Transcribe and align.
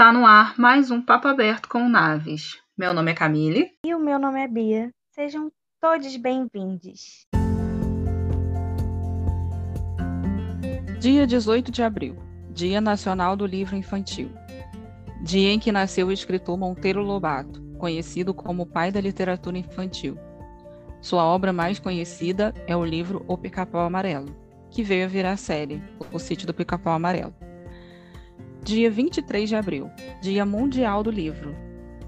Está 0.00 0.14
no 0.14 0.24
ar 0.24 0.58
mais 0.58 0.90
um 0.90 1.02
Papo 1.02 1.28
Aberto 1.28 1.68
com 1.68 1.86
Naves. 1.86 2.58
Meu 2.74 2.94
nome 2.94 3.10
é 3.10 3.14
Camille. 3.14 3.68
E 3.84 3.94
o 3.94 4.00
meu 4.00 4.18
nome 4.18 4.42
é 4.42 4.48
Bia. 4.48 4.90
Sejam 5.10 5.52
todos 5.78 6.16
bem-vindos. 6.16 7.26
Dia 10.98 11.26
18 11.26 11.70
de 11.70 11.82
abril, 11.82 12.16
Dia 12.50 12.80
Nacional 12.80 13.36
do 13.36 13.44
Livro 13.44 13.76
Infantil. 13.76 14.30
Dia 15.22 15.50
em 15.50 15.58
que 15.58 15.70
nasceu 15.70 16.06
o 16.06 16.12
escritor 16.12 16.56
Monteiro 16.56 17.02
Lobato, 17.02 17.62
conhecido 17.78 18.32
como 18.32 18.64
pai 18.64 18.90
da 18.90 19.02
literatura 19.02 19.58
infantil. 19.58 20.16
Sua 21.02 21.24
obra 21.24 21.52
mais 21.52 21.78
conhecida 21.78 22.54
é 22.66 22.74
o 22.74 22.86
livro 22.86 23.22
O 23.28 23.36
Pica-Pau 23.36 23.82
Amarelo, 23.82 24.34
que 24.70 24.82
veio 24.82 25.04
a 25.04 25.08
virar 25.08 25.36
série, 25.36 25.82
O 26.10 26.18
Sítio 26.18 26.46
do 26.46 26.54
Pica-Pau 26.54 26.94
Amarelo. 26.94 27.34
Dia 28.62 28.90
23 28.90 29.48
de 29.48 29.56
abril, 29.56 29.90
Dia 30.20 30.44
Mundial 30.44 31.02
do 31.02 31.10
Livro, 31.10 31.56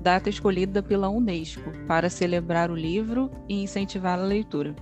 data 0.02 0.28
escolhida 0.28 0.82
pela 0.82 1.08
Unesco 1.08 1.72
para 1.88 2.10
celebrar 2.10 2.70
o 2.70 2.76
livro 2.76 3.30
e 3.48 3.62
incentivar 3.62 4.18
a 4.18 4.22
leitura. 4.22 4.76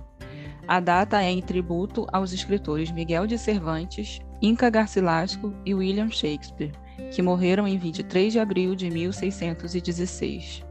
A 0.67 0.81
data 0.81 1.23
é 1.23 1.29
em 1.29 1.41
tributo 1.41 2.05
aos 2.11 2.33
escritores 2.33 2.91
Miguel 2.91 3.25
de 3.25 3.37
Cervantes, 3.37 4.19
Inca 4.41 4.69
Garcilasco 4.69 5.53
e 5.65 5.73
William 5.73 6.09
Shakespeare, 6.09 6.73
que 7.09 7.21
morreram 7.21 7.65
em 7.65 7.77
23 7.77 8.33
de 8.33 8.39
abril 8.39 8.75
de 8.75 8.89
1616. 8.89 10.65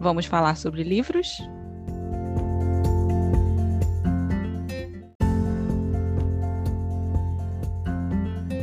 Vamos 0.00 0.24
falar 0.24 0.56
sobre 0.56 0.82
livros? 0.82 1.38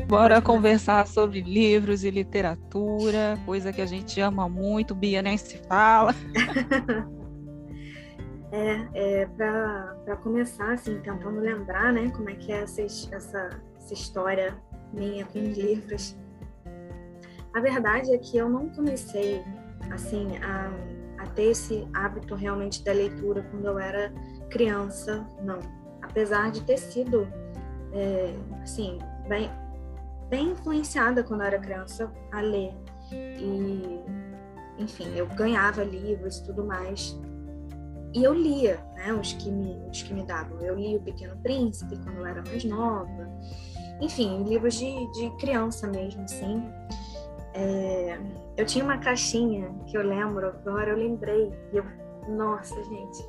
Bora 0.08 0.40
conversar 0.40 1.08
sobre 1.08 1.42
livros 1.42 2.04
e 2.04 2.12
literatura, 2.12 3.40
coisa 3.44 3.74
que 3.74 3.82
a 3.82 3.88
gente 3.88 4.22
ama 4.22 4.48
muito, 4.48 4.94
Bia 4.94 5.20
nem 5.20 5.36
se 5.36 5.58
fala. 5.68 6.14
é, 8.52 8.88
é 8.94 9.26
para 9.26 10.16
começar, 10.18 10.74
assim, 10.74 11.00
tentando 11.00 11.40
lembrar, 11.40 11.92
né, 11.92 12.12
como 12.12 12.30
é 12.30 12.36
que 12.36 12.52
é 12.52 12.62
essa, 12.62 12.84
essa, 12.84 13.50
essa 13.78 13.94
história 13.94 14.56
minha 14.94 15.26
com 15.26 15.40
os 15.40 15.58
livros. 15.58 16.16
A 17.56 17.60
verdade 17.60 18.14
é 18.14 18.18
que 18.20 18.38
eu 18.38 18.48
não 18.48 18.70
comecei, 18.70 19.42
assim, 19.92 20.38
a, 20.38 21.24
a 21.24 21.28
ter 21.30 21.50
esse 21.50 21.88
hábito 21.96 22.36
realmente 22.36 22.84
da 22.84 22.94
leitura 22.94 23.42
quando 23.50 23.66
eu 23.66 23.80
era 23.80 24.14
criança, 24.52 25.28
não. 25.42 25.60
Apesar 26.04 26.52
de 26.52 26.62
ter 26.62 26.78
sido, 26.78 27.28
é, 27.92 28.36
assim, 28.62 29.00
bem, 29.28 29.50
bem 30.30 30.52
influenciada 30.52 31.24
quando 31.24 31.42
eu 31.42 31.48
era 31.48 31.60
criança 31.60 32.12
a 32.32 32.42
ler. 32.42 32.74
E, 33.12 34.00
enfim, 34.78 35.14
eu 35.16 35.28
ganhava 35.28 35.84
livros 35.84 36.38
e 36.38 36.44
tudo 36.46 36.66
mais. 36.66 37.18
E 38.14 38.24
eu 38.24 38.34
lia, 38.34 38.80
né, 38.96 39.14
os 39.14 39.34
que 39.34 39.52
me, 39.52 39.78
os 39.90 40.02
que 40.02 40.14
me 40.14 40.24
davam. 40.24 40.60
Eu 40.62 40.76
li 40.76 40.96
O 40.96 41.02
Pequeno 41.02 41.36
Príncipe 41.38 41.98
quando 41.98 42.18
eu 42.20 42.26
era 42.26 42.42
mais 42.44 42.64
nova. 42.64 43.30
Enfim, 44.00 44.44
livros 44.44 44.76
de, 44.76 45.12
de 45.12 45.30
criança 45.38 45.88
mesmo, 45.88 46.22
assim. 46.24 46.64
É, 47.54 48.18
eu 48.58 48.66
tinha 48.66 48.84
uma 48.84 48.98
caixinha 48.98 49.70
que 49.86 49.98
eu 49.98 50.02
lembro, 50.02 50.48
agora 50.48 50.92
eu 50.92 50.98
lembrei. 50.98 51.52
E 51.74 51.78
eu, 51.78 51.86
nossa, 52.30 52.76
gente, 52.84 53.26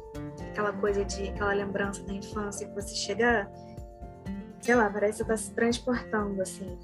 aquela 0.51 0.73
coisa 0.73 1.05
de, 1.05 1.29
aquela 1.29 1.53
lembrança 1.53 2.03
da 2.05 2.13
infância 2.13 2.67
que 2.69 2.75
você 2.75 2.95
chega 2.95 3.51
sei 4.67 4.75
lá, 4.75 4.91
parece 4.91 5.19
que 5.19 5.19
você 5.19 5.25
tá 5.25 5.37
se 5.37 5.53
transportando, 5.53 6.43
assim. 6.43 6.77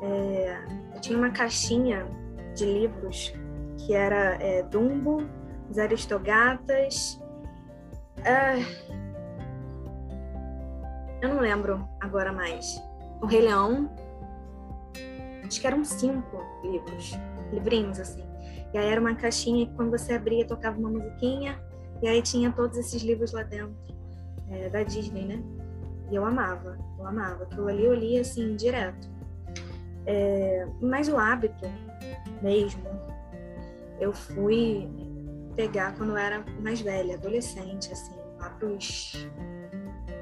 É, 0.00 0.58
eu 0.94 1.00
tinha 1.02 1.18
uma 1.18 1.28
caixinha 1.28 2.06
de 2.54 2.64
livros 2.64 3.34
que 3.76 3.92
era 3.92 4.42
é, 4.42 4.62
Dumbo, 4.62 5.18
Os 5.68 5.76
Aristogatas. 5.76 7.20
É, 8.24 8.56
eu 11.20 11.28
não 11.28 11.40
lembro 11.40 11.86
agora 12.00 12.32
mais. 12.32 12.82
O 13.20 13.26
Rei 13.26 13.42
Leão. 13.42 13.90
Acho 15.44 15.60
que 15.60 15.66
eram 15.66 15.84
cinco 15.84 16.42
livros, 16.62 17.12
livrinhos, 17.52 18.00
assim. 18.00 18.24
E 18.72 18.78
aí 18.78 18.86
era 18.86 18.98
uma 18.98 19.14
caixinha 19.14 19.66
que 19.66 19.74
quando 19.74 19.90
você 19.90 20.14
abria 20.14 20.46
tocava 20.46 20.78
uma 20.78 20.88
musiquinha, 20.88 21.60
e 22.00 22.08
aí 22.08 22.22
tinha 22.22 22.50
todos 22.50 22.78
esses 22.78 23.02
livros 23.02 23.32
lá 23.32 23.42
dentro, 23.42 23.76
é, 24.48 24.70
da 24.70 24.82
Disney, 24.82 25.26
né? 25.26 25.59
E 26.10 26.16
eu 26.16 26.24
amava, 26.24 26.76
eu 26.98 27.06
amava. 27.06 27.44
Aquilo 27.44 27.68
ali 27.68 27.84
eu 27.84 27.94
lia 27.94 28.20
assim, 28.20 28.56
direto. 28.56 29.08
É, 30.06 30.66
mas 30.80 31.08
o 31.08 31.16
hábito 31.16 31.66
mesmo, 32.42 32.82
eu 34.00 34.12
fui 34.12 34.88
pegar 35.54 35.94
quando 35.96 36.10
eu 36.10 36.16
era 36.16 36.44
mais 36.60 36.80
velha, 36.80 37.14
adolescente, 37.14 37.92
assim, 37.92 38.16
lá 38.38 38.50
pros 38.50 39.28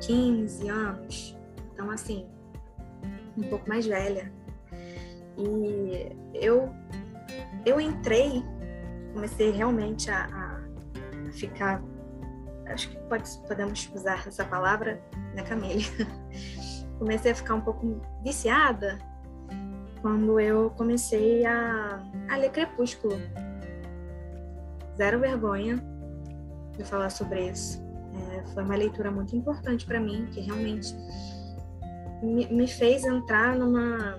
15 0.07 0.69
anos. 0.69 1.39
Então, 1.73 1.91
assim, 1.91 2.27
um 3.37 3.43
pouco 3.43 3.69
mais 3.69 3.87
velha. 3.87 4.33
E 5.37 6.11
eu, 6.35 6.69
eu 7.65 7.81
entrei, 7.81 8.43
comecei 9.15 9.53
realmente 9.53 10.11
a, 10.11 10.27
a 10.27 11.33
ficar 11.33 11.81
acho 12.73 12.91
que 12.91 12.97
pode, 13.09 13.29
podemos 13.47 13.91
usar 13.95 14.27
essa 14.27 14.45
palavra, 14.45 15.01
né, 15.35 15.43
Camille? 15.43 15.85
comecei 16.99 17.33
a 17.33 17.35
ficar 17.35 17.55
um 17.55 17.61
pouco 17.61 18.01
viciada 18.23 18.99
quando 20.03 20.39
eu 20.39 20.71
comecei 20.71 21.45
a, 21.45 22.03
a 22.29 22.37
ler 22.37 22.51
Crepúsculo. 22.51 23.17
Zero 24.97 25.21
vergonha 25.21 25.77
de 26.77 26.85
falar 26.85 27.11
sobre 27.11 27.51
isso. 27.51 27.83
É, 28.33 28.47
foi 28.53 28.65
uma 28.65 28.77
leitura 28.77 29.11
muito 29.11 29.35
importante 29.37 29.87
para 29.87 30.01
mim, 30.01 30.27
que 30.33 30.41
realmente 30.41 30.95
me, 32.23 32.47
me, 32.47 32.67
fez 32.67 33.05
entrar 33.05 33.57
numa 33.57 34.19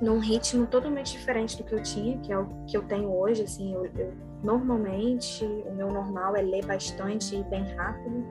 num 0.00 0.18
ritmo 0.18 0.66
totalmente 0.66 1.12
diferente 1.12 1.58
do 1.58 1.64
que 1.64 1.74
eu 1.74 1.82
tinha, 1.82 2.18
que 2.18 2.32
é 2.32 2.38
o 2.38 2.46
que 2.66 2.76
eu 2.76 2.82
tenho 2.82 3.12
hoje. 3.12 3.42
Assim, 3.42 3.74
eu, 3.74 3.84
eu 3.84 4.12
normalmente 4.42 5.44
o 5.44 5.74
meu 5.74 5.88
normal 5.90 6.36
é 6.36 6.42
ler 6.42 6.64
bastante 6.64 7.36
e 7.36 7.42
bem 7.44 7.64
rápido. 7.74 8.24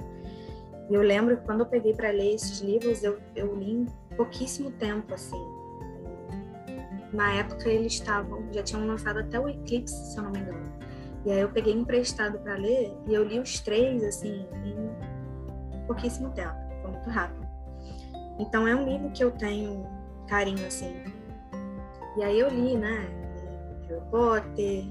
E 0.89 0.93
eu 0.93 1.01
lembro 1.01 1.37
que 1.37 1.43
quando 1.43 1.61
eu 1.61 1.65
peguei 1.65 1.93
para 1.93 2.09
ler 2.09 2.35
esses 2.35 2.61
livros, 2.61 3.03
eu, 3.03 3.19
eu 3.35 3.55
li 3.55 3.71
em 3.71 3.87
pouquíssimo 4.15 4.71
tempo, 4.71 5.13
assim. 5.13 5.39
Na 7.13 7.33
época 7.33 7.69
eles 7.69 7.93
estavam, 7.93 8.43
já 8.51 8.63
tinham 8.63 8.85
lançado 8.85 9.19
até 9.19 9.39
o 9.39 9.47
Eclipse, 9.47 9.93
se 9.93 10.17
eu 10.17 10.23
não 10.23 10.31
me 10.31 10.39
engano. 10.39 10.71
E 11.25 11.31
aí 11.31 11.39
eu 11.39 11.49
peguei 11.49 11.73
emprestado 11.73 12.39
para 12.39 12.55
ler 12.55 12.95
e 13.07 13.13
eu 13.13 13.23
li 13.23 13.39
os 13.39 13.59
três, 13.59 14.03
assim, 14.03 14.45
em 14.65 15.85
pouquíssimo 15.85 16.29
tempo. 16.31 16.55
Foi 16.81 16.91
muito 16.91 17.09
rápido. 17.09 17.47
Então 18.39 18.67
é 18.67 18.75
um 18.75 18.85
livro 18.85 19.11
que 19.11 19.23
eu 19.23 19.31
tenho 19.31 19.85
carinho, 20.27 20.65
assim. 20.65 21.03
E 22.17 22.23
aí 22.23 22.39
eu 22.39 22.49
li, 22.49 22.77
né? 22.77 23.07
Harry 23.87 24.01
Potter, 24.09 24.85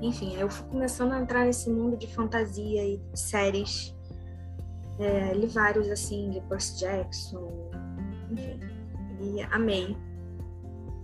enfim, 0.00 0.36
eu 0.36 0.48
fui 0.48 0.66
começando 0.68 1.12
a 1.12 1.20
entrar 1.20 1.44
nesse 1.44 1.70
mundo 1.70 1.96
de 1.96 2.06
fantasia 2.06 2.84
e 2.84 3.00
séries. 3.14 3.94
É, 4.98 5.32
li 5.32 5.46
vários, 5.46 5.88
assim, 5.88 6.30
de 6.30 6.40
Percy 6.42 6.80
Jackson, 6.80 7.70
enfim, 8.30 8.60
e 9.20 9.42
amei. 9.52 9.96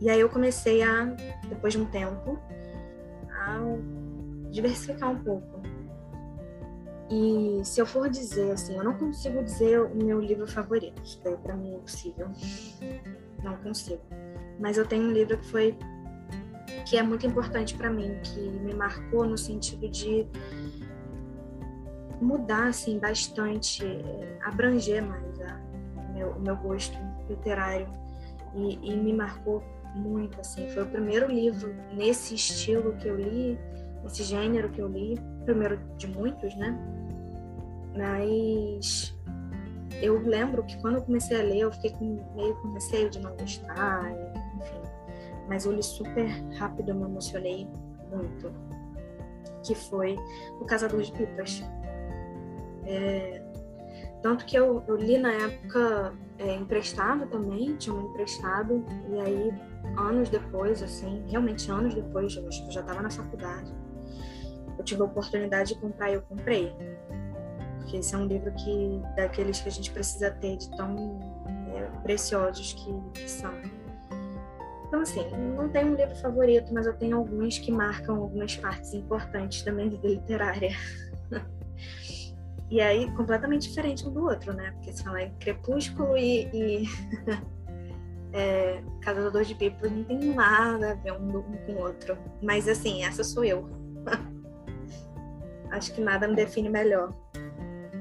E 0.00 0.10
aí 0.10 0.20
eu 0.20 0.28
comecei 0.28 0.82
a, 0.82 1.04
depois 1.48 1.72
de 1.72 1.80
um 1.80 1.86
tempo, 1.86 2.38
a 3.30 3.58
diversificar 4.50 5.10
um 5.10 5.22
pouco. 5.22 5.62
E 7.10 7.60
se 7.64 7.80
eu 7.80 7.86
for 7.86 8.08
dizer, 8.08 8.52
assim, 8.52 8.76
eu 8.76 8.82
não 8.82 8.94
consigo 8.94 9.42
dizer 9.42 9.80
o 9.80 9.94
meu 9.94 10.20
livro 10.20 10.46
favorito, 10.46 11.00
isso 11.02 11.20
daí 11.22 11.36
pra 11.36 11.54
mim 11.54 11.74
é 11.74 11.76
impossível. 11.76 12.28
Não 13.42 13.56
consigo. 13.58 14.00
Mas 14.58 14.78
eu 14.78 14.86
tenho 14.86 15.04
um 15.04 15.12
livro 15.12 15.38
que 15.38 15.46
foi 15.46 15.76
que 16.84 16.96
é 16.96 17.02
muito 17.02 17.26
importante 17.26 17.74
para 17.74 17.90
mim, 17.90 18.18
que 18.22 18.40
me 18.40 18.74
marcou 18.74 19.24
no 19.24 19.38
sentido 19.38 19.88
de 19.88 20.26
mudar 22.20 22.68
assim 22.68 22.98
bastante, 22.98 23.84
eh, 23.84 24.38
abranger 24.42 25.02
mais 25.02 25.40
a, 25.40 25.60
o, 25.96 26.12
meu, 26.12 26.30
o 26.30 26.40
meu 26.40 26.56
gosto 26.56 26.96
literário 27.28 27.88
e, 28.54 28.78
e, 28.82 28.96
me 28.96 29.12
marcou 29.12 29.62
muito 29.94 30.40
assim. 30.40 30.68
Foi 30.70 30.82
o 30.82 30.86
primeiro 30.86 31.30
livro 31.30 31.74
nesse 31.92 32.34
estilo 32.34 32.94
que 32.96 33.08
eu 33.08 33.16
li, 33.16 33.58
nesse 34.02 34.22
gênero 34.22 34.68
que 34.70 34.80
eu 34.80 34.88
li, 34.88 35.18
primeiro 35.44 35.78
de 35.96 36.06
muitos, 36.06 36.54
né? 36.56 36.78
Mas 37.96 39.14
eu 40.02 40.18
lembro 40.20 40.62
que 40.64 40.76
quando 40.80 40.96
eu 40.96 41.02
comecei 41.02 41.40
a 41.40 41.42
ler, 41.42 41.60
eu 41.60 41.72
fiquei 41.72 41.92
com, 41.92 42.24
meio 42.34 42.54
com 42.56 42.72
receio 42.72 43.10
de 43.10 43.20
não 43.20 43.36
gostar, 43.36 44.12
mas 45.48 45.64
eu 45.64 45.72
li 45.72 45.82
super 45.82 46.26
rápido, 46.56 46.90
eu 46.90 46.94
me 46.94 47.04
emocionei 47.04 47.68
muito, 48.10 48.52
que 49.62 49.74
foi 49.74 50.16
O 50.60 50.64
Caçador 50.64 51.02
de 51.02 51.12
Pipas. 51.12 51.62
É, 52.86 53.42
tanto 54.22 54.44
que 54.44 54.56
eu, 54.56 54.82
eu 54.86 54.96
li 54.96 55.18
na 55.18 55.32
época 55.32 56.14
é, 56.38 56.54
emprestado 56.54 57.26
também, 57.26 57.76
tinha 57.76 57.94
um 57.94 58.10
emprestado, 58.10 58.84
e 59.10 59.20
aí 59.20 59.52
anos 59.98 60.28
depois, 60.28 60.82
assim, 60.82 61.24
realmente 61.28 61.70
anos 61.70 61.94
depois, 61.94 62.34
eu 62.36 62.46
acho 62.48 62.62
que 62.62 62.68
eu 62.68 62.72
já 62.72 62.80
estava 62.80 63.02
na 63.02 63.10
faculdade, 63.10 63.72
eu 64.78 64.84
tive 64.84 65.02
a 65.02 65.04
oportunidade 65.04 65.74
de 65.74 65.80
comprar 65.80 66.10
e 66.10 66.14
eu 66.14 66.22
comprei. 66.22 66.72
Porque 67.78 67.98
esse 67.98 68.14
é 68.14 68.18
um 68.18 68.26
livro 68.26 68.50
que 68.52 69.02
daqueles 69.14 69.60
que 69.60 69.68
a 69.68 69.72
gente 69.72 69.90
precisa 69.90 70.30
ter 70.30 70.56
de 70.56 70.74
tão 70.76 71.20
é, 71.74 71.82
preciosos 72.02 72.72
que, 72.72 73.20
que 73.20 73.30
são. 73.30 73.52
Então, 74.94 75.02
assim, 75.02 75.28
não 75.56 75.68
tenho 75.70 75.88
um 75.88 75.96
livro 75.96 76.14
favorito, 76.14 76.72
mas 76.72 76.86
eu 76.86 76.94
tenho 76.94 77.16
alguns 77.16 77.58
que 77.58 77.72
marcam 77.72 78.14
algumas 78.14 78.54
partes 78.54 78.94
importantes 78.94 79.64
da 79.64 79.72
minha 79.72 79.90
vida 79.90 80.06
literária. 80.06 80.70
e 82.70 82.80
aí, 82.80 83.10
completamente 83.16 83.68
diferente 83.68 84.06
um 84.06 84.12
do 84.12 84.22
outro, 84.22 84.52
né? 84.52 84.70
Porque 84.70 84.92
se 84.92 85.02
falar 85.02 85.24
em 85.24 85.34
Crepúsculo 85.34 86.16
e, 86.16 86.48
e 86.54 86.84
é, 88.32 88.84
Caçador 89.02 89.42
de 89.42 89.56
Pipas 89.56 89.90
não 89.90 90.04
tem 90.04 90.32
nada 90.32 90.92
a 90.92 90.94
ver 90.94 91.10
um, 91.10 91.38
um 91.38 91.56
com 91.66 91.72
o 91.72 91.80
outro. 91.80 92.16
Mas, 92.40 92.68
assim, 92.68 93.02
essa 93.02 93.24
sou 93.24 93.44
eu. 93.44 93.68
Acho 95.72 95.92
que 95.92 96.00
nada 96.00 96.28
me 96.28 96.36
define 96.36 96.68
melhor 96.68 97.12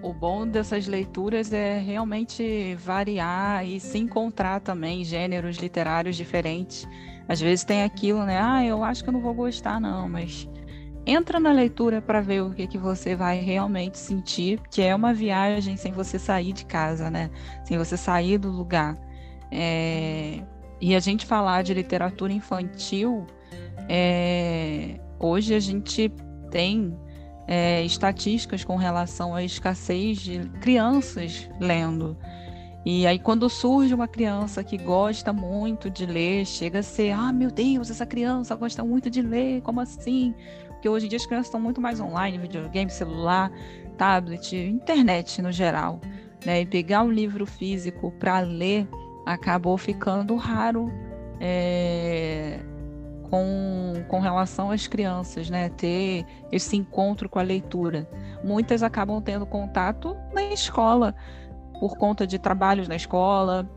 o 0.03 0.13
bom 0.13 0.45
dessas 0.45 0.85
leituras 0.85 1.53
é 1.53 1.79
realmente 1.79 2.75
variar 2.75 3.65
e 3.65 3.79
se 3.79 3.97
encontrar 3.97 4.59
também 4.59 5.03
gêneros 5.03 5.57
literários 5.57 6.17
diferentes. 6.17 6.85
Às 7.27 7.39
vezes 7.39 7.63
tem 7.63 7.83
aquilo, 7.83 8.25
né? 8.25 8.38
Ah, 8.39 8.65
eu 8.65 8.83
acho 8.83 9.01
que 9.01 9.09
eu 9.09 9.13
não 9.13 9.21
vou 9.21 9.33
gostar, 9.33 9.79
não, 9.79 10.09
mas 10.09 10.47
entra 11.05 11.39
na 11.39 11.53
leitura 11.53 12.01
para 12.01 12.19
ver 12.19 12.44
o 12.44 12.51
que, 12.51 12.67
que 12.67 12.77
você 12.77 13.15
vai 13.15 13.39
realmente 13.39 13.97
sentir, 13.97 14.59
que 14.69 14.81
é 14.81 14.94
uma 14.94 15.13
viagem 15.13 15.77
sem 15.77 15.94
você 15.94 16.19
sair 16.19 16.51
de 16.51 16.65
casa, 16.65 17.09
né? 17.09 17.31
Sem 17.63 17.77
você 17.77 17.95
sair 17.95 18.38
do 18.38 18.51
lugar. 18.51 18.97
É... 19.50 20.44
E 20.81 20.94
a 20.95 21.00
gente 21.00 21.25
falar 21.25 21.61
de 21.61 21.73
literatura 21.73 22.33
infantil, 22.33 23.25
é... 23.88 25.00
hoje 25.17 25.55
a 25.55 25.59
gente 25.61 26.11
tem 26.51 26.94
é, 27.48 27.84
estatísticas 27.84 28.63
com 28.63 28.75
relação 28.75 29.36
à 29.36 29.44
escassez 29.44 30.19
de 30.19 30.40
crianças 30.62 31.50
lendo. 31.60 32.18
E 32.86 33.07
aí, 33.07 33.18
quando 33.18 33.50
surge 33.50 33.94
uma 33.94 34.07
criança 34.07 34.63
que 34.63 34.78
gosta 34.78 35.31
muito 35.31 35.90
de 35.90 36.06
ler, 36.06 36.45
chega 36.45 36.80
a 36.80 36.84
ser: 36.84 37.12
ah, 37.12 37.31
meu 37.31 37.50
Deus, 37.50 37.90
essa 37.90 38.06
criança 38.06 38.56
gosta 38.56 38.84
muito 38.84 39.10
de 39.10 39.22
ler, 39.22 39.62
como 39.62 39.80
assim? 39.80 40.34
Porque 40.68 40.90
hoje 40.90 41.06
em 41.06 41.10
dia 41.10 41.18
as 41.18 41.25
crianças 41.25 41.48
estão 41.48 41.62
muito 41.62 41.80
mais 41.80 42.01
online 42.01 42.38
videogame, 42.38 42.92
celular, 42.92 43.50
tablet, 43.98 44.54
internet 44.54 45.42
no 45.42 45.51
geral. 45.51 46.01
Né? 46.46 46.62
E 46.62 46.66
pegar 46.66 47.04
um 47.04 47.12
livro 47.12 47.46
físico 47.46 48.12
para 48.19 48.39
ler 48.39 48.86
acabou 49.25 49.78
ficando 49.78 50.36
raro. 50.36 50.92
É 51.39 52.60
com, 53.33 54.06
com 54.07 54.19
relação 54.19 54.69
às 54.69 54.85
crianças, 54.85 55.50
né? 55.50 55.68
Ter 55.69 56.24
esse 56.51 56.77
encontro 56.77 57.27
com 57.27 57.39
a 57.39 57.41
leitura. 57.41 58.07
Muitas 58.44 58.83
acabam 58.83 59.19
tendo 59.19 59.44
contato 59.44 60.15
na 60.31 60.44
escola, 60.44 61.15
por 61.80 61.97
conta 61.97 62.27
de 62.27 62.38
trabalhos 62.38 62.88
na 62.88 62.95
escola, 62.95 63.68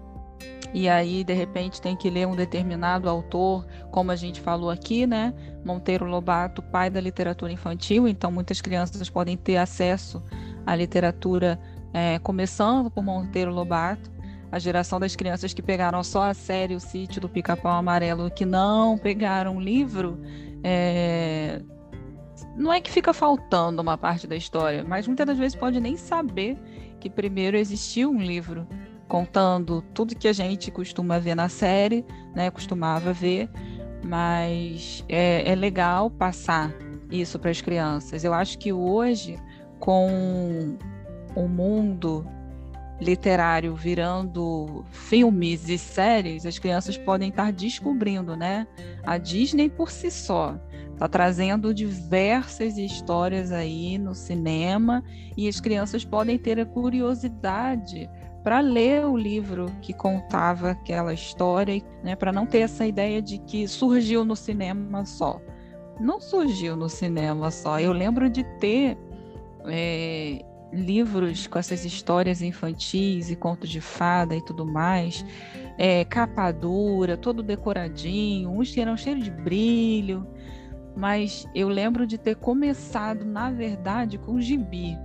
e 0.74 0.90
aí 0.90 1.24
de 1.24 1.32
repente 1.32 1.80
tem 1.80 1.96
que 1.96 2.10
ler 2.10 2.26
um 2.26 2.36
determinado 2.36 3.08
autor, 3.08 3.66
como 3.90 4.10
a 4.10 4.16
gente 4.16 4.42
falou 4.42 4.68
aqui, 4.68 5.06
né? 5.06 5.32
Monteiro 5.64 6.04
Lobato, 6.04 6.60
pai 6.60 6.90
da 6.90 7.00
literatura 7.00 7.50
infantil, 7.50 8.06
então 8.06 8.30
muitas 8.30 8.60
crianças 8.60 9.08
podem 9.08 9.38
ter 9.38 9.56
acesso 9.56 10.22
à 10.66 10.76
literatura 10.76 11.58
é, 11.94 12.18
começando 12.18 12.90
por 12.90 13.02
Monteiro 13.02 13.54
Lobato 13.54 14.15
a 14.50 14.58
geração 14.58 15.00
das 15.00 15.16
crianças 15.16 15.52
que 15.52 15.62
pegaram 15.62 16.02
só 16.02 16.24
a 16.24 16.34
série 16.34 16.74
O 16.74 16.80
Sítio 16.80 17.20
do 17.20 17.28
Pica-Pau 17.28 17.72
Amarelo, 17.72 18.30
que 18.30 18.44
não 18.44 18.96
pegaram 18.96 19.56
o 19.56 19.60
livro, 19.60 20.20
é... 20.62 21.60
não 22.56 22.72
é 22.72 22.80
que 22.80 22.90
fica 22.90 23.12
faltando 23.12 23.82
uma 23.82 23.98
parte 23.98 24.26
da 24.26 24.36
história, 24.36 24.84
mas 24.84 25.06
muitas 25.06 25.26
das 25.26 25.38
vezes 25.38 25.56
pode 25.56 25.80
nem 25.80 25.96
saber 25.96 26.58
que 27.00 27.10
primeiro 27.10 27.56
existiu 27.56 28.10
um 28.10 28.18
livro 28.18 28.66
contando 29.08 29.82
tudo 29.94 30.16
que 30.16 30.26
a 30.26 30.32
gente 30.32 30.70
costuma 30.70 31.18
ver 31.18 31.34
na 31.34 31.48
série, 31.48 32.04
né, 32.34 32.50
costumava 32.50 33.12
ver, 33.12 33.48
mas 34.04 35.04
é, 35.08 35.50
é 35.50 35.54
legal 35.54 36.10
passar 36.10 36.72
isso 37.10 37.38
para 37.38 37.50
as 37.50 37.60
crianças. 37.60 38.24
Eu 38.24 38.34
acho 38.34 38.58
que 38.58 38.72
hoje, 38.72 39.38
com 39.78 40.76
o 41.34 41.46
mundo 41.46 42.26
literário 43.00 43.74
virando 43.74 44.84
filmes 44.90 45.68
e 45.68 45.76
séries, 45.76 46.46
as 46.46 46.58
crianças 46.58 46.96
podem 46.96 47.28
estar 47.28 47.52
descobrindo, 47.52 48.36
né? 48.36 48.66
A 49.04 49.18
Disney 49.18 49.68
por 49.68 49.90
si 49.90 50.10
só 50.10 50.58
está 50.92 51.06
trazendo 51.06 51.74
diversas 51.74 52.78
histórias 52.78 53.52
aí 53.52 53.98
no 53.98 54.14
cinema 54.14 55.04
e 55.36 55.46
as 55.46 55.60
crianças 55.60 56.04
podem 56.06 56.38
ter 56.38 56.58
a 56.58 56.64
curiosidade 56.64 58.08
para 58.42 58.60
ler 58.60 59.04
o 59.04 59.16
livro 59.16 59.66
que 59.82 59.92
contava 59.92 60.70
aquela 60.70 61.12
história, 61.12 61.82
né? 62.02 62.16
Para 62.16 62.32
não 62.32 62.46
ter 62.46 62.60
essa 62.60 62.86
ideia 62.86 63.20
de 63.20 63.38
que 63.38 63.68
surgiu 63.68 64.24
no 64.24 64.34
cinema 64.34 65.04
só. 65.04 65.40
Não 66.00 66.20
surgiu 66.20 66.76
no 66.76 66.88
cinema 66.88 67.50
só. 67.50 67.78
Eu 67.78 67.92
lembro 67.92 68.30
de 68.30 68.44
ter 68.58 68.96
é, 69.66 70.44
livros 70.76 71.46
com 71.46 71.58
essas 71.58 71.84
histórias 71.84 72.42
infantis 72.42 73.30
e 73.30 73.36
contos 73.36 73.68
de 73.68 73.80
fada 73.80 74.34
e 74.36 74.44
tudo 74.44 74.64
mais, 74.64 75.24
é, 75.78 76.04
capa 76.04 76.52
dura, 76.52 77.16
todo 77.16 77.42
decoradinho, 77.42 78.50
uns 78.50 78.70
que 78.70 78.80
eram 78.80 78.96
cheios 78.96 79.24
de 79.24 79.30
brilho, 79.30 80.26
mas 80.96 81.46
eu 81.54 81.68
lembro 81.68 82.06
de 82.06 82.16
ter 82.16 82.36
começado, 82.36 83.24
na 83.24 83.50
verdade, 83.50 84.18
com 84.18 84.40
gibi. 84.40 84.96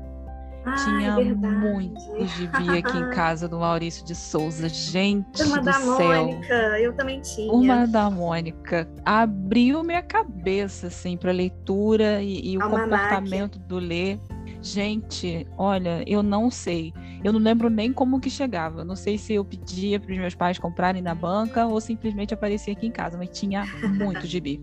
Ah, 0.64 0.76
Tinha 0.76 1.20
é 1.20 1.34
muito 1.34 2.26
gibi 2.28 2.78
aqui 2.78 2.96
em 2.96 3.10
casa 3.10 3.50
do 3.50 3.58
Maurício 3.58 4.06
de 4.06 4.14
Souza. 4.14 4.70
Gente 4.70 5.26
Turma 5.32 5.58
do 5.58 5.66
da 5.66 5.74
céu. 5.74 6.26
Mônica, 6.28 6.54
eu 6.80 6.94
também 6.94 7.20
tinha. 7.22 7.52
Uma 7.52 7.88
da 7.88 8.12
Mônica 8.12 8.88
abriu 9.04 9.84
minha 9.84 10.04
cabeça 10.04 10.88
assim 10.88 11.18
para 11.18 11.32
leitura 11.32 12.22
e, 12.22 12.52
e 12.52 12.58
o 12.58 12.62
comportamento 12.62 13.58
do 13.58 13.80
ler. 13.80 14.20
Gente, 14.62 15.48
olha, 15.58 16.04
eu 16.08 16.22
não 16.22 16.52
sei. 16.52 16.94
Eu 17.24 17.34
não 17.34 17.40
lembro 17.40 17.70
nem 17.70 17.92
como 17.92 18.20
que 18.20 18.30
chegava. 18.30 18.84
Não 18.86 18.96
sei 18.96 19.18
se 19.18 19.34
eu 19.34 19.44
pedia 19.44 20.00
para 20.00 20.12
os 20.12 20.18
meus 20.18 20.36
pais 20.36 20.60
comprarem 20.60 21.02
na 21.02 21.16
banca 21.16 21.66
ou 21.66 21.82
simplesmente 21.82 22.34
aparecia 22.34 22.74
aqui 22.74 22.86
em 22.88 22.92
casa, 22.92 23.18
mas 23.18 23.30
tinha 23.30 23.66
muito 23.98 24.28
gibi. 24.28 24.62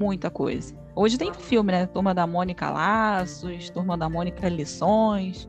Muita 0.00 0.28
coisa. 0.28 0.74
Hoje 0.96 1.16
tem 1.16 1.32
filme, 1.32 1.70
né? 1.70 1.86
Turma 1.86 2.12
da 2.12 2.26
Mônica 2.26 2.68
Laços, 2.68 3.70
Turma 3.70 3.96
da 3.96 4.08
Mônica 4.08 4.48
Lições. 4.48 5.48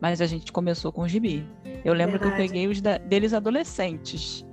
Mas 0.00 0.20
a 0.20 0.26
gente 0.26 0.52
começou 0.52 0.92
com 0.92 1.06
gibi. 1.08 1.44
Eu 1.84 1.92
lembro 1.94 2.20
que 2.20 2.24
eu 2.26 2.30
Verdade. 2.30 2.48
peguei 2.52 2.68
os 2.68 2.80
da- 2.80 2.98
deles 2.98 3.34
adolescentes. 3.34 4.46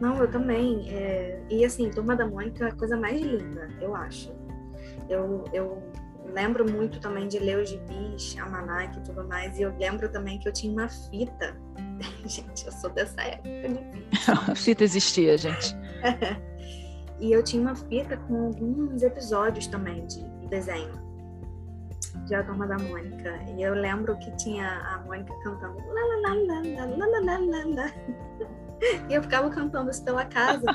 Não, 0.00 0.16
eu 0.16 0.28
também. 0.28 0.88
é, 0.90 1.40
E 1.48 1.64
assim, 1.64 1.88
Turma 1.90 2.16
da 2.16 2.26
Mônica 2.26 2.64
é 2.64 2.68
a 2.68 2.74
coisa 2.74 2.96
mais 2.96 3.20
linda, 3.22 3.70
eu 3.80 3.94
acho. 3.94 4.32
Eu, 5.08 5.44
eu 5.52 5.82
lembro 6.32 6.70
muito 6.70 7.00
também 7.00 7.28
de 7.28 7.38
ler 7.38 7.58
os 7.58 7.68
gibis, 7.68 8.36
almanac 8.40 8.98
e 8.98 9.02
tudo 9.02 9.26
mais, 9.26 9.58
e 9.58 9.62
eu 9.62 9.76
lembro 9.78 10.08
também 10.08 10.38
que 10.38 10.48
eu 10.48 10.52
tinha 10.52 10.72
uma 10.72 10.88
fita. 10.88 11.56
gente, 12.26 12.66
eu 12.66 12.72
sou 12.72 12.90
dessa 12.90 13.20
época. 13.22 13.48
Né? 13.48 13.90
A 14.50 14.54
fita 14.54 14.84
existia, 14.84 15.36
gente. 15.36 15.76
E 17.20 17.32
eu 17.32 17.42
tinha 17.42 17.62
uma 17.62 17.76
fita 17.76 18.16
com 18.16 18.46
alguns 18.46 19.02
episódios 19.02 19.66
também 19.68 20.06
de 20.06 20.24
desenho 20.48 21.02
de 22.26 22.34
A 22.34 22.42
Turma 22.42 22.66
da 22.66 22.78
Mônica. 22.78 23.38
E 23.56 23.62
eu 23.62 23.74
lembro 23.74 24.16
que 24.18 24.30
tinha 24.36 24.66
a 24.66 24.98
Mônica 25.04 25.32
cantando. 25.42 25.78
E 29.08 29.14
eu 29.14 29.22
ficava 29.22 29.50
cantando 29.50 29.90
isso 29.90 30.04
pela 30.04 30.24
casa. 30.24 30.66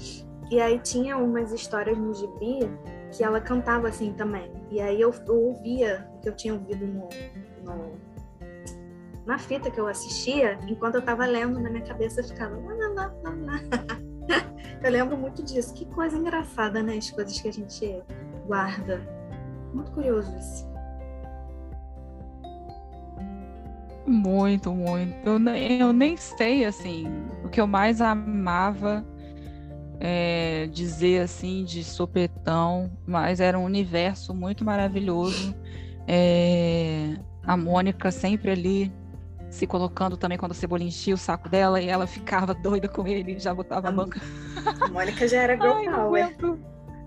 e 0.50 0.60
aí 0.60 0.78
tinha 0.78 1.16
umas 1.16 1.52
histórias 1.52 1.98
no 1.98 2.14
gibi 2.14 2.60
que 3.12 3.22
ela 3.24 3.40
cantava 3.40 3.88
assim 3.88 4.12
também. 4.12 4.50
E 4.70 4.80
aí 4.80 5.00
eu, 5.00 5.12
eu 5.26 5.34
ouvia 5.34 6.08
o 6.16 6.20
que 6.20 6.28
eu 6.28 6.34
tinha 6.36 6.54
ouvido 6.54 6.86
no, 6.86 7.08
no- 7.64 7.96
na 9.24 9.38
fita 9.38 9.70
que 9.70 9.80
eu 9.80 9.88
assistia, 9.88 10.58
enquanto 10.68 10.94
eu 10.96 11.02
tava 11.02 11.26
lendo 11.26 11.58
na 11.58 11.68
minha 11.68 11.84
cabeça 11.84 12.22
ficava. 12.22 12.56
Eu 14.82 14.90
lembro 14.92 15.16
muito 15.16 15.42
disso. 15.42 15.74
Que 15.74 15.84
coisa 15.86 16.16
engraçada, 16.16 16.80
né? 16.82 16.96
As 16.96 17.10
coisas 17.10 17.40
que 17.40 17.48
a 17.48 17.52
gente 17.52 18.02
guarda. 18.46 19.00
Muito 19.72 19.90
curioso 19.90 20.36
isso. 20.38 20.68
Muito, 24.06 24.72
muito. 24.72 25.12
Eu, 25.24 25.40
eu 25.80 25.92
nem 25.92 26.16
sei, 26.16 26.64
assim, 26.64 27.06
o 27.44 27.48
que 27.48 27.60
eu 27.60 27.66
mais 27.66 28.00
amava 28.00 29.04
é, 30.00 30.68
dizer, 30.72 31.22
assim, 31.22 31.64
de 31.64 31.82
sopetão, 31.84 32.90
mas 33.06 33.40
era 33.40 33.58
um 33.58 33.64
universo 33.64 34.34
muito 34.34 34.64
maravilhoso. 34.64 35.54
É, 36.06 37.16
A 37.42 37.56
Mônica 37.56 38.10
sempre 38.10 38.50
ali 38.50 38.92
se 39.48 39.66
colocando 39.66 40.16
também 40.16 40.36
quando 40.36 40.52
a 40.52 40.54
cebola 40.54 40.82
enchia 40.82 41.14
o 41.14 41.18
saco 41.18 41.48
dela 41.48 41.80
e 41.80 41.88
ela 41.88 42.06
ficava 42.06 42.52
doida 42.62 42.88
com 42.88 43.06
ele, 43.06 43.38
já 43.38 43.54
botava 43.54 43.88
a 43.88 43.92
banca. 43.92 44.20
A 44.80 44.88
Mônica 44.88 45.26
já 45.26 45.42
era 45.42 45.54
girl 45.54 45.74
Ai, 45.76 45.86
power. 45.86 46.36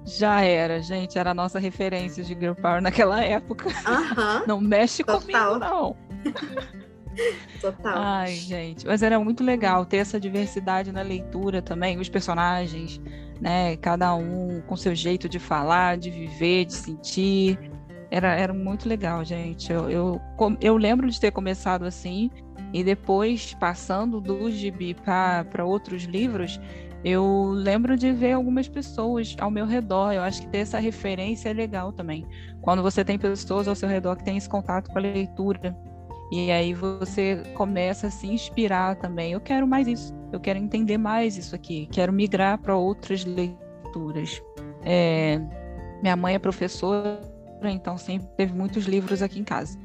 Já 0.06 0.42
era, 0.42 0.82
gente, 0.82 1.20
era 1.20 1.32
a 1.32 1.34
nossa 1.34 1.60
referência 1.60 2.24
de 2.24 2.34
girl 2.34 2.54
power 2.56 2.82
naquela 2.82 3.22
época. 3.24 3.68
Uh 3.70 4.16
-huh. 4.16 4.48
Não 4.48 4.60
mexe 4.60 5.04
Total. 5.04 5.22
comigo, 5.22 5.60
não. 5.60 5.96
Total. 7.62 7.94
Ai, 7.98 8.36
gente, 8.36 8.86
mas 8.86 9.02
era 9.02 9.20
muito 9.20 9.44
legal 9.44 9.86
ter 9.86 9.98
essa 9.98 10.20
diversidade 10.20 10.92
na 10.92 11.02
leitura 11.02 11.62
também, 11.62 12.00
os 12.00 12.10
personagens, 12.10 13.02
né? 13.42 13.76
Cada 13.78 14.14
um 14.16 14.62
com 14.62 14.76
seu 14.76 14.96
jeito 14.96 15.28
de 15.28 15.40
falar, 15.40 15.98
de 15.98 16.10
viver, 16.10 16.66
de 16.66 16.74
sentir. 16.74 17.60
Era, 18.12 18.36
era 18.36 18.54
muito 18.54 18.88
legal, 18.88 19.24
gente. 19.24 19.72
Eu, 19.72 19.90
eu, 19.90 20.22
eu 20.62 20.78
lembro 20.78 21.10
de 21.10 21.20
ter 21.20 21.32
começado 21.32 21.86
assim, 21.86 22.32
e 22.74 22.84
depois, 22.84 23.54
passando 23.56 24.22
do 24.22 24.50
gibi 24.52 24.94
para 24.94 25.66
outros 25.66 26.04
livros, 26.04 26.60
eu 27.04 27.52
lembro 27.54 27.98
de 27.98 28.12
ver 28.12 28.34
algumas 28.34 28.68
pessoas 28.68 29.36
ao 29.40 29.50
meu 29.50 29.66
redor. 29.66 30.12
Eu 30.12 30.22
acho 30.22 30.42
que 30.42 30.48
ter 30.48 30.60
essa 30.60 30.80
referência 30.80 31.50
é 31.50 31.54
legal 31.54 31.92
também. 31.92 32.26
Quando 32.62 32.84
você 32.84 33.04
tem 33.06 33.18
pessoas 33.18 33.68
ao 33.68 33.76
seu 33.76 33.88
redor 33.88 34.18
que 34.18 34.24
têm 34.24 34.38
esse 34.38 34.50
contato 34.50 34.90
com 34.92 34.98
a 34.98 35.02
leitura. 35.02 35.76
E 36.32 36.52
aí 36.52 36.74
você 36.74 37.44
começa 37.56 38.08
a 38.08 38.12
se 38.12 38.28
inspirar 38.28 38.96
também. 38.96 39.34
Eu 39.34 39.42
quero 39.42 39.68
mais 39.68 39.88
isso. 39.88 40.14
Eu 40.32 40.40
quero 40.40 40.60
entender 40.60 40.98
mais 40.98 41.38
isso 41.38 41.56
aqui. 41.56 41.88
Quero 41.92 42.14
migrar 42.14 42.60
para 42.60 42.76
outras 42.76 43.26
leituras. 43.26 44.42
É, 44.84 45.42
minha 46.02 46.16
mãe 46.16 46.36
é 46.36 46.40
professora 46.40 47.20
então 47.68 47.98
sempre 47.98 48.28
teve 48.38 48.54
muitos 48.54 48.86
livros 48.86 49.22
aqui 49.22 49.40
em 49.40 49.44
casa. 49.44 49.78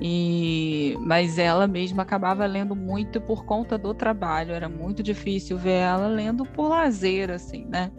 E 0.00 0.96
mas 1.00 1.38
ela 1.38 1.66
mesma 1.66 2.02
acabava 2.02 2.46
lendo 2.46 2.76
muito 2.76 3.20
por 3.20 3.44
conta 3.44 3.76
do 3.76 3.92
trabalho, 3.92 4.52
era 4.52 4.68
muito 4.68 5.02
difícil 5.02 5.58
ver 5.58 5.80
ela 5.80 6.06
lendo 6.06 6.44
por 6.44 6.68
lazer 6.68 7.30
assim, 7.30 7.64
né? 7.64 7.90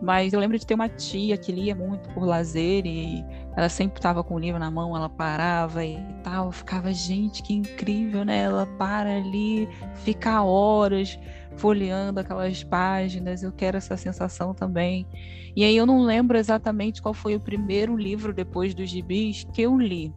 Mas 0.00 0.32
eu 0.32 0.40
lembro 0.40 0.58
de 0.58 0.64
ter 0.64 0.74
uma 0.74 0.88
tia 0.88 1.36
que 1.36 1.52
lia 1.52 1.74
muito 1.74 2.08
por 2.10 2.24
lazer 2.24 2.86
e 2.86 3.24
ela 3.56 3.68
sempre 3.68 3.98
estava 3.98 4.22
com 4.22 4.34
o 4.34 4.38
livro 4.38 4.58
na 4.58 4.70
mão, 4.70 4.96
ela 4.96 5.08
parava 5.08 5.84
e 5.84 5.98
tal, 6.22 6.52
ficava, 6.52 6.92
gente, 6.92 7.42
que 7.42 7.52
incrível, 7.52 8.24
né? 8.24 8.38
Ela 8.38 8.66
para 8.78 9.16
ali, 9.16 9.68
fica 10.04 10.42
horas 10.42 11.18
folheando 11.56 12.20
aquelas 12.20 12.62
páginas, 12.62 13.42
eu 13.42 13.52
quero 13.52 13.76
essa 13.76 13.96
sensação 13.96 14.54
também. 14.54 15.06
E 15.54 15.64
aí 15.64 15.76
eu 15.76 15.84
não 15.84 16.02
lembro 16.02 16.38
exatamente 16.38 17.02
qual 17.02 17.12
foi 17.12 17.34
o 17.34 17.40
primeiro 17.40 17.96
livro 17.96 18.32
depois 18.32 18.72
dos 18.72 18.88
gibis 18.88 19.44
que 19.52 19.62
eu 19.62 19.76
li. 19.78 20.14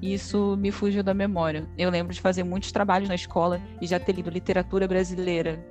Isso 0.00 0.56
me 0.56 0.70
fugiu 0.70 1.02
da 1.02 1.12
memória. 1.12 1.68
Eu 1.76 1.90
lembro 1.90 2.14
de 2.14 2.20
fazer 2.20 2.42
muitos 2.44 2.72
trabalhos 2.72 3.08
na 3.08 3.14
escola 3.14 3.60
e 3.80 3.86
já 3.86 3.98
ter 3.98 4.12
lido 4.12 4.30
literatura 4.30 4.88
brasileira 4.88 5.62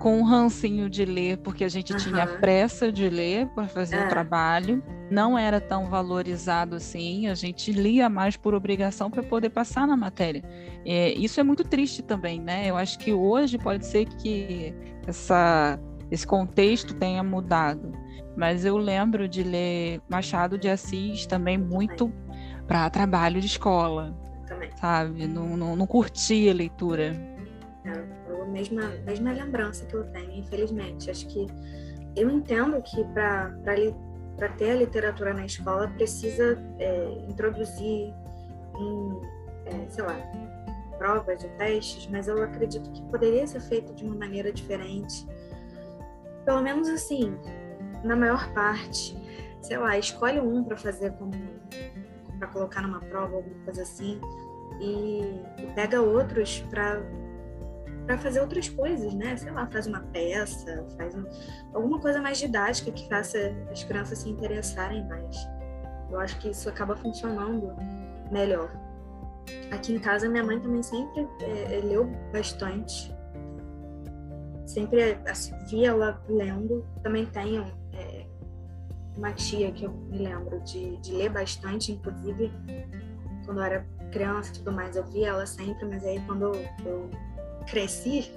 com 0.00 0.18
um 0.18 0.22
rancinho 0.24 0.88
de 0.88 1.04
ler, 1.04 1.36
porque 1.38 1.62
a 1.62 1.68
gente 1.68 1.92
uhum. 1.92 1.98
tinha 1.98 2.26
pressa 2.26 2.90
de 2.90 3.08
ler 3.08 3.46
para 3.48 3.68
fazer 3.68 3.96
é. 3.96 4.06
o 4.06 4.08
trabalho. 4.08 4.82
Não 5.10 5.38
era 5.38 5.60
tão 5.60 5.90
valorizado 5.90 6.74
assim, 6.74 7.28
a 7.28 7.34
gente 7.34 7.70
lia 7.70 8.08
mais 8.08 8.36
por 8.36 8.54
obrigação 8.54 9.10
para 9.10 9.22
poder 9.22 9.50
passar 9.50 9.86
na 9.86 9.96
matéria. 9.96 10.42
É, 10.86 11.12
isso 11.12 11.38
é 11.38 11.42
muito 11.42 11.62
triste 11.64 12.02
também, 12.02 12.40
né? 12.40 12.68
Eu 12.68 12.76
acho 12.76 12.98
que 12.98 13.12
hoje 13.12 13.58
pode 13.58 13.86
ser 13.86 14.06
que 14.06 14.74
essa, 15.06 15.78
esse 16.10 16.26
contexto 16.26 16.94
tenha 16.94 17.22
mudado. 17.22 17.92
Mas 18.36 18.64
eu 18.64 18.78
lembro 18.78 19.28
de 19.28 19.42
ler 19.42 20.00
Machado 20.08 20.56
de 20.56 20.68
Assis 20.68 21.26
também 21.26 21.58
muito 21.58 22.10
para 22.66 22.88
trabalho 22.88 23.38
de 23.38 23.46
escola. 23.48 24.16
Também. 24.46 24.70
Sabe? 24.80 25.26
Não, 25.26 25.56
não, 25.58 25.76
não 25.76 25.86
curtia 25.86 26.52
a 26.52 26.54
leitura. 26.54 27.12
É 27.84 28.19
mesma, 28.50 28.88
mesma 29.04 29.32
lembrança 29.32 29.84
que 29.86 29.94
eu 29.94 30.04
tenho, 30.04 30.32
infelizmente. 30.32 31.10
Acho 31.10 31.26
que 31.26 31.46
eu 32.16 32.28
entendo 32.30 32.80
que 32.82 33.04
para 33.04 34.48
ter 34.58 34.70
a 34.70 34.74
literatura 34.74 35.32
na 35.32 35.46
escola 35.46 35.88
precisa 35.88 36.58
é, 36.78 37.26
introduzir 37.28 38.12
em, 38.78 39.20
é, 39.66 39.88
sei 39.88 40.04
lá, 40.04 40.16
provas 40.98 41.42
ou 41.42 41.50
testes, 41.50 42.06
mas 42.10 42.28
eu 42.28 42.42
acredito 42.42 42.90
que 42.90 43.02
poderia 43.04 43.46
ser 43.46 43.60
feito 43.60 43.94
de 43.94 44.04
uma 44.04 44.14
maneira 44.14 44.52
diferente. 44.52 45.26
Pelo 46.44 46.62
menos 46.62 46.88
assim, 46.88 47.34
na 48.04 48.16
maior 48.16 48.52
parte, 48.52 49.16
sei 49.62 49.78
lá, 49.78 49.98
escolhe 49.98 50.40
um 50.40 50.64
para 50.64 50.76
fazer 50.76 51.12
como 51.12 51.32
para 52.38 52.48
colocar 52.48 52.80
numa 52.80 53.00
prova, 53.00 53.36
alguma 53.36 53.64
coisa 53.64 53.82
assim, 53.82 54.18
e, 54.80 55.40
pega 55.74 56.00
outros 56.00 56.60
para 56.70 57.00
para 58.10 58.18
fazer 58.18 58.40
outras 58.40 58.68
coisas, 58.68 59.14
né? 59.14 59.36
Sei 59.36 59.52
lá, 59.52 59.68
faz 59.68 59.86
uma 59.86 60.00
peça, 60.00 60.84
faz 60.96 61.14
um, 61.14 61.24
alguma 61.72 62.00
coisa 62.00 62.20
mais 62.20 62.38
didática 62.38 62.90
que 62.90 63.08
faça 63.08 63.38
as 63.70 63.84
crianças 63.84 64.18
se 64.18 64.28
interessarem 64.28 65.06
mais. 65.06 65.36
Eu 66.10 66.18
acho 66.18 66.36
que 66.40 66.48
isso 66.50 66.68
acaba 66.68 66.96
funcionando 66.96 67.72
melhor. 68.32 68.68
Aqui 69.70 69.94
em 69.94 70.00
casa, 70.00 70.28
minha 70.28 70.42
mãe 70.42 70.58
também 70.58 70.82
sempre 70.82 71.28
é, 71.40 71.78
é 71.78 71.80
leu 71.84 72.10
bastante. 72.32 73.14
Sempre 74.66 75.16
assim, 75.28 75.54
via 75.68 75.90
ela 75.90 76.20
lendo. 76.28 76.84
Também 77.04 77.26
tenho 77.26 77.64
é, 77.92 78.26
uma 79.16 79.32
tia 79.32 79.70
que 79.70 79.84
eu 79.84 79.92
me 79.92 80.18
lembro 80.18 80.58
de, 80.64 80.96
de 80.96 81.12
ler 81.12 81.30
bastante, 81.30 81.92
inclusive 81.92 82.52
quando 83.44 83.58
eu 83.58 83.64
era 83.64 83.86
criança 84.10 84.50
e 84.50 84.54
tudo 84.54 84.72
mais, 84.72 84.96
eu 84.96 85.04
via 85.04 85.28
ela 85.28 85.46
sempre, 85.46 85.84
mas 85.86 86.04
aí 86.04 86.20
quando 86.26 86.52
eu 86.84 87.10
cresci, 87.70 88.30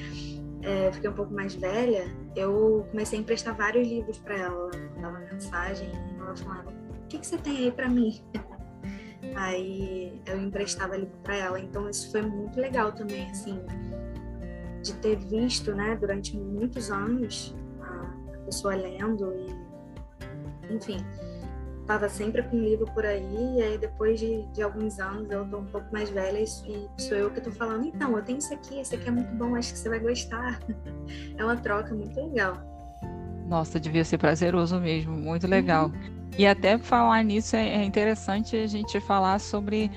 é, 0.62 0.92
fiquei 0.92 1.10
um 1.10 1.14
pouco 1.14 1.32
mais 1.32 1.54
velha, 1.54 2.04
eu 2.34 2.86
comecei 2.90 3.18
a 3.18 3.22
emprestar 3.22 3.56
vários 3.56 3.88
livros 3.88 4.18
para 4.18 4.36
ela. 4.36 4.70
Mandava 4.94 5.18
mensagem 5.18 5.88
e 5.88 6.20
ela 6.20 6.36
falava: 6.36 6.70
O 6.70 7.08
que, 7.08 7.18
que 7.18 7.26
você 7.26 7.38
tem 7.38 7.56
aí 7.58 7.72
para 7.72 7.88
mim? 7.88 8.22
Aí 9.34 10.22
eu 10.26 10.40
emprestava 10.40 10.96
livro 10.96 11.16
para 11.22 11.34
ela. 11.36 11.60
Então 11.60 11.90
isso 11.90 12.10
foi 12.10 12.22
muito 12.22 12.58
legal 12.60 12.92
também, 12.92 13.28
assim, 13.30 13.60
de 14.82 14.94
ter 14.94 15.16
visto, 15.16 15.74
né, 15.74 15.96
durante 15.96 16.36
muitos 16.36 16.90
anos 16.90 17.54
a 17.80 18.38
pessoa 18.44 18.76
lendo 18.76 19.34
e, 19.34 20.74
enfim, 20.74 20.98
estava 21.86 22.08
sempre 22.08 22.42
com 22.42 22.56
um 22.56 22.60
livro 22.60 22.84
por 22.92 23.06
aí, 23.06 23.56
e 23.56 23.62
aí 23.62 23.78
depois 23.78 24.18
de, 24.18 24.42
de 24.52 24.60
alguns 24.60 24.98
anos 24.98 25.30
eu 25.30 25.44
estou 25.44 25.60
um 25.60 25.66
pouco 25.66 25.86
mais 25.92 26.10
velha 26.10 26.40
e 26.40 26.46
sou 26.46 27.16
eu 27.16 27.30
que 27.30 27.38
estou 27.38 27.52
falando, 27.52 27.86
então, 27.86 28.16
eu 28.16 28.22
tenho 28.24 28.38
isso 28.38 28.52
aqui, 28.52 28.80
esse 28.80 28.96
aqui 28.96 29.08
é 29.08 29.12
muito 29.12 29.32
bom, 29.36 29.54
acho 29.54 29.72
que 29.72 29.78
você 29.78 29.88
vai 29.88 30.00
gostar. 30.00 30.60
é 31.38 31.44
uma 31.44 31.56
troca 31.56 31.94
muito 31.94 32.20
legal. 32.20 32.54
Nossa, 33.48 33.78
devia 33.78 34.04
ser 34.04 34.18
prazeroso 34.18 34.80
mesmo, 34.80 35.16
muito 35.16 35.46
legal. 35.46 35.86
Uhum. 35.86 36.16
E 36.36 36.44
até 36.44 36.76
falar 36.76 37.22
nisso 37.22 37.54
é, 37.54 37.68
é 37.68 37.84
interessante 37.84 38.56
a 38.56 38.66
gente 38.66 38.98
falar 39.00 39.38
sobre 39.38 39.88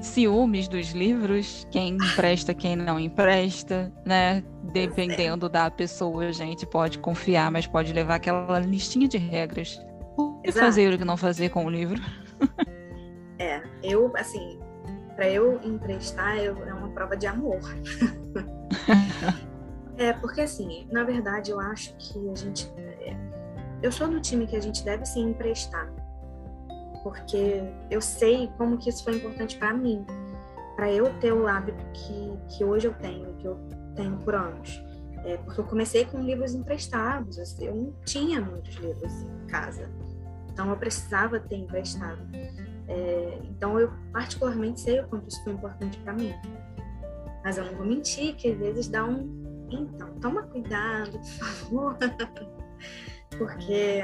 ciúmes 0.00 0.68
dos 0.68 0.92
livros, 0.92 1.66
quem 1.72 1.96
empresta, 1.96 2.54
quem 2.54 2.76
não 2.76 3.00
empresta, 3.00 3.92
né? 4.06 4.44
Dependendo 4.72 5.48
da 5.48 5.68
pessoa, 5.70 6.24
a 6.24 6.32
gente 6.32 6.64
pode 6.64 6.98
confiar, 6.98 7.50
mas 7.50 7.66
pode 7.66 7.92
levar 7.92 8.14
aquela 8.14 8.60
listinha 8.60 9.08
de 9.08 9.18
regras 9.18 9.80
e 10.44 10.52
fazer 10.52 10.92
o 10.92 10.98
que 10.98 11.04
não 11.04 11.16
fazer 11.16 11.50
com 11.50 11.64
o 11.64 11.70
livro. 11.70 12.00
é, 13.38 13.62
eu, 13.82 14.12
assim, 14.16 14.58
para 15.14 15.28
eu 15.28 15.60
emprestar 15.62 16.38
eu, 16.38 16.56
é 16.64 16.72
uma 16.72 16.88
prova 16.88 17.16
de 17.16 17.26
amor. 17.26 17.60
é, 19.96 20.12
porque 20.14 20.40
assim, 20.40 20.86
na 20.90 21.04
verdade 21.04 21.50
eu 21.50 21.60
acho 21.60 21.94
que 21.96 22.30
a 22.30 22.34
gente. 22.34 22.72
É, 22.76 23.16
eu 23.82 23.92
sou 23.92 24.08
do 24.08 24.20
time 24.20 24.46
que 24.46 24.56
a 24.56 24.60
gente 24.60 24.84
deve 24.84 25.04
se 25.04 25.20
emprestar. 25.20 25.92
Porque 27.02 27.62
eu 27.90 28.00
sei 28.00 28.48
como 28.56 28.78
que 28.78 28.88
isso 28.88 29.02
foi 29.02 29.16
importante 29.16 29.58
para 29.58 29.74
mim. 29.74 30.04
Para 30.76 30.90
eu 30.90 31.12
ter 31.18 31.32
o 31.32 31.46
hábito 31.46 31.84
que, 31.92 32.56
que 32.56 32.64
hoje 32.64 32.86
eu 32.86 32.94
tenho, 32.94 33.34
que 33.34 33.46
eu 33.46 33.58
tenho 33.94 34.16
por 34.18 34.34
anos. 34.34 34.82
É, 35.24 35.36
porque 35.36 35.60
eu 35.60 35.64
comecei 35.64 36.04
com 36.04 36.20
livros 36.20 36.54
emprestados, 36.54 37.38
assim, 37.38 37.66
eu 37.66 37.74
não 37.74 37.92
tinha 38.04 38.40
muitos 38.40 38.74
livros 38.76 39.12
em 39.22 39.46
casa. 39.46 39.88
Então 40.52 40.68
eu 40.70 40.76
precisava 40.76 41.40
ter 41.40 41.56
emprestado. 41.56 42.20
É, 42.88 43.38
então 43.44 43.80
eu 43.80 43.90
particularmente 44.12 44.80
sei 44.80 45.00
o 45.00 45.08
quanto 45.08 45.28
isso 45.28 45.42
foi 45.42 45.52
importante 45.54 45.98
para 45.98 46.12
mim. 46.12 46.34
Mas 47.42 47.58
eu 47.58 47.64
não 47.64 47.74
vou 47.74 47.86
mentir 47.86 48.36
que 48.36 48.52
às 48.52 48.58
vezes 48.58 48.88
dá 48.88 49.04
um 49.04 49.40
então, 49.70 50.12
toma 50.20 50.42
cuidado, 50.42 51.12
por 51.12 51.24
favor. 51.24 51.96
Porque 53.38 54.02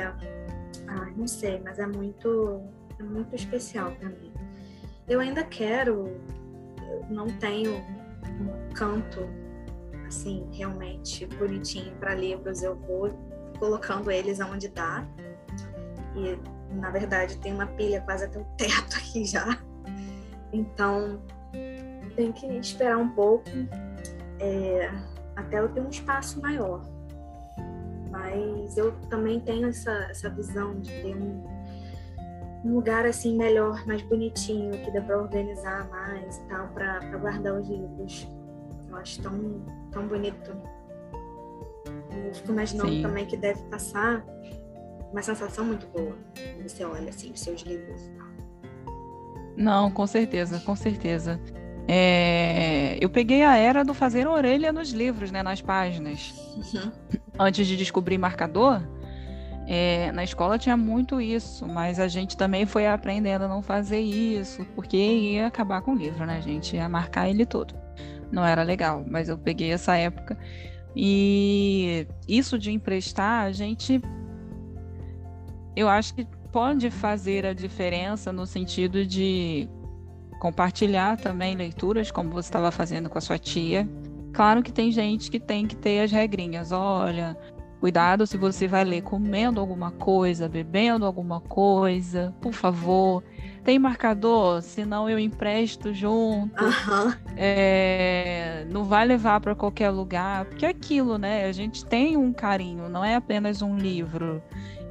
ah, 0.88 1.10
não 1.14 1.26
sei, 1.26 1.60
mas 1.62 1.78
é 1.78 1.86
muito 1.86 2.62
é 2.98 3.02
muito 3.02 3.34
especial 3.34 3.92
para 3.92 4.08
mim. 4.08 4.32
Eu 5.06 5.20
ainda 5.20 5.44
quero, 5.44 6.08
eu 6.90 7.04
não 7.10 7.26
tenho 7.26 7.74
um 7.74 8.74
canto 8.74 9.28
assim 10.06 10.48
realmente 10.52 11.26
bonitinho 11.26 11.94
para 11.96 12.14
livros, 12.14 12.62
eu 12.62 12.74
vou 12.74 13.10
colocando 13.58 14.10
eles 14.10 14.40
aonde 14.40 14.68
dá 14.68 15.06
e 16.24 16.74
na 16.74 16.90
verdade 16.90 17.38
tem 17.38 17.52
uma 17.52 17.66
pilha 17.66 18.00
quase 18.02 18.24
até 18.24 18.38
o 18.38 18.44
teto 18.56 18.96
aqui 18.96 19.24
já. 19.24 19.58
Então, 20.52 21.20
tem 22.16 22.32
que 22.32 22.46
esperar 22.58 22.96
um 22.96 23.10
pouco 23.10 23.48
é, 24.40 24.90
até 25.36 25.60
eu 25.60 25.68
ter 25.68 25.80
um 25.80 25.88
espaço 25.88 26.40
maior. 26.40 26.82
Mas 28.10 28.76
eu 28.76 28.92
também 29.10 29.40
tenho 29.40 29.68
essa, 29.68 29.92
essa 30.10 30.30
visão 30.30 30.80
de 30.80 30.90
ter 31.02 31.14
um, 31.14 31.44
um 32.64 32.74
lugar 32.74 33.06
assim 33.06 33.36
melhor, 33.36 33.86
mais 33.86 34.02
bonitinho, 34.02 34.72
que 34.82 34.90
dá 34.90 35.00
para 35.00 35.18
organizar 35.18 35.88
mais 35.90 36.38
e 36.38 36.48
tal, 36.48 36.68
para 36.68 37.00
guardar 37.18 37.60
os 37.60 37.68
livros. 37.68 38.26
Eu 38.88 38.96
acho 38.96 39.22
tão, 39.22 39.62
tão 39.92 40.08
bonito. 40.08 40.50
Eu 42.26 42.34
fico 42.34 42.52
imaginando 42.52 42.90
Sim. 42.90 43.02
também 43.02 43.26
que 43.26 43.36
deve 43.36 43.62
passar 43.64 44.24
uma 45.12 45.22
sensação 45.22 45.64
muito 45.64 45.86
boa 45.88 46.16
quando 46.54 46.68
você 46.68 46.84
olha 46.84 47.08
assim 47.08 47.32
os 47.32 47.40
seus 47.40 47.62
livros. 47.62 48.00
Não, 49.56 49.90
com 49.90 50.06
certeza, 50.06 50.60
com 50.60 50.76
certeza. 50.76 51.40
É, 51.88 52.98
eu 53.00 53.08
peguei 53.08 53.42
a 53.42 53.56
era 53.56 53.82
do 53.82 53.94
fazer 53.94 54.28
orelha 54.28 54.72
nos 54.72 54.90
livros, 54.90 55.30
né, 55.30 55.42
nas 55.42 55.62
páginas. 55.62 56.34
Uhum. 56.56 56.92
Antes 57.38 57.66
de 57.66 57.76
descobrir 57.76 58.18
marcador, 58.18 58.82
é, 59.66 60.12
na 60.12 60.24
escola 60.24 60.58
tinha 60.58 60.76
muito 60.76 61.20
isso, 61.20 61.66
mas 61.66 62.00
a 62.00 62.08
gente 62.08 62.36
também 62.36 62.64
foi 62.64 62.86
aprendendo 62.86 63.44
a 63.44 63.48
não 63.48 63.60
fazer 63.60 64.00
isso, 64.00 64.64
porque 64.74 64.96
ia 64.96 65.46
acabar 65.46 65.82
com 65.82 65.92
o 65.92 65.94
livro, 65.94 66.24
né, 66.24 66.40
gente? 66.40 66.76
Ia 66.76 66.88
marcar 66.88 67.28
ele 67.28 67.44
todo. 67.44 67.74
Não 68.32 68.44
era 68.44 68.62
legal, 68.62 69.04
mas 69.06 69.28
eu 69.28 69.36
peguei 69.36 69.72
essa 69.72 69.96
época. 69.96 70.38
E 70.96 72.06
isso 72.26 72.58
de 72.58 72.72
emprestar, 72.72 73.44
a 73.44 73.52
gente. 73.52 74.00
Eu 75.76 75.88
acho 75.88 76.14
que 76.14 76.26
pode 76.52 76.90
fazer 76.90 77.46
a 77.46 77.52
diferença 77.52 78.32
no 78.32 78.46
sentido 78.46 79.04
de 79.04 79.68
compartilhar 80.38 81.16
também 81.16 81.56
leituras, 81.56 82.10
como 82.10 82.30
você 82.30 82.48
estava 82.48 82.70
fazendo 82.70 83.08
com 83.08 83.18
a 83.18 83.20
sua 83.20 83.38
tia. 83.38 83.88
Claro 84.32 84.62
que 84.62 84.72
tem 84.72 84.90
gente 84.90 85.30
que 85.30 85.40
tem 85.40 85.66
que 85.66 85.76
ter 85.76 86.00
as 86.00 86.12
regrinhas. 86.12 86.70
Olha, 86.70 87.36
cuidado 87.80 88.26
se 88.26 88.36
você 88.36 88.68
vai 88.68 88.84
ler 88.84 89.02
comendo 89.02 89.60
alguma 89.60 89.90
coisa, 89.90 90.48
bebendo 90.48 91.04
alguma 91.04 91.40
coisa, 91.40 92.34
por 92.40 92.52
favor. 92.52 93.22
Tem 93.64 93.78
marcador, 93.78 94.62
senão 94.62 95.10
eu 95.10 95.18
empresto 95.18 95.92
junto. 95.92 96.64
Uhum. 96.64 97.14
É, 97.36 98.66
não 98.70 98.84
vai 98.84 99.06
levar 99.06 99.40
para 99.40 99.54
qualquer 99.54 99.90
lugar, 99.90 100.44
porque 100.46 100.64
é 100.64 100.70
aquilo, 100.70 101.18
né? 101.18 101.44
A 101.44 101.52
gente 101.52 101.84
tem 101.84 102.16
um 102.16 102.32
carinho, 102.32 102.88
não 102.88 103.04
é 103.04 103.16
apenas 103.16 103.60
um 103.60 103.76
livro. 103.76 104.42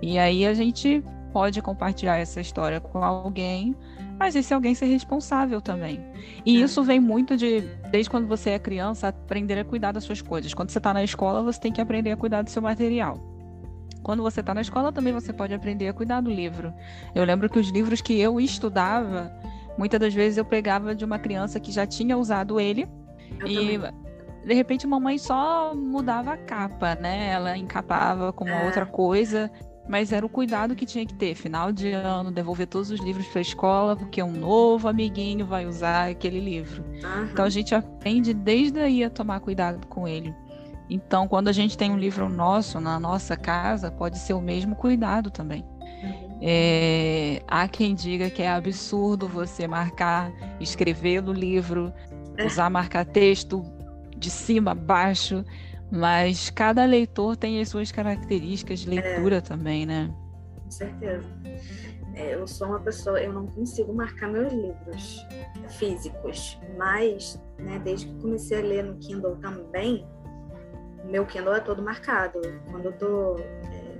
E 0.02 0.18
aí 0.20 0.46
a 0.46 0.54
gente 0.54 1.04
pode 1.34 1.62
compartilhar 1.62 2.18
essa 2.18 2.40
história 2.40 2.80
com 2.80 3.04
alguém 3.04 3.76
mas 4.20 4.36
esse 4.36 4.54
alguém 4.54 4.74
ser 4.74 4.88
responsável 4.88 5.62
também. 5.62 6.04
E 6.46 6.58
é. 6.58 6.64
isso 6.64 6.84
vem 6.84 7.00
muito 7.00 7.38
de, 7.38 7.62
desde 7.92 8.10
quando 8.10 8.28
você 8.28 8.52
é 8.52 8.60
criança, 8.60 9.10
aprender 9.10 9.60
a 9.60 9.64
cuidar 9.66 9.92
das 9.92 10.04
suas 10.04 10.22
coisas. 10.22 10.54
Quando 10.54 10.72
você 10.72 10.80
está 10.80 10.94
na 10.94 11.04
escola, 11.04 11.44
você 11.44 11.60
tem 11.60 11.72
que 11.72 11.80
aprender 11.80 12.12
a 12.12 12.18
cuidar 12.18 12.42
do 12.42 12.50
seu 12.50 12.62
material. 12.62 13.20
Quando 14.02 14.24
você 14.24 14.40
está 14.40 14.54
na 14.54 14.62
escola, 14.62 14.92
também 14.92 15.14
você 15.14 15.32
pode 15.32 15.54
aprender 15.54 15.88
a 15.88 15.94
cuidar 15.94 16.22
do 16.22 16.32
livro. 16.32 16.74
Eu 17.14 17.24
lembro 17.26 17.50
que 17.50 17.60
os 17.60 17.70
livros 17.70 18.02
que 18.02 18.20
eu 18.20 18.40
estudava, 18.40 19.32
muitas 19.78 20.00
das 20.00 20.14
vezes 20.14 20.38
eu 20.38 20.46
pegava 20.46 20.96
de 20.96 21.06
uma 21.06 21.20
criança 21.20 21.60
que 21.60 21.72
já 21.72 21.86
tinha 21.86 22.18
usado 22.18 22.60
ele 22.60 22.88
eu 23.40 23.48
e 23.48 23.78
também. 23.78 23.94
de 24.46 24.54
repente 24.54 24.86
a 24.86 24.90
mamãe 24.90 25.18
só 25.20 25.76
mudava 25.76 26.34
a 26.34 26.38
capa, 26.38 26.96
né? 26.96 27.30
Ela 27.32 27.58
encapava 27.58 28.34
com 28.34 28.46
uma 28.46 28.62
é. 28.62 28.66
outra 28.66 28.86
coisa 28.86 29.52
mas 29.88 30.12
era 30.12 30.26
o 30.26 30.30
cuidado 30.30 30.76
que 30.76 30.86
tinha 30.86 31.06
que 31.06 31.14
ter. 31.14 31.36
Final 31.36 31.72
de 31.72 31.92
ano, 31.92 32.32
devolver 32.32 32.68
todos 32.68 32.92
os 32.92 33.00
livros 33.00 33.26
para 33.28 33.40
a 33.40 33.42
escola, 33.42 33.96
porque 33.96 34.22
um 34.22 34.32
novo 34.32 34.88
amiguinho 34.88 35.46
vai 35.46 35.66
usar 35.66 36.10
aquele 36.10 36.40
livro. 36.40 36.84
Uhum. 36.84 37.30
Então 37.32 37.46
a 37.46 37.50
gente 37.50 37.74
aprende 37.74 38.34
desde 38.34 38.80
aí 38.80 39.04
a 39.04 39.10
tomar 39.10 39.40
cuidado 39.40 39.86
com 39.88 40.08
ele. 40.08 40.34
Então, 40.90 41.28
quando 41.28 41.50
a 41.50 41.52
gente 41.52 41.78
tem 41.78 41.92
um 41.92 41.98
livro 41.98 42.30
nosso 42.30 42.80
na 42.80 43.00
nossa 43.00 43.36
casa, 43.36 43.92
pode 43.92 44.18
ser 44.20 44.34
o 44.34 44.42
mesmo 44.42 44.76
cuidado 44.76 45.30
também. 45.30 45.66
Uhum. 45.82 46.40
É, 46.42 47.42
há 47.48 47.68
quem 47.68 47.94
diga 47.94 48.30
que 48.30 48.42
é 48.42 48.50
absurdo 48.50 49.28
você 49.28 49.68
marcar, 49.68 50.32
escrever 50.60 51.22
no 51.22 51.34
livro, 51.34 51.92
é. 52.38 52.46
usar 52.46 52.70
marcar 52.70 53.06
texto 53.06 53.66
de 54.16 54.30
cima 54.30 54.72
a 54.72 54.76
baixo. 54.76 55.44
Mas 55.92 56.50
cada 56.50 56.86
leitor 56.86 57.38
tem 57.38 57.62
as 57.62 57.70
suas 57.70 57.92
características 57.92 58.80
de 58.80 58.90
leitura 58.90 59.38
é, 59.38 59.42
também, 59.42 59.86
né? 59.86 60.14
Com 60.64 60.72
certeza. 60.72 61.28
É, 62.14 62.34
eu 62.34 62.48
sou 62.48 62.68
uma 62.68 62.80
pessoa, 62.80 63.22
eu 63.22 63.32
não 63.32 63.46
consigo 63.46 63.94
marcar 63.94 64.28
meus 64.28 64.52
livros 64.52 65.26
físicos, 65.70 66.60
mas 66.78 67.40
né, 67.60 67.80
desde 67.84 68.08
que 68.08 68.22
comecei 68.22 68.60
a 68.60 68.62
ler 68.62 68.84
no 68.84 68.96
Kindle 68.98 69.36
também, 69.36 70.06
meu 71.06 71.26
Kindle 71.26 71.54
é 71.54 71.60
todo 71.60 71.82
marcado. 71.82 72.42
Quando 72.70 72.86
eu 72.86 72.94
tô 72.94 73.38
é, 73.38 73.98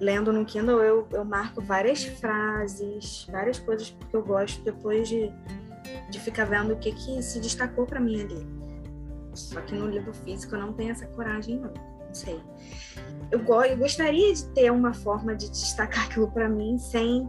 lendo 0.00 0.32
no 0.32 0.44
Kindle, 0.44 0.80
eu, 0.82 1.06
eu 1.12 1.24
marco 1.24 1.60
várias 1.62 2.04
frases, 2.04 3.26
várias 3.30 3.58
coisas 3.58 3.96
que 4.10 4.16
eu 4.16 4.22
gosto 4.22 4.62
depois 4.64 5.08
de, 5.08 5.32
de 6.10 6.20
ficar 6.20 6.44
vendo 6.44 6.74
o 6.74 6.76
que, 6.76 6.92
que 6.92 7.22
se 7.22 7.40
destacou 7.40 7.86
para 7.86 8.00
mim 8.00 8.20
ali. 8.20 8.61
Só 9.34 9.60
que 9.60 9.74
no 9.74 9.88
livro 9.88 10.12
físico 10.12 10.54
eu 10.54 10.60
não 10.60 10.72
tenho 10.72 10.92
essa 10.92 11.06
coragem, 11.06 11.58
não. 11.58 11.72
Não 11.72 12.14
sei. 12.14 12.40
Eu, 13.30 13.42
go 13.42 13.62
eu 13.62 13.76
gostaria 13.76 14.34
de 14.34 14.44
ter 14.48 14.70
uma 14.70 14.92
forma 14.92 15.34
de 15.34 15.50
destacar 15.50 16.04
aquilo 16.04 16.30
para 16.30 16.48
mim 16.48 16.78
sem 16.78 17.28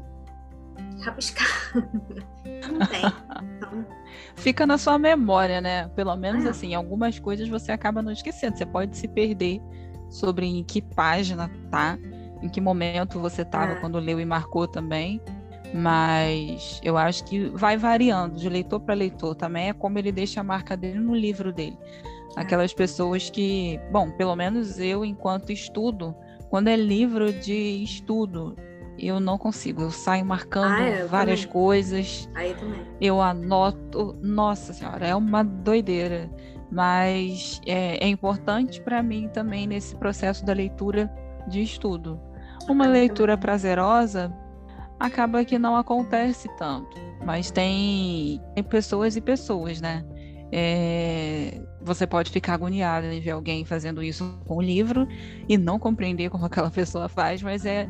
rabiscar. 1.02 1.48
não 1.74 2.86
tem. 2.88 3.02
Então... 3.58 3.86
Fica 4.36 4.66
na 4.66 4.78
sua 4.78 5.00
memória, 5.00 5.62
né? 5.62 5.88
Pelo 5.90 6.16
menos 6.16 6.46
ah. 6.46 6.50
assim, 6.50 6.76
algumas 6.76 7.18
coisas 7.20 7.48
você 7.48 7.72
acaba 7.72 8.02
não 8.02 8.12
esquecendo. 8.12 8.58
Você 8.58 8.66
pode 8.66 8.98
se 8.98 9.08
perder 9.08 9.62
sobre 10.10 10.46
em 10.46 10.64
que 10.64 10.82
página 10.82 11.50
tá, 11.72 11.98
em 12.42 12.50
que 12.50 12.60
momento 12.60 13.20
você 13.20 13.44
estava 13.44 13.74
ah. 13.74 13.76
quando 13.78 13.98
leu 14.00 14.20
e 14.20 14.26
marcou 14.26 14.68
também 14.68 15.22
mas 15.74 16.80
eu 16.84 16.98
acho 16.98 17.24
que 17.26 17.50
vai 17.50 17.78
variando 17.78 18.36
de 18.36 18.48
leitor 18.48 18.80
para 18.80 18.94
leitor. 18.94 19.36
Também 19.36 19.70
é 19.70 19.74
como 19.74 19.98
ele 19.98 20.12
deixa 20.12 20.42
a 20.42 20.44
marca 20.44 20.78
dele 20.78 21.00
no 21.00 21.16
livro 21.16 21.52
dele. 21.52 21.78
É. 22.36 22.42
aquelas 22.42 22.74
pessoas 22.74 23.30
que 23.30 23.80
bom 23.92 24.10
pelo 24.10 24.36
menos 24.36 24.80
eu 24.80 25.06
enquanto 25.06 25.52
estudo 25.52 26.16
quando 26.50 26.68
é 26.68 26.76
livro 26.76 27.32
de 27.32 27.84
estudo 27.84 28.56
eu 28.98 29.20
não 29.20 29.38
consigo. 29.38 29.82
Eu 29.82 29.92
saio 29.92 30.26
marcando 30.26 30.82
ah, 30.82 30.88
é, 30.88 31.06
várias 31.06 31.42
também. 31.42 31.54
coisas. 31.54 32.30
Aí 32.36 32.54
também. 32.54 32.82
eu 33.02 33.22
anoto. 33.22 34.16
Nossa 34.22 34.74
senhora 34.74 35.08
é 35.08 35.16
uma 35.16 35.44
doideira. 35.44 36.30
Mas 36.72 37.62
é, 37.66 38.04
é 38.04 38.08
importante 38.08 38.82
para 38.82 39.02
mim 39.04 39.28
também 39.28 39.68
nesse 39.68 39.96
processo 39.96 40.46
da 40.46 40.54
leitura 40.54 41.12
de 41.48 41.62
estudo. 41.62 42.20
Uma 42.70 42.88
leitura 42.88 43.38
prazerosa 43.38 44.34
acaba 45.00 45.44
que 45.44 45.60
não 45.60 45.76
acontece 45.76 46.50
tanto. 46.58 46.98
Mas 47.26 47.52
tem, 47.52 48.42
tem 48.56 48.64
pessoas 48.64 49.16
e 49.16 49.22
pessoas, 49.22 49.80
né? 49.82 50.06
É, 50.52 51.62
você 51.82 52.06
pode 52.06 52.30
ficar 52.30 52.54
agoniado 52.54 53.08
em 53.08 53.20
ver 53.20 53.32
alguém 53.32 53.66
fazendo 53.66 54.04
isso 54.04 54.40
com 54.46 54.58
o 54.58 54.62
livro 54.62 55.08
e 55.50 55.58
não 55.58 55.80
compreender 55.80 56.30
como 56.30 56.46
aquela 56.46 56.70
pessoa 56.72 57.10
faz, 57.10 57.42
mas 57.42 57.66
é 57.66 57.90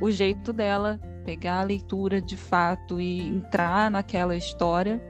o 0.00 0.10
jeito 0.10 0.52
dela 0.52 0.98
pegar 1.24 1.60
a 1.60 1.62
leitura 1.62 2.20
de 2.20 2.36
fato 2.36 3.00
e 3.00 3.20
entrar 3.20 3.90
naquela 3.90 4.34
história. 4.34 5.00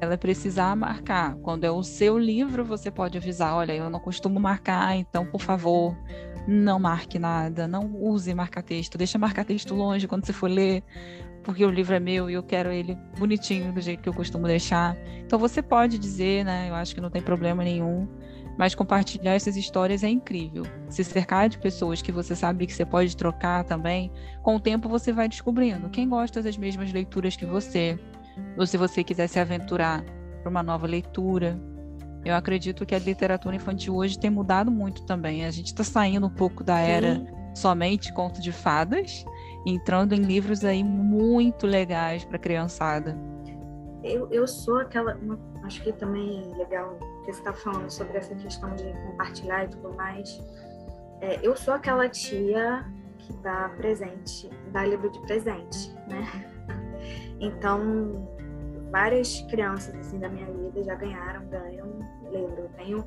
Ela 0.00 0.18
precisar 0.18 0.76
marcar. 0.76 1.36
Quando 1.36 1.64
é 1.64 1.70
o 1.70 1.82
seu 1.82 2.18
livro, 2.18 2.64
você 2.64 2.90
pode 2.90 3.16
avisar: 3.16 3.54
olha, 3.54 3.72
eu 3.72 3.88
não 3.88 4.00
costumo 4.00 4.38
marcar, 4.38 4.94
então, 4.96 5.24
por 5.26 5.40
favor, 5.40 5.96
não 6.46 6.78
marque 6.78 7.18
nada, 7.18 7.66
não 7.66 7.86
use 7.94 8.32
marca-texto, 8.34 8.96
deixa 8.96 9.18
marca-texto 9.18 9.74
longe 9.74 10.06
quando 10.06 10.24
você 10.26 10.32
for 10.32 10.48
ler, 10.48 10.82
porque 11.42 11.64
o 11.64 11.70
livro 11.70 11.94
é 11.94 12.00
meu 12.00 12.30
e 12.30 12.34
eu 12.34 12.42
quero 12.42 12.70
ele 12.70 12.96
bonitinho 13.18 13.72
do 13.72 13.80
jeito 13.80 14.02
que 14.02 14.08
eu 14.08 14.14
costumo 14.14 14.46
deixar. 14.46 14.96
Então 15.24 15.38
você 15.38 15.62
pode 15.62 15.98
dizer, 15.98 16.44
né? 16.44 16.68
Eu 16.68 16.74
acho 16.74 16.94
que 16.94 17.00
não 17.00 17.10
tem 17.10 17.22
problema 17.22 17.64
nenhum, 17.64 18.08
mas 18.56 18.74
compartilhar 18.74 19.34
essas 19.34 19.56
histórias 19.56 20.04
é 20.04 20.08
incrível. 20.08 20.64
Se 20.88 21.02
cercar 21.02 21.48
de 21.48 21.58
pessoas 21.58 22.00
que 22.00 22.12
você 22.12 22.34
sabe 22.34 22.66
que 22.66 22.72
você 22.72 22.84
pode 22.84 23.16
trocar 23.16 23.64
também, 23.64 24.10
com 24.42 24.56
o 24.56 24.60
tempo 24.60 24.88
você 24.88 25.12
vai 25.12 25.28
descobrindo 25.28 25.90
quem 25.90 26.08
gosta 26.08 26.42
das 26.42 26.56
mesmas 26.56 26.92
leituras 26.92 27.36
que 27.36 27.44
você, 27.46 27.98
ou 28.56 28.66
se 28.66 28.76
você 28.76 29.02
quiser 29.04 29.28
se 29.28 29.38
aventurar 29.38 30.04
para 30.42 30.50
uma 30.50 30.62
nova 30.62 30.86
leitura, 30.86 31.58
eu 32.24 32.34
acredito 32.34 32.84
que 32.84 32.94
a 32.94 32.98
literatura 32.98 33.54
infantil 33.54 33.94
hoje 33.94 34.18
tem 34.18 34.30
mudado 34.30 34.70
muito 34.70 35.04
também. 35.04 35.44
A 35.44 35.50
gente 35.50 35.66
está 35.66 35.84
saindo 35.84 36.26
um 36.26 36.30
pouco 36.30 36.64
da 36.64 36.78
era 36.78 37.16
Sim. 37.16 37.26
somente 37.54 38.12
conto 38.12 38.40
de 38.40 38.50
fadas, 38.50 39.24
entrando 39.64 40.12
em 40.12 40.22
livros 40.22 40.64
aí 40.64 40.82
muito 40.82 41.66
legais 41.66 42.24
para 42.24 42.38
criançada. 42.38 43.16
Eu, 44.02 44.28
eu 44.30 44.46
sou 44.46 44.78
aquela, 44.78 45.14
uma, 45.16 45.38
acho 45.64 45.82
que 45.82 45.92
também 45.92 46.52
é 46.52 46.56
legal 46.56 46.98
que 47.24 47.32
você 47.32 47.38
está 47.38 47.52
falando 47.52 47.90
sobre 47.90 48.18
essa 48.18 48.34
questão 48.34 48.74
de 48.74 48.84
compartilhar 49.06 49.64
e 49.64 49.68
tudo 49.68 49.94
mais. 49.94 50.40
É, 51.20 51.38
eu 51.42 51.56
sou 51.56 51.74
aquela 51.74 52.08
tia 52.08 52.84
que 53.18 53.32
dá 53.34 53.70
presente, 53.76 54.50
dá 54.72 54.84
livro 54.84 55.10
de 55.10 55.20
presente, 55.20 55.92
né? 56.08 56.55
Então, 57.40 58.28
várias 58.90 59.42
crianças 59.42 59.94
assim 59.94 60.18
da 60.18 60.28
minha 60.28 60.46
vida 60.46 60.82
já 60.84 60.94
ganharam, 60.94 61.46
ganham 61.48 61.86
livro. 62.30 62.56
Eu 62.58 62.70
tenho 62.76 63.04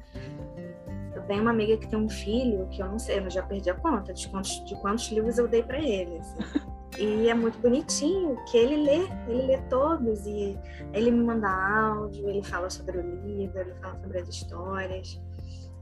eu 1.15 1.21
tenho 1.23 1.41
uma 1.41 1.51
amiga 1.51 1.75
que 1.77 1.87
tem 1.87 1.99
um 1.99 2.09
filho 2.09 2.67
que 2.67 2.81
eu 2.81 2.87
não 2.87 2.99
sei, 2.99 3.19
eu 3.19 3.29
já 3.29 3.41
perdi 3.43 3.69
a 3.69 3.73
conta 3.73 4.13
de 4.13 4.27
quantos, 4.29 4.63
de 4.65 4.75
quantos 4.75 5.11
livros 5.11 5.37
eu 5.37 5.47
dei 5.47 5.63
para 5.63 5.79
ele. 5.79 6.17
Assim. 6.19 6.69
E 6.97 7.29
é 7.29 7.33
muito 7.33 7.57
bonitinho 7.59 8.37
que 8.49 8.57
ele 8.57 8.77
lê, 8.77 9.07
ele 9.27 9.47
lê 9.47 9.57
todos 9.69 10.25
e 10.25 10.57
ele 10.93 11.11
me 11.11 11.23
manda 11.23 11.47
áudio, 11.47 12.27
ele 12.27 12.43
fala 12.43 12.69
sobre 12.69 12.97
o 12.97 13.01
livro, 13.01 13.59
ele 13.59 13.73
fala 13.81 13.99
sobre 14.01 14.19
as 14.19 14.27
histórias. 14.27 15.21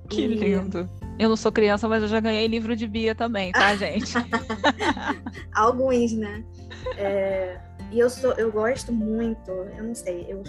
Que 0.09 0.21
e... 0.21 0.27
lindo. 0.27 0.89
Eu 1.19 1.29
não 1.29 1.35
sou 1.35 1.51
criança, 1.51 1.87
mas 1.87 2.03
eu 2.03 2.07
já 2.07 2.19
ganhei 2.19 2.47
livro 2.47 2.75
de 2.75 2.87
Bia 2.87 3.15
também, 3.15 3.51
tá, 3.51 3.75
gente? 3.75 4.13
Alguns, 5.53 6.13
né? 6.13 6.43
É... 6.97 7.59
E 7.91 7.99
eu 7.99 8.09
sou, 8.09 8.33
eu 8.33 8.51
gosto 8.51 8.91
muito, 8.91 9.49
eu 9.49 9.83
não 9.83 9.95
sei, 9.95 10.25
eu 10.29 10.43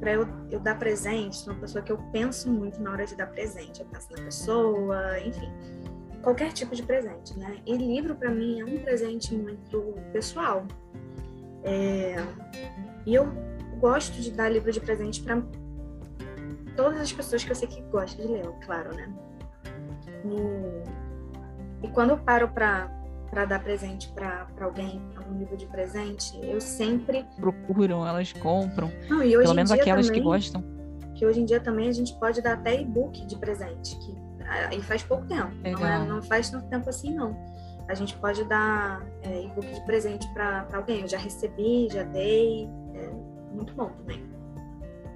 para 0.00 0.12
eu, 0.12 0.28
eu 0.50 0.60
dar 0.60 0.78
presente, 0.78 1.36
sou 1.36 1.54
uma 1.54 1.60
pessoa 1.60 1.82
que 1.82 1.90
eu 1.90 1.96
penso 2.12 2.50
muito 2.50 2.82
na 2.82 2.90
hora 2.90 3.06
de 3.06 3.14
dar 3.14 3.28
presente. 3.28 3.80
Eu 3.80 3.86
penso 3.86 4.08
na 4.10 4.22
pessoa, 4.22 5.20
enfim 5.20 5.50
qualquer 6.24 6.52
tipo 6.52 6.74
de 6.74 6.82
presente, 6.82 7.38
né? 7.38 7.58
E 7.66 7.76
livro 7.76 8.16
para 8.16 8.30
mim 8.30 8.60
é 8.60 8.64
um 8.64 8.78
presente 8.82 9.34
muito 9.34 9.94
pessoal. 10.12 10.66
É... 11.62 12.16
E 13.06 13.14
eu 13.14 13.30
gosto 13.78 14.20
de 14.20 14.32
dar 14.32 14.48
livro 14.48 14.72
de 14.72 14.80
presente 14.80 15.22
para 15.22 15.42
todas 16.74 17.00
as 17.00 17.12
pessoas 17.12 17.44
que 17.44 17.52
eu 17.52 17.54
sei 17.54 17.68
que 17.68 17.82
gostam 17.82 18.26
de 18.26 18.32
ler, 18.32 18.46
claro, 18.64 18.94
né? 18.96 19.12
E, 20.24 21.86
e 21.86 21.90
quando 21.90 22.10
eu 22.10 22.18
paro 22.18 22.48
para 22.48 22.90
para 23.30 23.46
dar 23.46 23.64
presente 23.64 24.12
para 24.12 24.46
alguém, 24.60 25.02
algum 25.24 25.38
livro 25.38 25.56
de 25.56 25.66
presente, 25.66 26.38
eu 26.42 26.60
sempre 26.60 27.26
procuram, 27.36 28.06
elas 28.06 28.32
compram. 28.32 28.90
Não, 29.08 29.20
Pelo 29.20 29.54
menos 29.54 29.70
aquelas 29.70 30.06
também, 30.06 30.20
que 30.20 30.24
gostam. 30.24 30.62
Que 31.14 31.26
hoje 31.26 31.40
em 31.40 31.44
dia 31.44 31.60
também 31.60 31.88
a 31.88 31.92
gente 31.92 32.14
pode 32.18 32.42
dar 32.42 32.54
até 32.54 32.80
e-book 32.80 33.24
de 33.26 33.36
presente, 33.36 33.96
que 33.98 34.24
e 34.72 34.82
faz 34.82 35.02
pouco 35.02 35.24
tempo, 35.26 35.50
não, 35.62 35.86
é, 35.86 36.06
não, 36.06 36.22
faz 36.22 36.50
tanto 36.50 36.68
tempo 36.68 36.88
assim 36.88 37.14
não. 37.14 37.34
A 37.88 37.94
gente 37.94 38.16
pode 38.16 38.44
dar 38.44 39.02
é, 39.22 39.42
e-book 39.42 39.66
de 39.66 39.80
presente 39.84 40.26
para 40.32 40.66
alguém. 40.72 41.02
Eu 41.02 41.08
já 41.08 41.18
recebi, 41.18 41.88
já 41.90 42.02
dei, 42.02 42.68
é 42.94 43.10
muito 43.52 43.74
bom 43.74 43.90
também. 43.90 44.22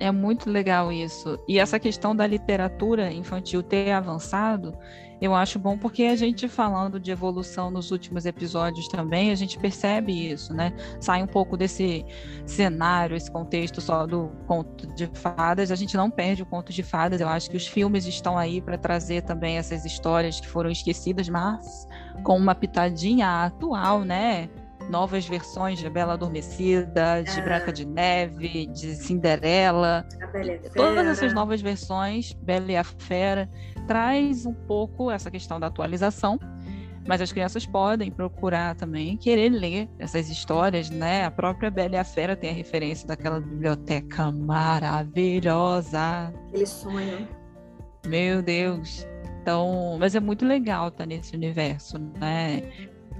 É 0.01 0.13
muito 0.13 0.49
legal 0.49 0.93
isso. 0.93 1.39
E 1.49 1.59
essa 1.59 1.79
questão 1.79 2.15
da 2.15 2.27
literatura 2.27 3.13
infantil 3.13 3.63
ter 3.63 3.91
avançado, 3.91 4.79
eu 5.21 5.35
acho 5.35 5.59
bom 5.59 5.77
porque 5.77 6.05
a 6.05 6.15
gente 6.15 6.49
falando 6.49 7.01
de 7.01 7.11
evolução 7.11 7.69
nos 7.69 7.91
últimos 7.91 8.25
episódios 8.25 8.87
também, 8.87 9.33
a 9.33 9.35
gente 9.35 9.59
percebe 9.59 10.31
isso, 10.31 10.55
né? 10.55 10.73
Sai 11.01 11.21
um 11.21 11.27
pouco 11.27 11.57
desse 11.57 12.07
cenário, 12.47 13.17
esse 13.17 13.29
contexto 13.29 13.81
só 13.81 14.07
do 14.07 14.31
conto 14.47 14.87
de 14.95 15.11
fadas, 15.13 15.73
a 15.73 15.75
gente 15.75 15.97
não 15.97 16.09
perde 16.09 16.43
o 16.45 16.47
conto 16.47 16.73
de 16.73 16.85
fadas. 16.85 17.21
Eu 17.21 17.29
acho 17.29 17.51
que 17.51 17.57
os 17.57 17.67
filmes 17.67 18.07
estão 18.07 18.39
aí 18.39 18.61
para 18.61 18.79
trazer 18.79 19.23
também 19.23 19.59
essas 19.59 19.85
histórias 19.85 20.39
que 20.39 20.47
foram 20.47 20.71
esquecidas, 20.71 21.29
mas 21.29 21.89
com 22.23 22.37
uma 22.37 22.55
pitadinha 22.55 23.47
atual, 23.47 24.05
né? 24.05 24.49
Novas 24.89 25.27
versões 25.27 25.79
de 25.79 25.89
Bela 25.89 26.15
Adormecida, 26.15 27.23
de 27.23 27.41
ah. 27.41 27.43
Branca 27.43 27.73
de 27.73 27.87
Neve, 27.87 28.67
de 28.67 28.95
Cinderela. 28.95 30.07
Todas 30.75 31.07
essas 31.07 31.33
novas 31.33 31.61
versões, 31.61 32.33
Bela 32.33 32.73
e 32.73 32.77
a 32.77 32.85
Fera, 32.85 33.49
traz 33.87 34.47
um 34.47 34.55
pouco 34.55 35.11
essa 35.11 35.31
questão 35.31 35.61
da 35.61 35.67
atualização. 35.67 36.39
Mas 37.07 37.23
as 37.23 37.33
crianças 37.33 37.65
podem 37.65 38.11
procurar 38.11 38.75
também, 38.75 39.17
querer 39.17 39.49
ler 39.49 39.89
essas 39.99 40.29
histórias, 40.29 40.91
né? 40.91 41.25
A 41.25 41.31
própria 41.31 41.71
Bela 41.71 41.95
e 41.95 41.99
a 41.99 42.05
Fera 42.05 42.37
tem 42.37 42.51
a 42.51 42.53
referência 42.53 43.09
daquela 43.09 43.41
biblioteca 43.41 44.31
maravilhosa. 44.31 46.35
Aquele 46.49 46.67
sonho. 46.67 47.27
Meu 48.07 48.43
Deus. 48.43 49.07
Então, 49.41 49.97
mas 49.99 50.15
é 50.15 50.21
muito 50.21 50.45
legal 50.45 50.89
estar 50.89 51.07
nesse 51.07 51.35
universo, 51.35 51.99
né? 51.99 52.71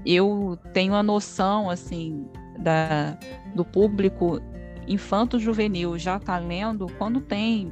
Eu 0.05 0.57
tenho 0.73 0.93
a 0.93 1.03
noção 1.03 1.69
assim 1.69 2.27
da, 2.59 3.17
do 3.55 3.63
público 3.63 4.41
infanto-juvenil 4.87 5.97
já 5.97 6.17
está 6.17 6.37
lendo 6.37 6.87
quando 6.97 7.21
tem 7.21 7.71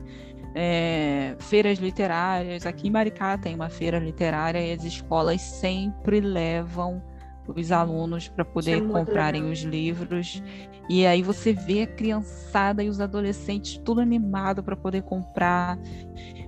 é, 0.53 1.35
feiras 1.39 1.79
literárias. 1.79 2.65
Aqui 2.65 2.87
em 2.87 2.91
Maricá 2.91 3.37
tem 3.37 3.55
uma 3.55 3.69
feira 3.69 3.99
literária 3.99 4.59
e 4.59 4.71
as 4.71 4.83
escolas 4.83 5.41
sempre 5.41 6.19
levam 6.19 7.01
os 7.55 7.71
alunos 7.71 8.27
para 8.27 8.43
poder 8.43 8.83
é 8.83 8.87
comprarem 8.87 9.49
os 9.49 9.61
livros. 9.61 10.41
E 10.89 11.05
aí 11.05 11.21
você 11.21 11.53
vê 11.53 11.83
a 11.83 11.87
criançada 11.87 12.83
e 12.83 12.89
os 12.89 12.99
adolescentes 12.99 13.77
tudo 13.77 14.01
animado 14.01 14.63
para 14.63 14.75
poder 14.75 15.03
comprar 15.03 15.77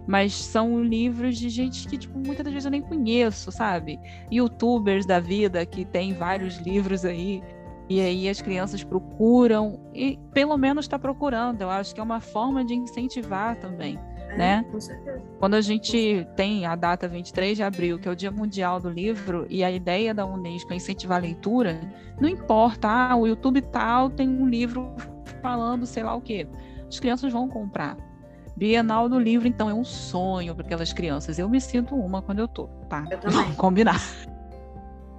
mas 0.10 0.34
são 0.34 0.82
livros 0.82 1.38
de 1.38 1.50
gente 1.50 1.88
que, 1.88 1.96
tipo, 1.96 2.18
muitas 2.18 2.44
das 2.44 2.52
vezes 2.52 2.66
eu 2.66 2.72
nem 2.72 2.82
conheço, 2.82 3.52
sabe? 3.52 4.00
Youtubers 4.32 5.06
da 5.06 5.20
vida 5.20 5.64
que 5.68 5.86
tem 5.86 6.16
vários 6.16 6.58
livros 6.58 7.06
aí. 7.06 7.44
E 7.88 8.02
aí 8.02 8.28
as 8.28 8.42
crianças 8.42 8.84
procuram, 8.84 9.80
e 9.94 10.18
pelo 10.34 10.58
menos 10.58 10.86
está 10.86 10.98
procurando. 10.98 11.62
Eu 11.62 11.70
acho 11.70 11.94
que 11.94 12.02
é 12.02 12.04
uma 12.04 12.20
forma 12.20 12.66
de 12.66 12.74
incentivar 12.74 13.56
também. 13.58 14.00
É, 14.30 14.36
né? 14.36 14.66
Com 14.72 14.80
certeza. 14.80 15.22
Quando 15.38 15.54
a 15.54 15.62
gente 15.62 16.28
tem 16.36 16.66
a 16.66 16.76
data 16.76 17.08
23 17.08 17.58
de 17.58 17.62
abril, 17.62 18.00
que 18.00 18.08
é 18.08 18.12
o 18.12 18.16
Dia 18.16 18.32
Mundial 18.32 18.80
do 18.80 18.90
Livro, 18.90 19.46
e 19.48 19.64
a 19.64 19.70
ideia 19.70 20.12
da 20.12 20.26
Unesco 20.26 20.74
é 20.74 20.76
incentivar 20.76 21.20
a 21.20 21.22
leitura, 21.22 21.80
não 22.20 22.28
importa, 22.28 22.88
ah, 22.88 23.16
o 23.16 23.28
YouTube 23.28 23.62
tal 23.62 24.10
tem 24.10 24.28
um 24.28 24.48
livro 24.48 24.92
falando 25.40 25.86
sei 25.86 26.02
lá 26.02 26.16
o 26.16 26.22
quê. 26.22 26.48
As 26.88 27.00
crianças 27.00 27.32
vão 27.32 27.48
comprar. 27.48 28.09
Bienal 28.60 29.08
do 29.08 29.18
livro, 29.18 29.48
então, 29.48 29.70
é 29.70 29.74
um 29.74 29.86
sonho 29.86 30.54
para 30.54 30.66
aquelas 30.66 30.92
crianças. 30.92 31.40
Eu 31.40 31.48
me 31.48 31.62
sinto 31.62 31.96
uma 31.96 32.22
quando 32.22 32.40
eu 32.40 32.48
tô, 32.48 32.68
tá? 32.90 33.06
Eu 33.10 33.18
também. 33.18 33.38
Vamos 33.38 33.56
combinar. 33.56 34.02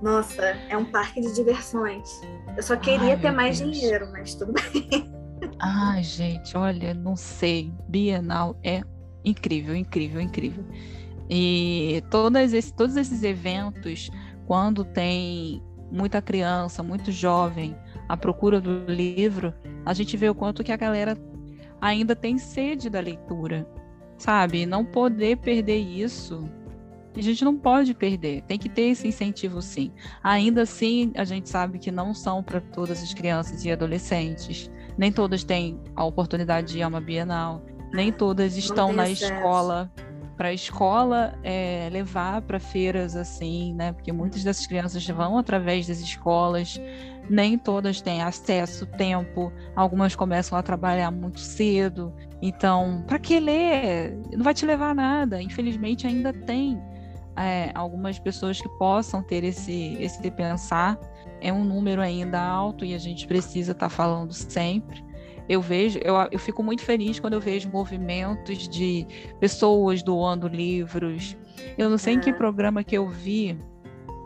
Nossa, 0.03 0.43
é 0.69 0.77
um 0.77 0.85
parque 0.85 1.23
de 1.23 1.35
diversões. 1.35 2.21
Eu 2.55 2.63
só 2.63 2.77
queria 2.77 3.15
Ai, 3.15 3.19
ter 3.19 3.31
mais 3.31 3.59
Deus. 3.59 3.79
dinheiro, 3.79 4.13
mas 4.13 4.35
tudo 4.35 4.53
bem. 4.53 5.11
Ai, 5.59 6.03
gente, 6.03 6.55
olha, 6.55 6.93
não 6.93 7.17
sei. 7.17 7.73
Bienal 7.89 8.59
é 8.63 8.83
incrível, 9.25 9.75
incrível, 9.75 10.21
incrível. 10.21 10.63
E 11.31 12.05
todos 12.11 12.53
esses, 12.53 12.71
todos 12.71 12.95
esses 12.95 13.23
eventos, 13.23 14.11
quando 14.47 14.85
tem 14.85 15.63
muita 15.91 16.21
criança, 16.21 16.83
muito 16.83 17.11
jovem, 17.11 17.75
à 18.07 18.19
procura 18.19 18.61
do 18.61 18.85
livro, 18.85 19.55
a 19.87 19.95
gente 19.95 20.15
vê 20.15 20.29
o 20.29 20.35
quanto 20.35 20.63
que 20.63 20.73
a 20.73 20.77
galera 20.77 21.17
ainda 21.81 22.15
tem 22.15 22.39
sede 22.39 22.91
da 22.91 23.01
leitura, 23.01 23.67
sabe? 24.19 24.67
Não 24.67 24.85
poder 24.85 25.37
perder 25.39 25.79
isso. 25.79 26.45
A 27.17 27.21
gente 27.21 27.45
não 27.45 27.57
pode 27.57 27.93
perder, 27.93 28.43
tem 28.43 28.59
que 28.59 28.69
ter 28.69 28.83
esse 28.83 29.09
incentivo 29.09 29.61
sim. 29.61 29.93
Ainda 30.23 30.63
assim, 30.63 31.13
a 31.17 31.25
gente 31.25 31.49
sabe 31.49 31.79
que 31.79 31.91
não 31.91 32.15
são 32.15 32.43
para 32.43 32.61
todas 32.61 33.03
as 33.03 33.13
crianças 33.13 33.65
e 33.65 33.73
adolescentes. 33.73 34.71
Nem 34.97 35.11
todas 35.11 35.43
têm 35.43 35.81
a 35.97 36.05
oportunidade 36.05 36.73
de 36.73 36.79
ir 36.79 36.83
a 36.83 36.89
uma 36.89 37.01
Bienal, 37.01 37.65
nem 37.93 38.13
todas 38.13 38.57
estão 38.57 38.93
na 38.93 39.03
acesso. 39.05 39.25
escola 39.25 39.91
para 40.41 40.49
a 40.49 40.55
escola 40.55 41.39
é, 41.43 41.91
levar 41.93 42.41
para 42.41 42.59
feiras 42.59 43.15
assim, 43.15 43.75
né? 43.75 43.93
Porque 43.93 44.11
muitas 44.11 44.43
dessas 44.43 44.67
crianças 44.67 45.07
vão 45.07 45.37
através 45.37 45.87
das 45.87 46.01
escolas 46.01 46.81
nem 47.31 47.57
todas 47.57 48.03
têm 48.03 48.21
acesso, 48.21 48.85
tempo, 48.85 49.53
algumas 49.77 50.17
começam 50.17 50.59
a 50.59 50.63
trabalhar 50.63 51.11
muito 51.13 51.39
cedo. 51.39 52.13
Então, 52.43 53.05
para 53.07 53.19
que 53.19 53.39
ler? 53.39 54.19
Não 54.33 54.43
vai 54.43 54.53
te 54.53 54.67
levar 54.67 54.91
a 54.91 54.95
nada. 54.95 55.41
Infelizmente, 55.41 56.07
ainda 56.07 56.33
tem 56.33 56.83
é, 57.37 57.71
algumas 57.75 58.19
pessoas 58.19 58.61
que 58.61 58.69
possam 58.71 59.23
ter 59.23 59.45
esse, 59.45 59.97
esse 60.01 60.29
pensar. 60.33 60.99
É 61.41 61.53
um 61.53 61.65
número 61.65 62.03
ainda 62.03 62.41
alto 62.41 62.85
e 62.85 62.95
a 62.95 62.99
gente 62.99 63.27
precisa 63.27 63.73
estar 63.73 63.89
tá 63.89 63.91
falando 63.91 64.33
sempre. 64.33 65.03
Eu 65.49 65.61
vejo, 65.61 65.99
eu, 66.03 66.15
eu 66.31 66.39
fico 66.39 66.63
muito 66.63 66.83
feliz 66.83 67.19
quando 67.19 67.35
eu 67.35 67.41
vejo 67.41 67.71
movimentos 67.71 68.69
de 68.69 69.07
pessoas 69.39 70.03
doando 70.03 70.49
livros. 70.49 71.37
Eu 71.79 71.89
não 71.89 71.99
sei 71.99 72.15
em 72.15 72.21
que 72.21 72.31
é. 72.31 72.33
programa 72.33 72.83
que 72.83 72.97
eu 72.97 73.09
vi 73.09 73.59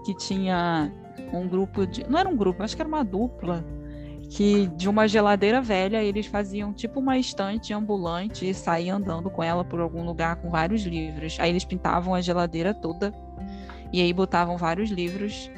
que 0.04 0.14
tinha 0.16 0.92
um 1.32 1.48
grupo 1.48 1.86
de. 1.86 2.08
Não 2.08 2.18
era 2.18 2.28
um 2.28 2.36
grupo, 2.36 2.62
acho 2.62 2.74
que 2.76 2.82
era 2.82 2.88
uma 2.88 3.04
dupla. 3.04 3.64
Que 4.30 4.66
de 4.68 4.88
uma 4.88 5.06
geladeira 5.06 5.60
velha 5.60 6.02
eles 6.02 6.26
faziam 6.26 6.72
tipo 6.72 6.98
uma 6.98 7.16
estante 7.18 7.72
ambulante 7.72 8.48
e 8.48 8.54
saíam 8.54 8.96
andando 8.96 9.30
com 9.30 9.42
ela 9.42 9.62
por 9.62 9.78
algum 9.80 10.02
lugar 10.04 10.36
com 10.36 10.50
vários 10.50 10.82
livros. 10.82 11.36
Aí 11.38 11.50
eles 11.50 11.64
pintavam 11.64 12.14
a 12.14 12.20
geladeira 12.20 12.74
toda 12.74 13.12
e 13.92 14.00
aí 14.00 14.12
botavam 14.12 14.56
vários 14.56 14.90
livros 14.90 15.50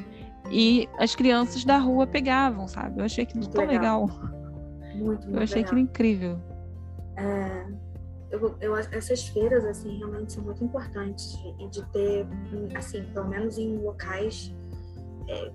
e 0.50 0.88
as 0.98 1.14
crianças 1.14 1.64
da 1.64 1.78
rua 1.78 2.06
pegavam, 2.06 2.68
sabe? 2.68 3.00
Eu 3.00 3.04
achei 3.04 3.24
aquilo 3.24 3.46
tão 3.46 3.66
legal. 3.66 4.06
legal. 4.06 4.36
Muito, 4.94 5.04
muito 5.04 5.30
Eu 5.30 5.42
achei 5.42 5.56
legal. 5.56 5.66
aquilo 5.66 5.80
incrível. 5.80 6.38
É, 7.16 7.66
eu, 8.30 8.56
eu, 8.60 8.76
essas 8.76 9.26
feiras, 9.28 9.64
assim, 9.64 9.98
realmente 9.98 10.32
são 10.32 10.44
muito 10.44 10.62
importantes 10.62 11.38
e 11.58 11.68
de 11.68 11.84
ter, 11.92 12.26
assim, 12.74 13.02
pelo 13.12 13.28
menos 13.28 13.58
em 13.58 13.76
locais 13.78 14.54
é, 15.28 15.52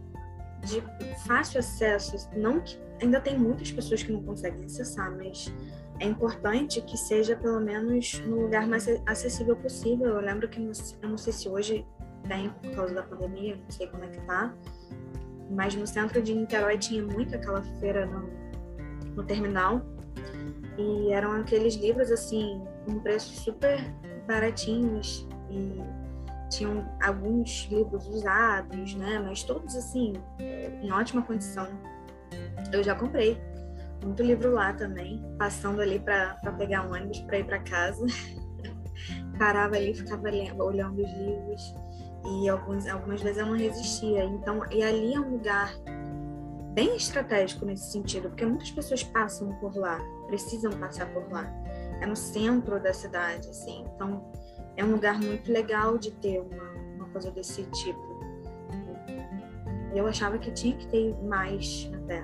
de 0.66 0.82
fácil 1.26 1.60
acesso, 1.60 2.30
não 2.36 2.60
que 2.60 2.80
ainda 3.02 3.20
tem 3.20 3.38
muitas 3.38 3.72
pessoas 3.72 4.04
que 4.04 4.12
não 4.12 4.22
conseguem 4.22 4.66
acessar, 4.66 5.12
mas 5.16 5.52
é 6.00 6.06
importante 6.06 6.82
que 6.82 6.98
seja 6.98 7.36
pelo 7.36 7.60
menos 7.60 8.20
no 8.26 8.42
lugar 8.42 8.68
mais 8.68 8.88
acessível 9.06 9.56
possível. 9.56 10.08
Eu 10.08 10.22
lembro 10.22 10.48
que 10.48 10.60
eu 10.60 11.10
não 11.10 11.18
sei 11.18 11.34
se 11.34 11.50
hoje 11.50 11.86
tem 12.28 12.50
por 12.50 12.72
causa 12.76 12.94
da 12.94 13.04
pandemia, 13.04 13.56
não 13.56 13.70
sei 13.72 13.88
como 13.88 14.04
é 14.04 14.08
que 14.08 14.22
tá, 14.22 14.54
mas 15.50 15.76
no 15.76 15.86
centro 15.86 16.22
de 16.22 16.34
Niterói 16.34 16.78
tinha 16.78 17.04
muito 17.04 17.36
aquela 17.36 17.62
feira 17.80 18.06
no, 18.06 18.30
no 19.16 19.24
terminal 19.24 19.82
e 20.78 21.12
eram 21.12 21.34
aqueles 21.34 21.76
livros 21.76 22.12
assim 22.12 22.62
com 22.86 23.00
preços 23.00 23.40
super 23.40 23.80
baratinhos 24.28 25.28
e 25.50 25.82
tinham 26.52 26.86
alguns 27.02 27.68
livros 27.72 28.08
usados, 28.08 28.96
né? 28.96 29.20
Mas 29.20 29.44
todos 29.44 29.76
assim 29.76 30.14
em 30.82 30.92
ótima 30.92 31.22
condição. 31.22 31.68
Eu 32.72 32.84
já 32.84 32.96
comprei 32.96 33.40
muito 34.04 34.22
livro 34.24 34.52
lá 34.52 34.74
também, 34.74 35.24
passando 35.38 35.82
ali 35.82 36.00
para 36.00 36.36
pegar 36.58 36.88
um 36.88 36.94
ônibus 36.94 37.20
para 37.22 37.40
ir 37.40 37.46
para 37.46 37.60
casa. 37.60 38.06
Parava 39.38 39.76
ali, 39.76 39.94
ficava 39.94 40.30
lendo, 40.30 40.64
olhando 40.64 41.02
os 41.02 41.12
livros 41.14 41.76
e 42.26 42.50
alguns, 42.50 42.88
algumas 42.88 43.22
vezes 43.22 43.38
eu 43.40 43.46
não 43.46 43.58
resistia. 43.58 44.24
Então, 44.24 44.62
e 44.72 44.84
ali 44.84 45.14
é 45.14 45.20
um 45.20 45.32
lugar 45.32 45.74
bem 46.74 46.96
estratégico 46.96 47.66
nesse 47.66 47.92
sentido, 47.92 48.30
porque 48.30 48.46
muitas 48.46 48.72
pessoas 48.72 49.04
passam 49.04 49.54
por 49.56 49.76
lá, 49.76 50.00
precisam 50.28 50.72
passar 50.74 51.12
por 51.14 51.30
lá. 51.32 51.52
É 52.02 52.06
no 52.06 52.16
centro 52.16 52.82
da 52.82 52.94
cidade, 52.94 53.50
assim. 53.50 53.86
Então, 53.96 54.32
é 54.82 54.86
um 54.86 54.94
lugar 54.94 55.20
muito 55.20 55.52
legal 55.52 55.98
de 55.98 56.12
ter 56.12 56.40
uma, 56.40 56.72
uma 56.96 57.10
coisa 57.10 57.30
desse 57.30 57.64
tipo. 57.66 58.00
E 59.94 59.98
eu 59.98 60.08
achava 60.08 60.38
que 60.40 60.50
tinha 60.52 60.76
que 60.76 60.88
ter 60.88 61.16
mais 61.24 61.90
até 61.94 62.24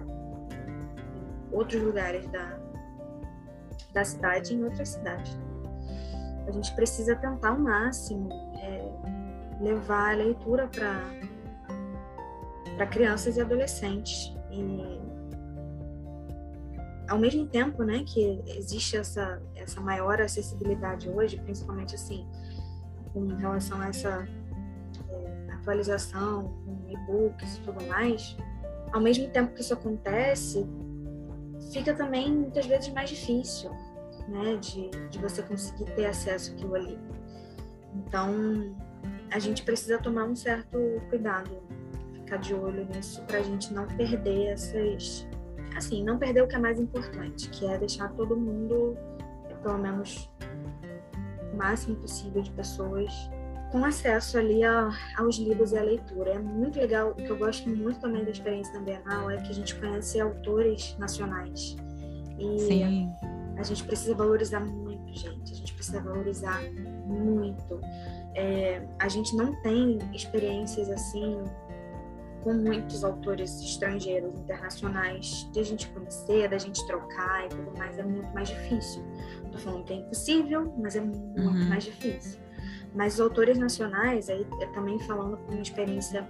outros 1.51 1.81
lugares 1.81 2.27
da, 2.29 2.57
da 3.93 4.03
cidade 4.03 4.55
em 4.55 4.63
outras 4.63 4.89
cidades. 4.89 5.37
A 6.47 6.51
gente 6.51 6.73
precisa 6.75 7.15
tentar 7.15 7.53
o 7.53 7.59
máximo 7.59 8.29
é, 8.55 8.89
levar 9.61 10.13
a 10.13 10.15
leitura 10.15 10.67
para 10.67 10.99
crianças 12.87 13.37
e 13.37 13.41
adolescentes. 13.41 14.35
E 14.49 14.99
ao 17.07 17.19
mesmo 17.19 17.45
tempo, 17.45 17.83
né, 17.83 18.03
que 18.05 18.41
existe 18.47 18.97
essa 18.97 19.39
essa 19.67 19.81
maior 19.81 20.21
acessibilidade 20.21 21.09
hoje, 21.09 21.37
principalmente 21.37 21.93
assim, 21.93 22.25
com 23.13 23.27
relação 23.35 23.79
a 23.81 23.87
essa 23.87 24.27
atualização, 25.53 26.53
com 26.65 26.89
e-books 26.89 27.57
e 27.57 27.61
tudo 27.61 27.83
mais, 27.87 28.37
ao 28.91 29.01
mesmo 29.01 29.29
tempo 29.29 29.53
que 29.53 29.61
isso 29.61 29.73
acontece, 29.73 30.65
fica 31.71 31.93
também 31.93 32.31
muitas 32.31 32.65
vezes 32.65 32.89
mais 32.93 33.09
difícil, 33.09 33.71
né, 34.27 34.57
de, 34.57 34.89
de 35.09 35.19
você 35.19 35.41
conseguir 35.41 35.85
ter 35.95 36.05
acesso 36.05 36.53
àquilo 36.53 36.75
ali. 36.75 36.97
Então, 37.93 38.75
a 39.31 39.39
gente 39.39 39.63
precisa 39.63 39.97
tomar 39.97 40.25
um 40.25 40.35
certo 40.35 40.77
cuidado, 41.09 41.51
ficar 42.13 42.37
de 42.37 42.53
olho 42.53 42.85
nisso, 42.85 43.21
para 43.23 43.39
a 43.39 43.43
gente 43.43 43.73
não 43.73 43.87
perder 43.87 44.47
essas. 44.47 45.27
Assim, 45.75 46.03
não 46.03 46.17
perder 46.17 46.41
o 46.41 46.47
que 46.47 46.55
é 46.55 46.59
mais 46.59 46.79
importante, 46.79 47.49
que 47.49 47.67
é 47.67 47.77
deixar 47.77 48.11
todo 48.13 48.35
mundo, 48.35 48.97
pelo 49.61 49.77
menos 49.77 50.27
máximo 51.57 51.95
possível 51.97 52.41
de 52.41 52.51
pessoas 52.51 53.11
com 53.71 53.83
acesso 53.83 54.37
ali 54.37 54.63
a, 54.63 54.89
aos 55.17 55.37
livros 55.37 55.71
e 55.71 55.77
à 55.77 55.83
leitura. 55.83 56.31
É 56.31 56.39
muito 56.39 56.79
legal, 56.79 57.11
o 57.11 57.15
que 57.15 57.29
eu 57.29 57.37
gosto 57.37 57.69
muito 57.69 57.99
também 57.99 58.23
da 58.23 58.31
experiência 58.31 58.73
da 58.73 58.79
Bienal 58.79 59.29
é 59.29 59.37
que 59.37 59.49
a 59.49 59.53
gente 59.53 59.75
conhece 59.75 60.19
autores 60.19 60.95
nacionais. 60.97 61.75
E 62.39 62.59
Sim. 62.59 63.11
a 63.57 63.63
gente 63.63 63.83
precisa 63.83 64.15
valorizar 64.15 64.61
muito, 64.61 65.13
gente. 65.13 65.51
A 65.51 65.55
gente 65.55 65.73
precisa 65.73 66.01
valorizar 66.01 66.61
muito. 67.05 67.81
É, 68.35 68.87
a 68.99 69.09
gente 69.09 69.35
não 69.35 69.53
tem 69.61 69.97
experiências 70.13 70.89
assim 70.89 71.43
com 72.47 72.53
muitos 72.53 73.03
autores 73.03 73.61
estrangeiros, 73.61 74.33
internacionais, 74.39 75.49
de 75.51 75.59
a 75.59 75.63
gente 75.63 75.89
conhecer, 75.89 76.47
da 76.47 76.57
gente 76.57 76.87
trocar 76.87 77.45
e 77.45 77.49
tudo 77.49 77.77
mais, 77.77 77.97
é 77.99 78.03
muito 78.03 78.33
mais 78.33 78.47
difícil. 78.47 79.03
Não 79.43 79.51
tô 79.51 79.57
falando 79.57 79.83
que 79.83 79.91
é 79.91 79.95
impossível, 79.97 80.73
mas 80.77 80.95
é 80.95 81.01
muito 81.01 81.41
uhum. 81.41 81.67
mais 81.67 81.83
difícil. 81.83 82.39
Mas 82.95 83.15
os 83.15 83.19
autores 83.19 83.57
nacionais, 83.57 84.29
aí 84.29 84.47
também 84.73 84.97
falando 84.99 85.35
com 85.35 85.51
uma 85.51 85.61
experiência 85.61 86.25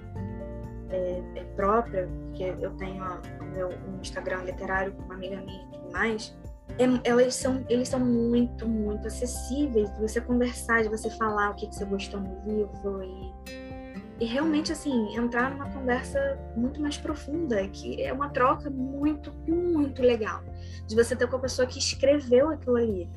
é, 0.89 1.21
é, 1.35 1.43
própria, 1.55 2.09
porque 2.25 2.55
eu 2.65 2.71
tenho 2.77 3.03
a, 3.03 3.21
o 3.39 3.45
meu 3.45 3.69
um 3.69 4.01
Instagram 4.01 4.41
literário 4.41 4.93
com 4.93 5.03
uma 5.03 5.13
amiga 5.13 5.39
minha 5.39 5.63
e 5.65 5.71
tudo 5.71 5.91
mais, 5.91 6.35
é, 6.79 6.85
elas 7.07 7.35
são, 7.35 7.63
eles 7.69 7.89
são 7.89 7.99
muito, 7.99 8.67
muito 8.67 9.05
acessíveis 9.05 9.93
de 9.93 10.01
você 10.01 10.19
conversar, 10.19 10.81
de 10.81 10.89
você 10.89 11.11
falar 11.11 11.51
o 11.51 11.53
que, 11.53 11.67
que 11.67 11.75
você 11.75 11.85
gostou 11.85 12.19
no 12.19 12.41
livro 12.43 13.03
e, 13.03 13.66
e 14.19 14.25
realmente, 14.25 14.71
assim, 14.71 15.15
entrar 15.15 15.51
numa 15.51 15.69
conversa 15.69 16.39
muito 16.55 16.81
mais 16.81 16.97
profunda, 16.97 17.67
que 17.67 18.01
é 18.01 18.11
uma 18.11 18.29
troca 18.29 18.69
muito, 18.69 19.31
muito 19.47 20.01
legal. 20.01 20.43
De 20.87 20.95
você 20.95 21.15
ter 21.15 21.27
com 21.27 21.35
a 21.35 21.39
pessoa 21.39 21.67
que 21.67 21.77
escreveu 21.77 22.49
aquilo 22.49 22.77
ali 22.77 23.09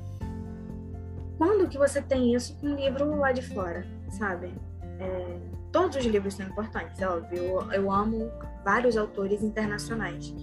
quando 1.40 1.66
que 1.66 1.78
você 1.78 2.02
tem 2.02 2.34
isso 2.34 2.54
com 2.58 2.66
um 2.66 2.74
livro 2.74 3.16
lá 3.16 3.32
de 3.32 3.40
fora, 3.40 3.86
sabe? 4.10 4.52
É, 4.98 5.38
todos 5.72 5.96
os 5.96 6.04
livros 6.04 6.34
são 6.34 6.44
importantes, 6.44 7.00
é 7.00 7.08
óbvio. 7.08 7.38
Eu, 7.38 7.72
eu 7.72 7.90
amo 7.90 8.30
vários 8.62 8.94
autores 8.94 9.42
internacionais. 9.42 10.34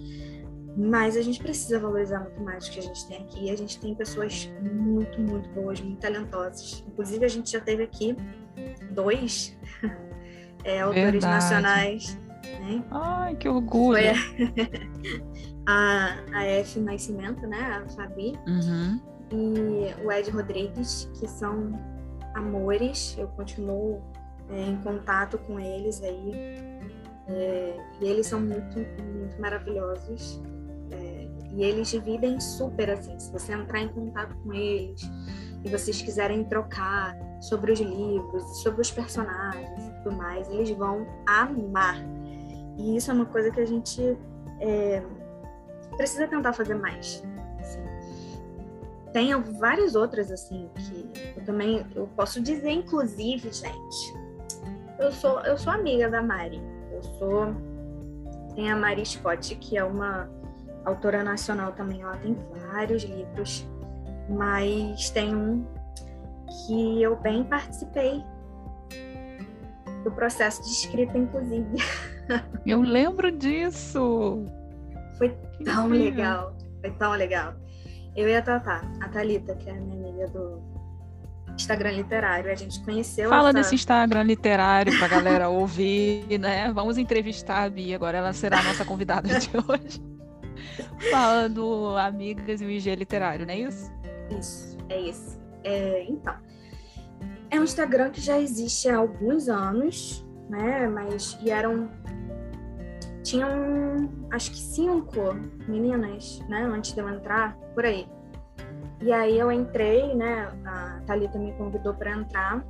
Mas 0.76 1.16
a 1.16 1.22
gente 1.22 1.40
precisa 1.40 1.78
valorizar 1.78 2.18
muito 2.18 2.40
mais 2.42 2.66
o 2.66 2.72
que 2.72 2.80
a 2.80 2.82
gente 2.82 3.06
tem 3.06 3.18
aqui. 3.18 3.48
A 3.48 3.56
gente 3.56 3.78
tem 3.78 3.94
pessoas 3.94 4.50
muito, 4.60 5.20
muito 5.20 5.48
boas, 5.50 5.80
muito 5.80 6.00
talentosas. 6.00 6.84
Inclusive, 6.88 7.24
a 7.24 7.28
gente 7.28 7.52
já 7.52 7.60
teve 7.60 7.84
aqui 7.84 8.16
dois 8.90 9.56
é, 10.64 10.80
autores 10.80 11.12
Verdade. 11.12 11.34
nacionais. 11.34 12.18
Né? 12.60 12.82
Ai, 12.90 13.36
que 13.36 13.48
orgulho! 13.48 13.98
Foi 13.98 14.70
a, 15.66 16.16
a 16.32 16.44
F 16.44 16.80
Nascimento, 16.80 17.46
né? 17.46 17.82
A 17.84 17.88
Fabi. 17.88 18.38
Uhum 18.46 19.00
e 19.30 20.04
o 20.04 20.10
Ed 20.10 20.30
Rodrigues, 20.30 21.08
que 21.18 21.28
são 21.28 21.72
amores. 22.34 23.16
Eu 23.18 23.28
continuo 23.28 24.02
é, 24.50 24.62
em 24.62 24.76
contato 24.78 25.38
com 25.38 25.58
eles 25.60 26.02
aí. 26.02 26.32
É, 27.28 27.76
e 28.00 28.06
eles 28.06 28.26
são 28.26 28.40
muito, 28.40 28.78
muito 28.78 29.40
maravilhosos. 29.40 30.40
É, 30.90 31.28
e 31.52 31.62
eles 31.62 31.88
dividem 31.88 32.40
super 32.40 32.90
assim. 32.90 33.18
Se 33.18 33.30
você 33.32 33.52
entrar 33.52 33.80
em 33.80 33.88
contato 33.88 34.34
com 34.42 34.52
eles 34.54 35.02
e 35.64 35.68
vocês 35.68 36.00
quiserem 36.00 36.44
trocar 36.44 37.16
sobre 37.40 37.72
os 37.72 37.80
livros, 37.80 38.62
sobre 38.62 38.80
os 38.80 38.90
personagens 38.90 39.87
tudo 40.02 40.16
mais, 40.16 40.48
eles 40.48 40.70
vão 40.70 41.06
amar. 41.26 41.96
E 42.76 42.96
isso 42.96 43.10
é 43.10 43.14
uma 43.14 43.26
coisa 43.26 43.50
que 43.50 43.60
a 43.60 43.66
gente 43.66 44.16
é, 44.60 45.02
precisa 45.96 46.26
tentar 46.26 46.52
fazer 46.52 46.74
mais 46.74 47.22
tem 49.12 49.34
várias 49.58 49.94
outras, 49.94 50.30
assim, 50.30 50.68
que 50.76 51.10
eu 51.36 51.44
também 51.44 51.86
eu 51.94 52.06
posso 52.14 52.40
dizer, 52.40 52.70
inclusive, 52.70 53.52
gente. 53.52 54.14
Eu 54.98 55.12
sou, 55.12 55.40
eu 55.40 55.56
sou 55.56 55.72
amiga 55.72 56.08
da 56.08 56.22
Mari. 56.22 56.62
Eu 56.92 57.02
sou. 57.02 57.54
Tem 58.54 58.70
a 58.70 58.76
Mari 58.76 59.04
Scott, 59.06 59.54
que 59.56 59.78
é 59.78 59.84
uma 59.84 60.28
autora 60.84 61.22
nacional 61.22 61.72
também. 61.72 62.02
Ela 62.02 62.16
tem 62.16 62.36
vários 62.70 63.02
livros, 63.02 63.66
mas 64.28 65.10
tem 65.10 65.34
um 65.34 65.64
que 66.66 67.02
eu 67.02 67.16
bem 67.16 67.44
participei 67.44 68.22
do 70.04 70.10
processo 70.10 70.62
de 70.62 70.68
escrita, 70.68 71.16
inclusive. 71.16 71.66
Eu 72.64 72.80
lembro 72.80 73.30
disso. 73.30 74.44
Foi 75.16 75.36
tão 75.64 75.88
legal. 75.88 76.56
Foi 76.80 76.90
tão 76.92 77.12
legal. 77.12 77.54
Eu 78.16 78.28
e 78.28 78.36
a 78.36 78.42
Tatá, 78.42 78.82
a 79.00 79.08
Thalita, 79.08 79.54
que 79.54 79.68
é 79.68 79.72
a 79.72 79.76
minha 79.76 79.96
amiga 79.96 80.28
do 80.28 80.60
Instagram 81.54 81.90
literário, 81.90 82.50
a 82.50 82.54
gente 82.54 82.80
conheceu 82.84 83.28
Fala 83.28 83.50
essa... 83.50 83.58
desse 83.58 83.74
Instagram 83.74 84.22
literário 84.22 84.96
pra 84.98 85.08
galera 85.08 85.48
ouvir, 85.48 86.24
né? 86.38 86.72
Vamos 86.72 86.98
entrevistar 86.98 87.64
a 87.64 87.70
Bia 87.70 87.96
agora, 87.96 88.18
ela 88.18 88.32
será 88.32 88.60
a 88.60 88.62
nossa 88.62 88.84
convidada 88.84 89.28
de 89.38 89.50
hoje. 89.66 90.00
Falando 91.10 91.96
amigas 91.96 92.60
e 92.60 92.64
o 92.64 92.70
IG 92.70 92.94
literário, 92.94 93.46
não 93.46 93.52
é 93.52 93.58
isso? 93.58 93.90
Isso, 94.38 94.78
é 94.88 95.00
isso. 95.00 95.38
É, 95.64 96.04
então, 96.08 96.34
é 97.50 97.58
um 97.58 97.64
Instagram 97.64 98.10
que 98.10 98.20
já 98.20 98.38
existe 98.38 98.88
há 98.88 98.98
alguns 98.98 99.48
anos, 99.48 100.26
né? 100.48 100.86
Mas 100.88 101.38
e 101.42 101.50
eram 101.50 101.88
tinham 103.22 104.08
acho 104.30 104.50
que 104.50 104.58
cinco 104.58 105.34
meninas, 105.66 106.40
né, 106.48 106.62
antes 106.62 106.94
de 106.94 107.00
eu 107.00 107.08
entrar, 107.08 107.56
por 107.74 107.84
aí. 107.84 108.08
E 109.02 109.12
aí 109.12 109.38
eu 109.38 109.52
entrei, 109.52 110.14
né, 110.14 110.50
a 110.64 111.00
Thalita 111.06 111.38
me 111.38 111.52
convidou 111.52 111.94
para 111.94 112.12
entrar. 112.12 112.64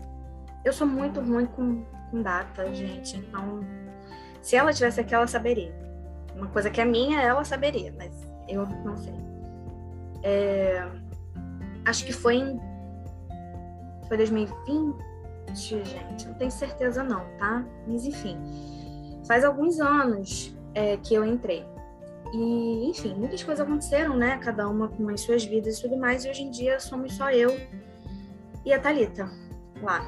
Eu 0.64 0.72
sou 0.72 0.86
muito 0.86 1.20
ruim 1.20 1.46
com, 1.46 1.84
com 2.10 2.22
data, 2.22 2.74
gente, 2.74 3.16
então 3.16 3.60
se 4.42 4.56
ela 4.56 4.72
tivesse 4.72 5.00
aqui, 5.00 5.14
ela 5.14 5.26
saberia. 5.26 5.72
uma 6.34 6.46
coisa 6.48 6.70
que 6.70 6.80
é 6.80 6.84
minha, 6.84 7.20
ela 7.20 7.44
saberia, 7.44 7.94
mas 7.96 8.12
eu 8.48 8.66
não 8.84 8.96
sei. 8.96 9.14
É, 10.22 10.88
acho 11.84 12.04
que 12.04 12.12
foi 12.12 12.36
em 12.36 12.60
foi 14.09 14.16
2020, 14.16 14.97
gente, 15.85 16.27
não 16.27 16.35
tenho 16.35 16.51
certeza 16.51 17.05
não, 17.05 17.25
tá? 17.38 17.64
Mas 17.87 18.05
enfim, 18.05 18.38
faz 19.27 19.44
alguns 19.44 19.79
anos 19.81 20.57
é, 20.75 20.97
que 20.97 21.14
eu 21.14 21.25
entrei. 21.25 21.64
E, 22.33 22.90
enfim, 22.90 23.14
muitas 23.14 23.42
coisas 23.42 23.66
aconteceram, 23.66 24.16
né? 24.16 24.38
Cada 24.38 24.68
uma 24.68 24.88
com 24.88 25.09
as 25.09 25.21
suas 25.21 25.44
vidas 25.44 25.79
e 25.79 25.83
tudo 25.83 25.97
mais. 25.97 26.25
E 26.25 26.31
hoje 26.31 26.42
em 26.42 26.51
dia 26.51 26.79
somos 26.79 27.14
só 27.14 27.31
eu 27.31 27.59
e 28.64 28.73
a 28.73 28.79
Thalita 28.79 29.31
lá. 29.83 30.05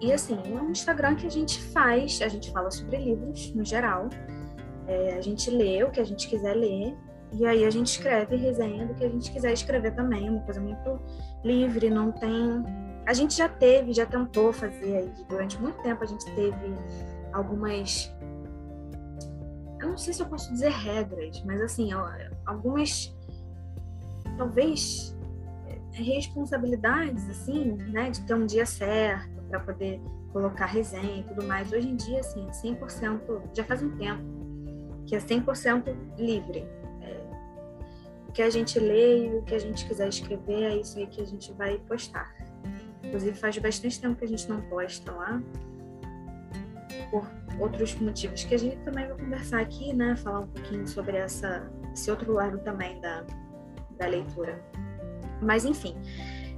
E 0.00 0.12
assim, 0.12 0.38
é 0.46 0.60
um 0.60 0.70
Instagram 0.70 1.16
que 1.16 1.26
a 1.26 1.30
gente 1.30 1.60
faz, 1.60 2.20
a 2.22 2.28
gente 2.28 2.50
fala 2.50 2.70
sobre 2.70 2.96
livros 2.96 3.52
no 3.54 3.64
geral. 3.64 4.08
É, 4.86 5.14
a 5.14 5.20
gente 5.20 5.50
lê 5.50 5.82
o 5.84 5.90
que 5.90 6.00
a 6.00 6.04
gente 6.04 6.28
quiser 6.28 6.54
ler. 6.54 6.96
E 7.32 7.44
aí 7.44 7.64
a 7.64 7.70
gente 7.70 7.88
escreve 7.88 8.36
resenha 8.36 8.86
do 8.86 8.94
que 8.94 9.04
a 9.04 9.08
gente 9.08 9.30
quiser 9.30 9.52
escrever 9.52 9.94
também. 9.94 10.26
É 10.26 10.30
uma 10.30 10.40
coisa 10.40 10.60
muito 10.60 11.00
livre, 11.44 11.90
não 11.90 12.10
tem. 12.10 12.64
A 13.08 13.14
gente 13.14 13.34
já 13.34 13.48
teve, 13.48 13.94
já 13.94 14.04
tentou 14.04 14.52
fazer 14.52 14.98
aí, 14.98 15.12
durante 15.30 15.58
muito 15.58 15.80
tempo 15.80 16.04
a 16.04 16.06
gente 16.06 16.26
teve 16.34 16.74
algumas. 17.32 18.14
Eu 19.80 19.88
não 19.88 19.96
sei 19.96 20.12
se 20.12 20.20
eu 20.20 20.26
posso 20.26 20.52
dizer 20.52 20.68
regras, 20.68 21.42
mas 21.42 21.62
assim, 21.62 21.88
algumas. 22.44 23.16
Talvez 24.36 25.16
responsabilidades, 25.90 27.26
assim, 27.30 27.72
né, 27.72 28.10
de 28.10 28.20
ter 28.26 28.34
um 28.34 28.44
dia 28.44 28.66
certo 28.66 29.42
para 29.48 29.60
poder 29.60 30.02
colocar 30.30 30.66
resenha 30.66 31.20
e 31.20 31.22
tudo 31.22 31.42
mais. 31.44 31.72
Hoje 31.72 31.88
em 31.88 31.96
dia, 31.96 32.20
assim, 32.20 32.46
é 32.46 32.50
100%, 32.50 33.56
já 33.56 33.64
faz 33.64 33.82
um 33.82 33.96
tempo, 33.96 34.22
que 35.06 35.16
é 35.16 35.18
100% 35.18 35.96
livre. 36.18 36.58
É, 37.00 37.26
o 38.28 38.32
que 38.32 38.42
a 38.42 38.50
gente 38.50 38.78
lê 38.78 39.28
e 39.28 39.34
o 39.34 39.42
que 39.44 39.54
a 39.54 39.58
gente 39.58 39.88
quiser 39.88 40.08
escrever 40.08 40.62
é 40.64 40.76
isso 40.76 40.98
aí 40.98 41.06
que 41.06 41.22
a 41.22 41.26
gente 41.26 41.54
vai 41.54 41.78
postar. 41.78 42.37
Inclusive, 43.08 43.36
faz 43.36 43.56
bastante 43.58 44.00
tempo 44.00 44.16
que 44.16 44.24
a 44.24 44.28
gente 44.28 44.48
não 44.48 44.60
posta 44.62 45.10
lá, 45.10 45.42
por 47.10 47.26
outros 47.58 47.94
motivos 47.96 48.44
que 48.44 48.54
a 48.54 48.58
gente 48.58 48.76
também 48.78 49.06
vai 49.06 49.16
conversar 49.16 49.60
aqui, 49.60 49.94
né? 49.94 50.14
Falar 50.16 50.40
um 50.40 50.46
pouquinho 50.46 50.86
sobre 50.86 51.16
essa, 51.16 51.70
esse 51.92 52.10
outro 52.10 52.32
lado 52.32 52.58
também 52.58 53.00
da, 53.00 53.24
da 53.98 54.06
leitura. 54.06 54.62
Mas 55.40 55.64
enfim, 55.64 55.96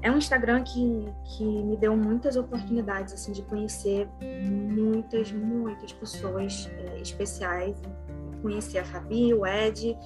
é 0.03 0.11
um 0.11 0.19
Instagram 0.19 0.65
que, 0.65 1.09
que 1.25 1.45
me 1.45 1.77
deu 1.77 1.97
muitas 1.97 2.37
oportunidades 2.37 3.15
assim 3.15 3.33
de 3.33 3.43
conhecer 3.43 4.09
muitas, 4.21 5.31
muitas 5.31 5.93
pessoas 5.93 6.69
é, 6.79 7.01
especiais. 7.01 7.77
Conheci 8.43 8.79
a 8.79 8.85
Fabi, 8.85 9.35
o 9.35 9.47
Ed, 9.47 9.97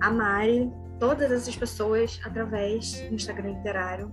a 0.00 0.10
Mari, 0.10 0.70
todas 0.98 1.30
essas 1.30 1.56
pessoas 1.56 2.20
através 2.24 3.00
do 3.02 3.14
Instagram 3.14 3.52
literário. 3.52 4.12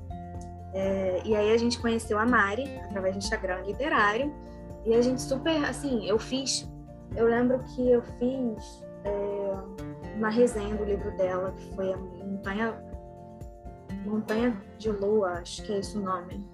É, 0.75 1.21
e 1.23 1.35
aí 1.35 1.51
a 1.51 1.57
gente 1.57 1.79
conheceu 1.79 2.19
a 2.19 2.25
Mari 2.25 2.69
através 2.83 3.15
do 3.15 3.19
Instagram 3.19 3.61
literário. 3.65 4.31
E 4.85 4.93
a 4.93 5.01
gente 5.01 5.21
super, 5.21 5.63
assim, 5.65 6.05
eu 6.07 6.19
fiz, 6.19 6.69
eu 7.15 7.25
lembro 7.25 7.57
que 7.59 7.89
eu 7.89 8.03
fiz 8.19 8.83
é, 9.03 10.15
uma 10.15 10.29
resenha 10.29 10.75
do 10.75 10.83
livro 10.83 11.09
dela, 11.17 11.51
que 11.57 11.75
foi 11.75 11.93
a 11.93 11.97
Montanha 11.97 12.75
Montanha 14.05 14.55
de 14.77 14.91
Lua, 14.91 15.39
acho 15.39 15.63
que 15.63 15.73
é 15.73 15.79
esse 15.79 15.97
o 15.97 16.01
nome 16.01 16.45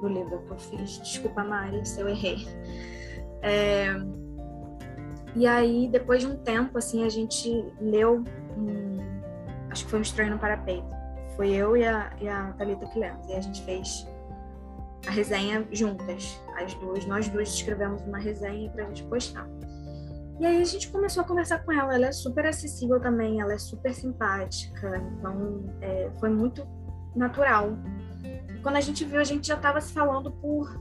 do 0.00 0.08
livro 0.08 0.38
que 0.42 0.50
eu 0.52 0.58
fiz. 0.58 0.98
Desculpa, 1.00 1.44
Mari, 1.44 1.84
se 1.86 2.00
eu 2.00 2.08
errei. 2.08 2.46
É... 3.42 3.88
E 5.36 5.46
aí, 5.46 5.88
depois 5.88 6.22
de 6.22 6.28
um 6.28 6.36
tempo, 6.36 6.78
assim, 6.78 7.04
a 7.04 7.08
gente 7.08 7.50
leu, 7.80 8.22
acho 9.70 9.84
que 9.84 9.90
foi 9.90 9.98
um 9.98 10.02
Estranho 10.02 10.30
no 10.30 10.38
Parapeito. 10.38 10.86
Foi 11.36 11.50
eu 11.50 11.76
e 11.76 11.84
a, 11.84 12.12
e 12.20 12.28
a 12.28 12.52
Thalita 12.52 12.86
que 12.86 12.98
lemos. 12.98 13.28
E 13.28 13.34
a 13.34 13.40
gente 13.40 13.62
fez 13.62 14.06
a 15.06 15.10
resenha 15.10 15.66
juntas, 15.72 16.40
as 16.56 16.74
duas. 16.74 17.04
Nós 17.06 17.28
duas 17.28 17.48
escrevemos 17.48 18.02
uma 18.02 18.18
resenha 18.18 18.70
pra 18.70 18.84
gente 18.84 19.02
postar. 19.04 19.46
E 20.40 20.46
aí 20.46 20.60
a 20.60 20.64
gente 20.64 20.90
começou 20.90 21.22
a 21.22 21.26
conversar 21.26 21.64
com 21.64 21.72
ela. 21.72 21.94
Ela 21.94 22.06
é 22.06 22.12
super 22.12 22.46
acessível 22.46 23.00
também, 23.00 23.40
ela 23.40 23.52
é 23.52 23.58
super 23.58 23.94
simpática. 23.94 24.96
Então, 25.18 25.64
é, 25.80 26.10
foi 26.18 26.30
muito 26.30 26.66
natural. 27.14 27.76
Quando 28.62 28.76
a 28.76 28.80
gente 28.80 29.04
viu, 29.04 29.20
a 29.20 29.24
gente 29.24 29.46
já 29.46 29.54
estava 29.54 29.80
se 29.80 29.92
falando 29.92 30.32
por 30.32 30.80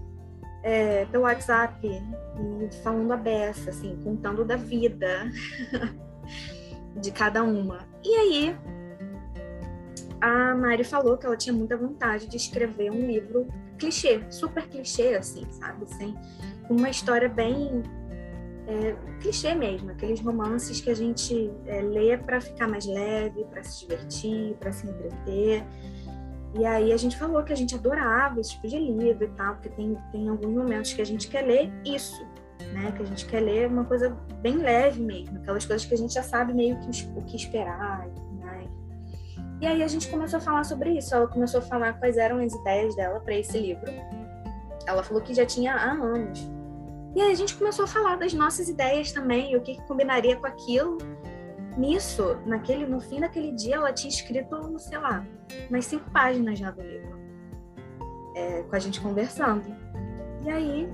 é, 0.64 1.06
pelo 1.06 1.24
WhatsApp 1.24 1.86
e 1.86 2.76
falando 2.84 3.12
a 3.12 3.18
beça, 3.18 3.70
assim, 3.70 4.00
contando 4.04 4.46
da 4.46 4.56
vida 4.56 5.30
de 6.96 7.12
cada 7.12 7.44
uma. 7.44 7.80
E 8.04 8.16
aí 8.16 8.58
a 10.24 10.56
Mari 10.56 10.86
falou 10.86 11.18
que 11.18 11.26
ela 11.26 11.36
tinha 11.36 11.54
muita 11.54 11.76
vontade 11.76 12.28
de 12.28 12.38
escrever 12.38 12.90
um 12.90 13.06
livro 13.06 13.46
clichê, 13.78 14.24
super 14.30 14.66
clichê, 14.70 15.16
assim, 15.16 15.46
sabe? 15.52 15.84
Assim, 15.84 16.16
uma 16.70 16.90
história 16.90 17.28
bem 17.28 17.84
é, 18.66 18.96
clichê 19.20 19.54
mesmo, 19.54 19.92
aqueles 19.92 20.22
romances 20.22 20.80
que 20.80 20.90
a 20.90 20.96
gente 20.96 21.52
é, 21.66 21.82
lê 21.82 22.18
para 22.18 22.40
ficar 22.40 22.70
mais 22.70 22.86
leve, 22.86 23.44
para 23.52 23.62
se 23.64 23.82
divertir, 23.82 24.56
para 24.62 24.72
se 24.72 24.88
entreter. 24.88 25.66
E 26.58 26.66
aí 26.66 26.94
a 26.94 26.98
gente 26.98 27.18
falou 27.18 27.44
que 27.44 27.52
a 27.52 27.58
gente 27.58 27.76
adorava 27.76 28.40
esse 28.40 28.52
tipo 28.52 28.70
de 28.70 28.80
livro 28.80 29.26
e 29.26 29.30
tal, 29.32 29.56
porque 29.56 29.70
tem, 29.72 29.98
tem 30.14 30.30
alguns 30.30 30.56
momentos 30.56 30.94
que 30.94 31.02
a 31.02 31.06
gente 31.06 31.28
quer 31.28 31.42
ler 31.42 31.70
isso, 31.84 32.26
né? 32.72 32.94
Que 32.94 33.04
a 33.04 33.06
gente 33.06 33.26
quer 33.26 33.42
ler 33.42 33.68
uma 33.68 33.84
coisa 33.84 34.18
bem 34.42 34.56
leve 34.56 35.02
mesmo, 35.02 35.38
aquelas 35.40 35.66
coisas 35.66 35.86
que 35.86 35.94
a 35.94 35.98
gente 35.98 36.14
já 36.14 36.24
sabe 36.24 36.54
meio 36.54 36.80
que 36.80 37.06
o 37.14 37.22
que 37.24 37.36
esperar 37.36 38.08
e. 38.08 38.23
E 39.64 39.66
aí 39.66 39.82
a 39.82 39.88
gente 39.88 40.10
começou 40.10 40.40
a 40.40 40.42
falar 40.42 40.66
sobre 40.66 40.90
isso, 40.98 41.16
ela 41.16 41.26
começou 41.26 41.62
a 41.62 41.64
falar 41.64 41.94
quais 41.94 42.18
eram 42.18 42.40
as 42.40 42.54
ideias 42.54 42.94
dela 42.98 43.22
para 43.22 43.34
esse 43.34 43.58
livro. 43.58 43.90
Ela 44.86 45.02
falou 45.02 45.24
que 45.24 45.34
já 45.34 45.46
tinha 45.46 45.74
há 45.74 45.90
anos. 45.90 46.52
E 47.16 47.22
aí 47.22 47.32
a 47.32 47.34
gente 47.34 47.56
começou 47.56 47.86
a 47.86 47.88
falar 47.88 48.18
das 48.18 48.34
nossas 48.34 48.68
ideias 48.68 49.14
também, 49.14 49.56
o 49.56 49.62
que, 49.62 49.76
que 49.76 49.82
combinaria 49.84 50.36
com 50.36 50.46
aquilo. 50.46 50.98
Nisso, 51.78 52.38
naquele, 52.46 52.86
no 52.86 53.00
fim 53.00 53.22
daquele 53.22 53.54
dia, 53.54 53.76
ela 53.76 53.94
tinha 53.94 54.10
escrito, 54.10 54.78
sei 54.80 54.98
lá, 54.98 55.26
umas 55.70 55.86
cinco 55.86 56.12
páginas 56.12 56.60
já 56.60 56.70
do 56.70 56.82
livro, 56.82 57.18
é, 58.36 58.64
com 58.64 58.76
a 58.76 58.80
gente 58.80 59.00
conversando. 59.00 59.64
E 60.42 60.50
aí, 60.50 60.90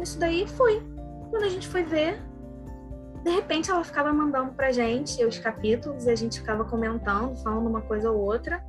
isso 0.00 0.18
daí 0.18 0.48
foi. 0.48 0.82
Quando 1.28 1.42
a 1.42 1.50
gente 1.50 1.68
foi 1.68 1.82
ver, 1.82 2.18
de 3.22 3.30
repente 3.30 3.70
ela 3.70 3.84
ficava 3.84 4.12
mandando 4.12 4.52
pra 4.52 4.72
gente 4.72 5.22
os 5.24 5.38
capítulos 5.38 6.06
e 6.06 6.10
a 6.10 6.16
gente 6.16 6.40
ficava 6.40 6.64
comentando, 6.64 7.36
falando 7.42 7.68
uma 7.68 7.82
coisa 7.82 8.10
ou 8.10 8.18
outra. 8.18 8.64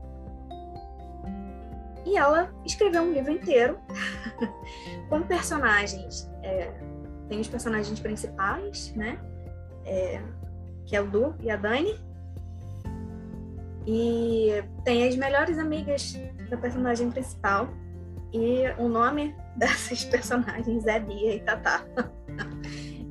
E 2.05 2.17
ela 2.17 2.51
escreveu 2.65 3.03
um 3.03 3.13
livro 3.13 3.31
inteiro 3.31 3.79
com 5.09 5.21
personagens. 5.21 6.29
É, 6.43 6.71
tem 7.29 7.39
os 7.39 7.47
personagens 7.47 7.97
principais, 7.99 8.93
né? 8.95 9.19
É, 9.85 10.21
que 10.85 10.95
é 10.95 11.01
o 11.01 11.07
Du 11.07 11.33
e 11.39 11.49
a 11.49 11.55
Dani. 11.55 11.97
E 13.87 14.63
tem 14.83 15.07
as 15.07 15.15
melhores 15.15 15.57
amigas 15.57 16.19
da 16.49 16.57
personagem 16.57 17.09
principal. 17.09 17.69
E 18.33 18.63
o 18.77 18.89
nome 18.89 19.33
dessas 19.55 20.03
personagens 20.03 20.85
é 20.87 20.99
Bia 20.99 21.35
e 21.35 21.39
Tatá. 21.39 21.85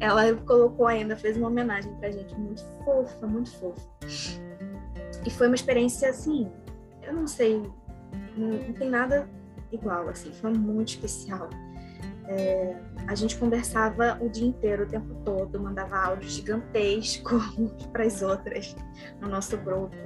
Ela 0.00 0.34
colocou 0.34 0.86
ainda, 0.86 1.16
fez 1.16 1.36
uma 1.36 1.48
homenagem 1.48 1.94
pra 1.96 2.10
gente 2.10 2.34
muito 2.34 2.64
fofa, 2.84 3.26
muito 3.26 3.50
fofa. 3.58 3.82
E 5.26 5.30
foi 5.30 5.46
uma 5.46 5.54
experiência 5.54 6.08
assim, 6.08 6.50
eu 7.02 7.12
não 7.12 7.27
sei, 7.27 7.62
não, 8.37 8.48
não 8.48 8.72
tem 8.72 8.88
nada 8.88 9.29
igual, 9.70 10.08
assim, 10.08 10.33
foi 10.33 10.52
muito 10.52 10.88
especial. 10.88 11.50
É, 12.27 12.77
a 13.08 13.14
gente 13.14 13.37
conversava 13.37 14.16
o 14.20 14.29
dia 14.29 14.46
inteiro, 14.46 14.85
o 14.85 14.87
tempo 14.87 15.14
todo, 15.25 15.60
mandava 15.60 15.98
áudios 15.98 16.33
gigantescos 16.33 17.42
para 17.92 18.04
as 18.04 18.22
outras 18.22 18.75
no 19.20 19.29
nosso 19.29 19.56
grupo. 19.58 19.96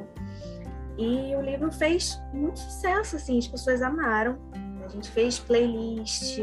E 0.97 1.35
o 1.35 1.41
livro 1.41 1.71
fez 1.71 2.21
muito 2.33 2.59
sucesso, 2.59 3.17
assim, 3.17 3.39
as 3.39 3.47
pessoas 3.47 3.83
amaram. 3.83 4.39
A 4.85 4.89
gente 4.89 5.11
fez 5.11 5.39
playlist, 5.39 6.39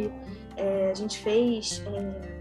é, 0.58 0.92
a 0.92 0.94
gente 0.94 1.20
fez 1.20 1.82
é, 1.88 2.41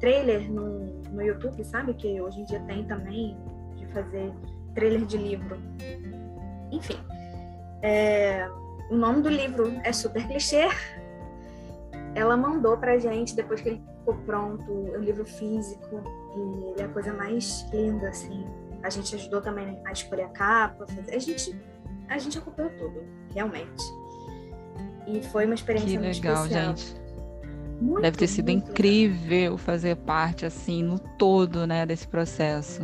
trailer 0.00 0.50
no, 0.50 1.02
no 1.10 1.22
YouTube, 1.22 1.64
sabe? 1.64 1.94
Que 1.94 2.20
hoje 2.20 2.40
em 2.40 2.44
dia 2.44 2.60
tem 2.60 2.84
também, 2.84 3.36
de 3.76 3.86
fazer 3.86 4.32
trailer 4.74 5.04
de 5.04 5.16
livro. 5.16 5.58
Enfim, 6.70 6.98
é, 7.82 8.48
o 8.90 8.96
nome 8.96 9.22
do 9.22 9.28
livro 9.28 9.72
é 9.84 9.92
super 9.92 10.26
clichê, 10.26 10.68
ela 12.14 12.36
mandou 12.36 12.76
pra 12.76 12.98
gente, 12.98 13.34
depois 13.34 13.60
que 13.60 13.68
ele 13.68 13.82
ficou 13.98 14.14
pronto, 14.24 14.70
o 14.70 14.98
livro 14.98 15.24
físico, 15.24 16.02
e 16.36 16.70
ele 16.72 16.80
é 16.80 16.84
a 16.84 16.88
coisa 16.88 17.12
mais 17.12 17.66
linda, 17.72 18.08
assim. 18.08 18.44
A 18.82 18.90
gente 18.90 19.14
ajudou 19.14 19.40
também 19.40 19.80
a 19.84 19.92
escolher 19.92 20.22
a 20.22 20.28
capa, 20.28 20.86
a 21.12 21.18
gente, 21.18 21.58
a 22.08 22.18
gente 22.18 22.38
acompanhou 22.38 22.70
tudo, 22.78 23.04
realmente. 23.34 23.84
E 25.06 25.22
foi 25.22 25.46
uma 25.46 25.54
experiência 25.54 25.88
que 25.88 25.98
muito 25.98 26.16
legal, 26.16 26.44
especial. 26.44 26.76
gente. 26.76 27.07
Muito, 27.80 28.02
Deve 28.02 28.16
ter 28.16 28.26
sido 28.26 28.50
incrível 28.50 29.30
legal. 29.30 29.58
fazer 29.58 29.96
parte, 29.96 30.44
assim, 30.44 30.82
no 30.82 30.98
todo, 30.98 31.66
né, 31.66 31.86
desse 31.86 32.06
processo. 32.08 32.82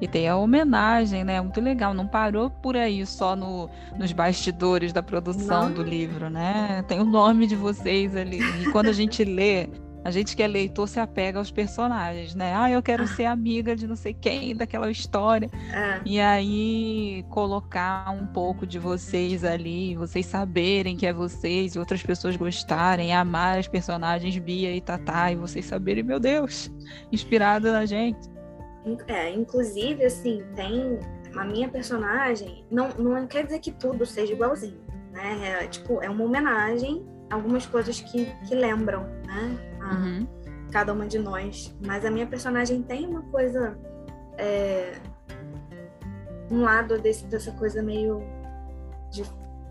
E 0.00 0.06
tem 0.06 0.28
a 0.28 0.36
homenagem, 0.36 1.24
né? 1.24 1.40
Muito 1.40 1.60
legal. 1.60 1.94
Não 1.94 2.06
parou 2.06 2.50
por 2.50 2.76
aí 2.76 3.06
só 3.06 3.34
no, 3.34 3.70
nos 3.98 4.12
bastidores 4.12 4.92
da 4.92 5.02
produção 5.02 5.70
Não. 5.70 5.72
do 5.72 5.82
livro, 5.82 6.28
né? 6.28 6.84
Tem 6.86 7.00
o 7.00 7.04
nome 7.04 7.46
de 7.46 7.56
vocês 7.56 8.14
ali. 8.14 8.40
E 8.60 8.70
quando 8.72 8.88
a 8.88 8.92
gente 8.92 9.24
lê, 9.24 9.70
a 10.06 10.10
gente 10.12 10.36
que 10.36 10.42
é 10.42 10.46
leitor 10.46 10.86
se 10.86 11.00
apega 11.00 11.36
aos 11.36 11.50
personagens, 11.50 12.32
né? 12.32 12.54
Ah, 12.54 12.70
eu 12.70 12.80
quero 12.80 13.02
ah. 13.02 13.06
ser 13.08 13.24
amiga 13.24 13.74
de 13.74 13.88
não 13.88 13.96
sei 13.96 14.14
quem, 14.14 14.54
daquela 14.54 14.88
história. 14.88 15.50
É. 15.74 16.00
E 16.04 16.20
aí 16.20 17.24
colocar 17.28 18.08
um 18.12 18.24
pouco 18.24 18.64
de 18.64 18.78
vocês 18.78 19.42
ali, 19.42 19.96
vocês 19.96 20.24
saberem 20.24 20.96
que 20.96 21.08
é 21.08 21.12
vocês 21.12 21.74
e 21.74 21.78
outras 21.80 22.04
pessoas 22.04 22.36
gostarem, 22.36 23.12
amar 23.12 23.58
as 23.58 23.66
personagens 23.66 24.38
Bia 24.38 24.76
e 24.76 24.80
Tatá, 24.80 25.32
e 25.32 25.34
vocês 25.34 25.64
saberem, 25.64 26.04
meu 26.04 26.20
Deus, 26.20 26.70
inspirada 27.10 27.72
na 27.72 27.84
gente. 27.84 28.30
É, 29.08 29.28
inclusive, 29.34 30.04
assim, 30.04 30.44
tem 30.54 31.00
a 31.36 31.44
minha 31.44 31.68
personagem, 31.68 32.64
não, 32.70 32.90
não 32.90 33.26
quer 33.26 33.44
dizer 33.44 33.58
que 33.58 33.72
tudo 33.72 34.06
seja 34.06 34.32
igualzinho, 34.32 34.78
né? 35.10 35.64
É, 35.64 35.66
tipo, 35.66 36.00
é 36.00 36.08
uma 36.08 36.22
homenagem 36.22 37.04
algumas 37.30 37.66
coisas 37.66 38.00
que, 38.00 38.26
que 38.46 38.54
lembram, 38.54 39.04
né? 39.26 39.76
a 39.80 39.94
uhum. 39.94 40.26
cada 40.70 40.92
uma 40.92 41.06
de 41.06 41.18
nós. 41.18 41.74
Mas 41.84 42.04
a 42.04 42.10
minha 42.10 42.26
personagem 42.26 42.82
tem 42.82 43.06
uma 43.06 43.22
coisa. 43.22 43.78
É, 44.38 44.92
um 46.50 46.62
lado 46.62 46.98
desse, 47.00 47.24
dessa 47.26 47.50
coisa 47.52 47.82
meio 47.82 48.22
de 49.10 49.24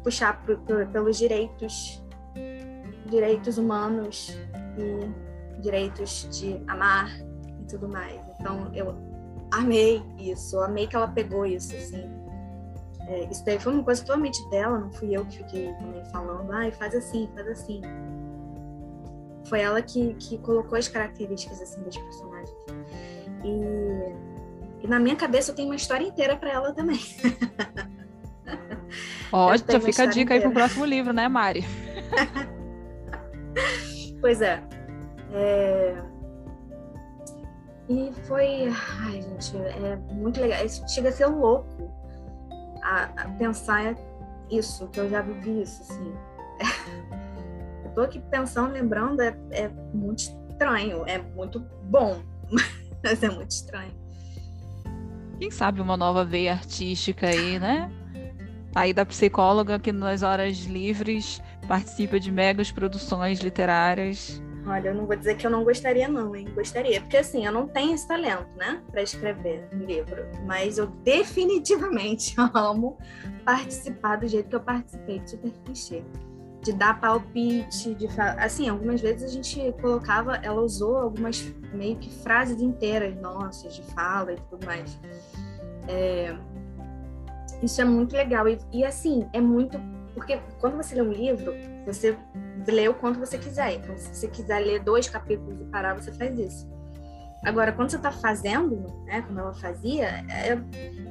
puxar 0.03 0.41
pro, 0.43 0.57
pro, 0.59 0.85
pelos 0.87 1.17
direitos 1.17 2.03
direitos 3.05 3.57
humanos 3.57 4.37
e 4.77 5.61
direitos 5.61 6.27
de 6.31 6.61
amar 6.67 7.09
e 7.61 7.65
tudo 7.69 7.87
mais. 7.87 8.19
Então 8.39 8.71
eu 8.73 8.95
amei 9.51 10.03
isso, 10.17 10.59
amei 10.59 10.87
que 10.87 10.95
ela 10.95 11.07
pegou 11.07 11.45
isso, 11.45 11.75
assim. 11.75 12.09
É, 13.07 13.27
isso 13.29 13.45
daí 13.45 13.59
foi 13.59 13.73
uma 13.73 13.83
coisa 13.83 14.01
totalmente 14.01 14.43
dela, 14.49 14.79
não 14.79 14.91
fui 14.91 15.15
eu 15.15 15.23
que 15.25 15.37
fiquei 15.37 15.73
também 15.73 16.03
falando, 16.05 16.51
ai, 16.51 16.71
faz 16.71 16.95
assim, 16.95 17.29
faz 17.35 17.47
assim 17.47 17.81
foi 19.45 19.61
ela 19.61 19.81
que, 19.81 20.13
que 20.15 20.37
colocou 20.39 20.77
as 20.77 20.87
características 20.87 21.61
assim 21.61 21.81
dos 21.81 21.97
personagens. 21.97 22.55
E, 23.43 24.83
e 24.83 24.87
na 24.87 24.99
minha 24.99 25.15
cabeça 25.15 25.51
eu 25.51 25.55
tenho 25.55 25.69
uma 25.69 25.75
história 25.75 26.05
inteira 26.05 26.35
para 26.35 26.51
ela 26.51 26.73
também. 26.73 26.99
Ó, 29.31 29.55
já 29.55 29.79
fica 29.79 30.03
a 30.03 30.05
dica 30.05 30.35
inteira. 30.35 30.35
aí 30.35 30.41
pro 30.41 30.51
próximo 30.51 30.85
livro, 30.85 31.13
né, 31.13 31.27
Mari? 31.27 31.65
pois 34.21 34.41
é. 34.41 34.61
é. 35.33 35.95
E 37.87 38.11
foi. 38.27 38.67
Ai, 39.01 39.21
gente, 39.21 39.55
é 39.57 39.95
muito 40.13 40.41
legal. 40.41 40.67
Chega 40.87 41.09
a 41.09 41.11
ser 41.11 41.27
louco 41.27 41.93
a, 42.85 43.03
a 43.23 43.29
pensar 43.37 43.95
isso, 44.49 44.87
que 44.89 44.99
eu 44.99 45.09
já 45.09 45.21
vivi 45.21 45.61
isso, 45.61 45.81
assim 45.81 46.13
tô 47.95 48.01
aqui 48.01 48.19
pensando, 48.29 48.73
lembrando, 48.73 49.21
é, 49.21 49.35
é 49.51 49.69
muito 49.93 50.19
estranho, 50.19 51.03
é 51.07 51.17
muito 51.17 51.61
bom, 51.85 52.21
mas 53.01 53.23
é 53.23 53.29
muito 53.29 53.51
estranho. 53.51 53.93
Quem 55.39 55.49
sabe 55.49 55.81
uma 55.81 55.97
nova 55.97 56.23
veia 56.23 56.53
artística 56.53 57.27
aí, 57.27 57.57
né? 57.57 57.89
Aí 58.75 58.93
da 58.93 59.05
psicóloga 59.05 59.79
que 59.79 59.91
nas 59.91 60.21
horas 60.21 60.57
livres 60.65 61.41
participa 61.67 62.19
de 62.19 62.31
megas 62.31 62.71
produções 62.71 63.39
literárias. 63.39 64.41
Olha, 64.67 64.89
eu 64.89 64.95
não 64.95 65.05
vou 65.05 65.15
dizer 65.15 65.35
que 65.35 65.45
eu 65.45 65.51
não 65.51 65.63
gostaria, 65.63 66.07
não, 66.07 66.35
hein? 66.35 66.47
Gostaria. 66.55 66.99
Porque 67.01 67.17
assim, 67.17 67.45
eu 67.45 67.51
não 67.51 67.67
tenho 67.67 67.93
esse 67.93 68.07
talento, 68.07 68.49
né? 68.57 68.81
Para 68.89 69.03
escrever 69.03 69.67
um 69.71 69.79
livro. 69.79 70.25
Mas 70.45 70.77
eu 70.77 70.87
definitivamente 70.87 72.35
amo 72.53 72.97
participar 73.43 74.17
do 74.17 74.27
jeito 74.27 74.49
que 74.49 74.55
eu 74.55 74.61
participei 74.61 75.19
de 75.19 75.29
Super 75.29 75.51
Clichê 75.63 76.03
de 76.65 76.73
dar 76.73 76.99
palpite, 76.99 77.93
de 77.93 78.07
assim, 78.39 78.67
algumas 78.67 78.99
vezes 78.99 79.29
a 79.29 79.31
gente 79.31 79.71
colocava, 79.79 80.37
ela 80.37 80.59
usou 80.61 80.97
algumas 80.97 81.53
meio 81.71 81.95
que 81.97 82.09
frases 82.09 82.59
inteiras 82.59 83.15
nossas 83.21 83.75
de 83.75 83.83
fala 83.93 84.33
e 84.33 84.37
tudo 84.49 84.65
mais. 84.65 84.99
É, 85.87 86.35
isso 87.61 87.79
é 87.79 87.85
muito 87.85 88.15
legal 88.15 88.49
e, 88.49 88.57
e, 88.73 88.83
assim 88.83 89.29
é 89.31 89.39
muito 89.39 89.79
porque 90.15 90.39
quando 90.59 90.75
você 90.77 90.95
lê 90.95 91.03
um 91.03 91.11
livro 91.11 91.53
você 91.85 92.17
lê 92.71 92.87
o 92.87 92.93
quanto 92.93 93.19
você 93.19 93.37
quiser. 93.37 93.73
Então, 93.73 93.97
se 93.97 94.13
você 94.13 94.27
quiser 94.27 94.59
ler 94.59 94.83
dois 94.83 95.09
capítulos 95.09 95.61
e 95.61 95.65
parar, 95.65 95.93
você 95.93 96.11
faz 96.11 96.37
isso. 96.37 96.75
Agora, 97.45 97.71
quando 97.71 97.91
você 97.91 97.97
está 97.97 98.11
fazendo, 98.11 98.91
né, 99.05 99.21
como 99.21 99.39
ela 99.39 99.53
fazia, 99.53 100.25
é, 100.27 100.57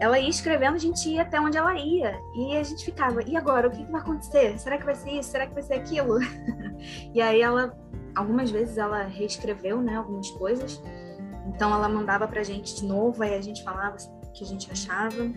ela 0.00 0.18
ia 0.18 0.28
escrevendo, 0.28 0.74
a 0.74 0.78
gente 0.78 1.08
ia 1.08 1.22
até 1.22 1.40
onde 1.40 1.56
ela 1.56 1.74
ia. 1.76 2.18
E 2.34 2.56
a 2.56 2.62
gente 2.64 2.84
ficava, 2.84 3.22
e 3.22 3.36
agora? 3.36 3.68
O 3.68 3.70
que, 3.70 3.84
que 3.84 3.92
vai 3.92 4.00
acontecer? 4.00 4.58
Será 4.58 4.76
que 4.76 4.84
vai 4.84 4.96
ser 4.96 5.10
isso? 5.12 5.30
Será 5.30 5.46
que 5.46 5.54
vai 5.54 5.62
ser 5.62 5.74
aquilo? 5.74 6.18
e 7.14 7.22
aí 7.22 7.40
ela, 7.40 7.78
algumas 8.16 8.50
vezes 8.50 8.76
ela 8.78 9.04
reescreveu, 9.04 9.80
né, 9.80 9.94
algumas 9.94 10.28
coisas. 10.30 10.82
Então 11.46 11.72
ela 11.72 11.88
mandava 11.88 12.26
pra 12.26 12.42
gente 12.42 12.74
de 12.74 12.84
novo, 12.84 13.22
aí 13.22 13.34
a 13.34 13.40
gente 13.40 13.62
falava 13.62 13.96
o 13.96 14.32
que 14.32 14.42
a 14.42 14.46
gente 14.46 14.70
achava. 14.72 15.30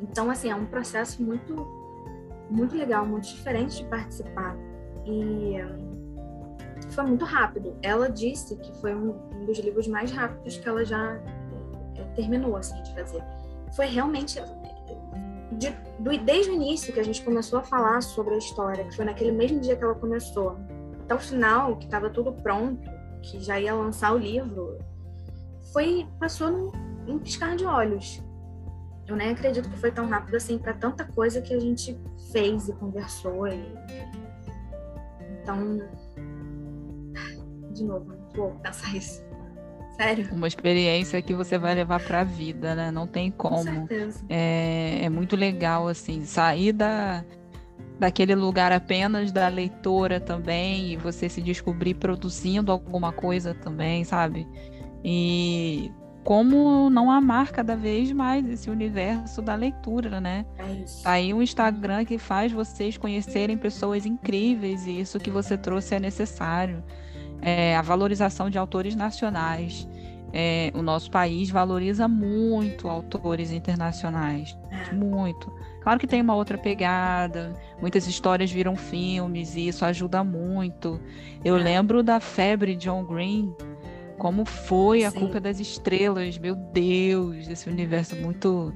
Então, 0.00 0.30
assim, 0.30 0.48
é 0.48 0.54
um 0.54 0.66
processo 0.66 1.20
muito, 1.20 1.66
muito 2.48 2.76
legal, 2.76 3.04
muito 3.04 3.26
diferente 3.26 3.78
de 3.78 3.84
participar. 3.84 4.56
E 5.06 5.56
foi 6.90 7.04
muito 7.04 7.24
rápido. 7.24 7.76
Ela 7.82 8.08
disse 8.10 8.56
que 8.56 8.72
foi 8.80 8.94
um, 8.94 9.14
um 9.34 9.44
dos 9.44 9.58
livros 9.58 9.86
mais 9.86 10.10
rápidos 10.10 10.56
que 10.56 10.68
ela 10.68 10.84
já 10.84 11.20
é, 11.96 12.02
terminou 12.14 12.56
assim 12.56 12.80
de 12.82 12.94
fazer. 12.94 13.22
Foi 13.74 13.86
realmente 13.86 14.40
de, 15.52 15.70
do, 15.98 16.16
desde 16.24 16.50
o 16.50 16.54
início 16.54 16.92
que 16.92 17.00
a 17.00 17.02
gente 17.02 17.22
começou 17.22 17.58
a 17.58 17.62
falar 17.62 18.02
sobre 18.02 18.34
a 18.34 18.38
história, 18.38 18.84
que 18.84 18.94
foi 18.94 19.04
naquele 19.04 19.32
mesmo 19.32 19.60
dia 19.60 19.76
que 19.76 19.84
ela 19.84 19.94
começou, 19.94 20.56
até 21.04 21.14
o 21.14 21.18
final, 21.18 21.76
que 21.76 21.84
estava 21.84 22.08
tudo 22.10 22.32
pronto, 22.32 22.88
que 23.22 23.40
já 23.40 23.60
ia 23.60 23.74
lançar 23.74 24.14
o 24.14 24.18
livro, 24.18 24.78
foi 25.72 26.06
passou 26.18 26.50
num, 26.50 26.72
num 27.06 27.18
piscar 27.18 27.56
de 27.56 27.64
olhos. 27.64 28.22
Eu 29.06 29.16
nem 29.16 29.30
acredito 29.30 29.68
que 29.68 29.76
foi 29.76 29.90
tão 29.90 30.08
rápido 30.08 30.36
assim 30.36 30.56
para 30.56 30.72
tanta 30.72 31.04
coisa 31.04 31.42
que 31.42 31.52
a 31.52 31.58
gente 31.58 32.00
fez 32.32 32.68
e 32.68 32.72
conversou. 32.74 33.48
E, 33.48 33.60
então, 35.42 35.80
de 37.72 37.84
novo, 37.84 38.06
muito 38.06 38.36
louco 38.36 38.60
pensar 38.60 38.94
isso. 38.96 39.22
Sério. 39.96 40.28
Uma 40.32 40.48
experiência 40.48 41.20
que 41.20 41.34
você 41.34 41.58
vai 41.58 41.74
levar 41.74 42.02
para 42.02 42.20
a 42.20 42.24
vida, 42.24 42.74
né? 42.74 42.90
Não 42.90 43.06
tem 43.06 43.30
como. 43.30 43.56
Com 43.56 43.86
certeza. 43.86 44.24
É, 44.28 45.00
é 45.02 45.08
muito 45.10 45.36
legal, 45.36 45.88
assim, 45.88 46.24
sair 46.24 46.72
da, 46.72 47.22
daquele 47.98 48.34
lugar 48.34 48.72
apenas 48.72 49.30
da 49.30 49.46
leitora 49.48 50.18
também 50.18 50.92
e 50.92 50.96
você 50.96 51.28
se 51.28 51.42
descobrir 51.42 51.94
produzindo 51.94 52.72
alguma 52.72 53.12
coisa 53.12 53.52
também, 53.52 54.02
sabe? 54.04 54.48
E 55.04 55.92
como 56.24 56.90
não 56.90 57.10
amar 57.10 57.50
cada 57.50 57.74
vez 57.74 58.12
mais 58.12 58.46
esse 58.48 58.68
universo 58.68 59.40
da 59.40 59.54
leitura, 59.54 60.20
né? 60.20 60.44
É. 60.58 60.84
Tá 61.02 61.10
aí 61.12 61.32
um 61.32 61.42
Instagram 61.42 62.04
que 62.04 62.18
faz 62.18 62.52
vocês 62.52 62.96
conhecerem 62.98 63.56
pessoas 63.56 64.04
incríveis 64.04 64.86
e 64.86 65.00
isso 65.00 65.18
que 65.18 65.30
você 65.30 65.56
trouxe 65.56 65.94
é 65.94 66.00
necessário 66.00 66.82
é, 67.42 67.76
a 67.76 67.82
valorização 67.82 68.50
de 68.50 68.58
autores 68.58 68.94
nacionais. 68.94 69.88
É, 70.32 70.70
o 70.74 70.82
nosso 70.82 71.10
país 71.10 71.50
valoriza 71.50 72.06
muito 72.06 72.88
autores 72.88 73.50
internacionais, 73.50 74.56
é. 74.70 74.94
muito. 74.94 75.52
Claro 75.82 75.98
que 75.98 76.06
tem 76.06 76.20
uma 76.20 76.36
outra 76.36 76.56
pegada, 76.56 77.56
muitas 77.80 78.06
histórias 78.06 78.52
viram 78.52 78.76
filmes 78.76 79.56
e 79.56 79.66
isso 79.66 79.84
ajuda 79.84 80.22
muito. 80.22 81.00
Eu 81.44 81.56
é. 81.56 81.62
lembro 81.62 82.02
da 82.02 82.20
febre 82.20 82.76
John 82.76 83.04
Green, 83.04 83.52
como 84.20 84.44
foi 84.44 85.02
a 85.02 85.10
Sim. 85.10 85.18
culpa 85.18 85.40
das 85.40 85.58
estrelas, 85.58 86.36
meu 86.36 86.54
Deus, 86.54 87.48
esse 87.48 87.70
universo 87.70 88.14
muito. 88.16 88.70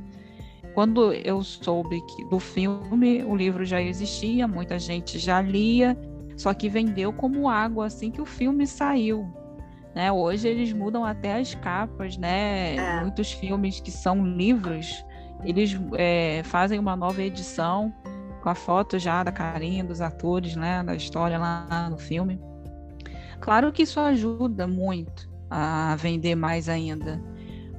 Quando 0.74 1.12
eu 1.12 1.42
soube 1.42 2.00
que 2.00 2.24
do 2.24 2.40
filme 2.40 3.22
o 3.22 3.36
livro 3.36 3.62
já 3.62 3.80
existia, 3.80 4.48
muita 4.48 4.78
gente 4.78 5.18
já 5.18 5.42
lia 5.42 5.96
só 6.34 6.52
que 6.54 6.68
vendeu 6.68 7.12
como 7.12 7.48
água 7.48 7.86
assim 7.86 8.10
que 8.10 8.22
o 8.22 8.24
filme 8.24 8.66
saiu. 8.66 9.30
Né? 9.94 10.10
Hoje 10.10 10.48
eles 10.48 10.72
mudam 10.72 11.04
até 11.04 11.38
as 11.38 11.54
capas, 11.54 12.16
né? 12.16 12.76
É. 12.76 13.00
Muitos 13.02 13.30
filmes 13.30 13.78
que 13.78 13.90
são 13.90 14.26
livros, 14.26 15.04
eles 15.44 15.78
é, 15.92 16.40
fazem 16.42 16.78
uma 16.78 16.96
nova 16.96 17.22
edição 17.22 17.92
com 18.42 18.48
a 18.48 18.54
foto 18.54 18.98
já 18.98 19.22
da 19.22 19.30
carinha 19.30 19.84
dos 19.84 20.00
atores, 20.00 20.56
né? 20.56 20.82
Da 20.82 20.96
história 20.96 21.38
lá 21.38 21.88
no 21.90 21.98
filme. 21.98 22.40
Claro 23.40 23.70
que 23.70 23.82
isso 23.82 24.00
ajuda 24.00 24.66
muito 24.66 25.33
a 25.56 25.94
vender 25.94 26.34
mais 26.34 26.68
ainda. 26.68 27.22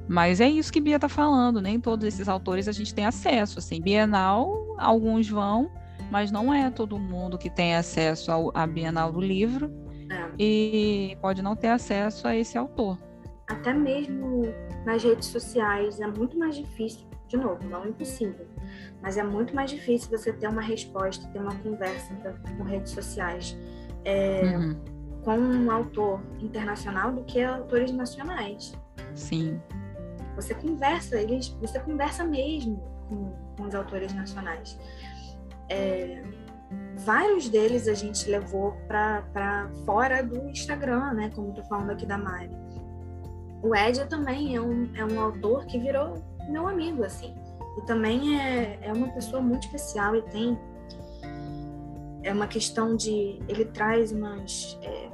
Mas 0.08 0.40
é 0.40 0.48
isso 0.48 0.72
que 0.72 0.80
Bia 0.80 0.96
está 0.96 1.10
falando, 1.10 1.62
nem 1.62 1.78
todos 1.78 2.08
esses 2.08 2.30
autores 2.30 2.70
a 2.70 2.72
gente 2.72 2.96
tem 2.96 3.06
acesso. 3.06 3.60
Assim, 3.60 3.82
Bienal, 3.82 4.76
alguns 4.78 5.30
vão, 5.30 5.70
mas 6.10 6.32
não 6.32 6.54
é 6.54 6.70
todo 6.70 6.98
mundo 6.98 7.38
que 7.38 7.50
tem 7.50 7.76
acesso 7.76 8.32
ao, 8.32 8.52
à 8.56 8.66
Bienal 8.66 9.12
do 9.12 9.20
Livro 9.20 9.70
é. 10.10 10.30
e 10.40 11.18
pode 11.22 11.42
não 11.42 11.54
ter 11.54 11.68
acesso 11.68 12.28
a 12.28 12.36
esse 12.36 12.58
autor. 12.58 12.98
até 13.48 13.74
mesmo 13.74 14.44
nas 14.86 15.04
redes 15.04 15.28
sociais, 15.28 16.00
é 16.00 16.08
muito 16.08 16.38
mais 16.38 16.56
difícil, 16.56 17.06
de 17.28 17.36
novo, 17.36 17.68
não 17.68 17.84
é 17.84 17.90
impossível, 17.90 18.48
mas 19.02 19.18
é 19.18 19.24
muito 19.24 19.54
mais 19.54 19.72
difícil 19.72 20.10
você 20.10 20.32
ter 20.32 20.48
uma 20.48 20.62
resposta, 20.62 21.28
ter 21.30 21.40
uma 21.40 21.56
conversa 21.56 22.16
com 22.58 22.64
redes 22.64 22.94
sociais 22.94 23.58
é, 24.06 24.56
uhum. 24.56 24.95
Com 25.26 25.38
um 25.38 25.72
autor 25.72 26.22
internacional 26.40 27.12
do 27.12 27.24
que 27.24 27.44
autores 27.44 27.92
nacionais. 27.92 28.74
Sim. 29.16 29.60
Você 30.36 30.54
conversa, 30.54 31.20
eles, 31.20 31.50
você 31.60 31.80
conversa 31.80 32.24
mesmo 32.24 32.82
com, 33.10 33.34
com 33.58 33.64
os 33.64 33.74
autores 33.74 34.14
nacionais. 34.14 34.80
É, 35.68 36.24
vários 36.98 37.50
deles 37.50 37.88
a 37.88 37.96
gente 37.96 38.30
levou 38.30 38.74
para 38.88 39.68
fora 39.86 40.24
do 40.24 40.48
Instagram, 40.50 41.14
né? 41.14 41.32
Como 41.34 41.50
estou 41.50 41.64
falando 41.66 41.90
aqui 41.90 42.06
da 42.06 42.18
Mari. 42.18 42.56
O 43.64 43.76
Ed 43.76 44.06
também 44.08 44.56
é 44.56 44.62
um, 44.62 44.92
é 44.96 45.04
um 45.04 45.20
autor 45.20 45.66
que 45.66 45.80
virou 45.80 46.22
meu 46.48 46.68
amigo, 46.68 47.04
assim. 47.04 47.34
E 47.78 47.82
também 47.82 48.40
é, 48.40 48.78
é 48.82 48.94
uma 48.94 49.08
pessoa 49.10 49.42
muito 49.42 49.66
especial 49.66 50.16
e 50.16 50.22
tem. 50.24 50.58
É 52.22 52.32
uma 52.32 52.48
questão 52.48 52.96
de. 52.96 53.40
Ele 53.48 53.66
traz 53.66 54.12
umas 54.12 54.78
é, 54.84 55.10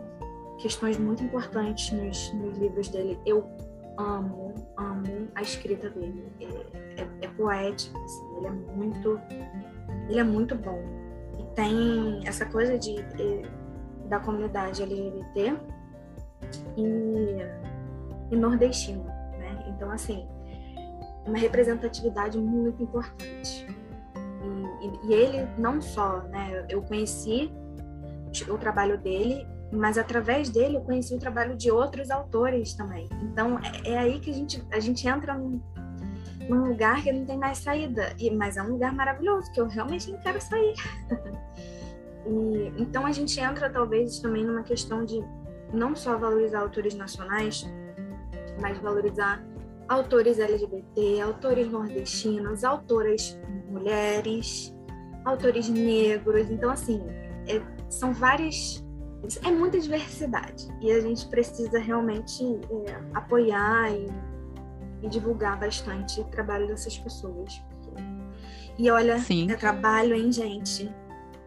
questões 0.61 0.97
muito 0.97 1.23
importantes 1.23 1.91
nos, 1.91 2.33
nos 2.33 2.57
livros 2.57 2.89
dele. 2.89 3.19
Eu 3.25 3.49
amo, 3.97 4.53
amo 4.77 5.27
a 5.35 5.41
escrita 5.41 5.89
dele. 5.89 6.25
É, 6.39 7.01
é, 7.01 7.07
é 7.21 7.27
poético, 7.29 7.97
assim, 7.99 8.37
ele 8.37 8.47
é 8.47 8.51
muito. 8.51 9.19
Ele 10.09 10.19
é 10.19 10.23
muito 10.23 10.55
bom 10.55 11.01
tem 11.55 12.21
essa 12.25 12.45
coisa 12.45 12.77
de, 12.77 13.01
de 13.13 13.41
da 14.07 14.19
comunidade 14.19 14.83
LGBT 14.83 15.57
e, 16.75 17.37
e 18.29 18.35
nordestina, 18.35 19.05
né? 19.37 19.65
Então, 19.69 19.89
assim, 19.89 20.27
uma 21.25 21.37
representatividade 21.37 22.37
muito 22.37 22.83
importante. 22.83 23.67
E, 24.81 24.85
e, 24.85 25.07
e, 25.07 25.13
ele 25.13 25.47
não 25.57 25.81
só, 25.81 26.23
né? 26.23 26.65
Eu 26.67 26.81
conheci 26.81 27.51
o 28.49 28.57
trabalho 28.57 28.97
dele, 28.97 29.47
mas 29.71 29.97
através 29.97 30.49
dele 30.49 30.77
eu 30.77 30.81
conheci 30.81 31.13
o 31.15 31.19
trabalho 31.19 31.55
de 31.55 31.71
outros 31.71 32.11
autores 32.11 32.73
também. 32.73 33.09
Então 33.23 33.59
é, 33.59 33.91
é 33.91 33.97
aí 33.97 34.19
que 34.19 34.29
a 34.29 34.33
gente 34.33 34.63
a 34.71 34.79
gente 34.79 35.07
entra 35.07 35.33
num, 35.33 35.61
num 36.49 36.67
lugar 36.67 37.01
que 37.01 37.11
não 37.11 37.25
tem 37.25 37.37
mais 37.37 37.59
saída. 37.59 38.13
E, 38.19 38.29
mas 38.31 38.57
é 38.57 38.63
um 38.63 38.71
lugar 38.71 38.93
maravilhoso, 38.93 39.51
que 39.51 39.61
eu 39.61 39.67
realmente 39.67 40.11
não 40.11 40.19
quero 40.19 40.41
sair. 40.41 40.73
e, 42.27 42.73
então 42.81 43.05
a 43.05 43.11
gente 43.11 43.39
entra 43.39 43.69
talvez 43.69 44.19
também 44.19 44.45
numa 44.45 44.63
questão 44.63 45.05
de 45.05 45.23
não 45.73 45.95
só 45.95 46.17
valorizar 46.17 46.59
autores 46.59 46.95
nacionais, 46.95 47.65
mas 48.61 48.77
valorizar 48.79 49.43
autores 49.87 50.39
LGBT, 50.39 51.21
autores 51.21 51.67
nordestinos, 51.69 52.63
autoras 52.63 53.37
mulheres, 53.69 54.73
autores 55.25 55.67
negros. 55.69 56.49
Então, 56.49 56.71
assim, 56.71 57.01
é, 57.47 57.61
são 57.89 58.13
várias. 58.13 58.85
É 59.43 59.51
muita 59.51 59.79
diversidade 59.79 60.67
e 60.81 60.91
a 60.91 60.99
gente 60.99 61.27
precisa 61.27 61.79
realmente 61.79 62.43
é, 62.43 62.99
apoiar 63.13 63.91
e 63.91 64.07
e 65.01 65.09
divulgar 65.09 65.59
bastante 65.59 66.21
o 66.21 66.25
trabalho 66.25 66.67
dessas 66.67 66.97
pessoas. 66.97 67.61
E 68.77 68.89
olha, 68.89 69.19
Sim. 69.19 69.51
é 69.51 69.55
trabalho, 69.55 70.15
hein, 70.15 70.31
gente? 70.31 70.89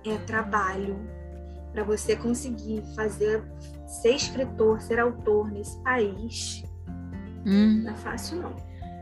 É 0.04 0.16
trabalho 0.18 0.96
para 1.72 1.82
você 1.82 2.14
conseguir 2.14 2.82
fazer, 2.94 3.42
ser 3.86 4.14
escritor, 4.14 4.80
ser 4.80 4.98
autor 4.98 5.50
nesse 5.50 5.76
país. 5.82 6.64
Hum. 7.46 7.82
Não 7.84 7.92
é 7.92 7.94
fácil, 7.94 8.42
não. 8.42 8.54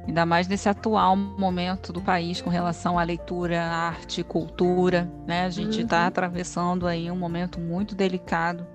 Ainda 0.07 0.27
mais 0.27 0.49
nesse 0.49 0.69
atual 0.69 1.17
momento 1.17 1.93
do 1.93 2.01
país 2.01 2.41
com 2.41 2.51
relação 2.51 2.99
à 2.99 3.03
leitura, 3.05 3.63
arte, 3.63 4.25
cultura, 4.25 5.11
né? 5.27 5.45
A 5.45 5.51
gente 5.51 5.83
está 5.83 6.01
uhum. 6.01 6.07
atravessando 6.07 6.87
aí 6.87 7.11
um 7.11 7.17
momento 7.17 7.61
muito 7.61 7.95
delicado 7.95 8.67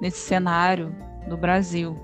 nesse 0.00 0.18
cenário 0.18 0.94
do 1.28 1.36
Brasil. 1.36 1.96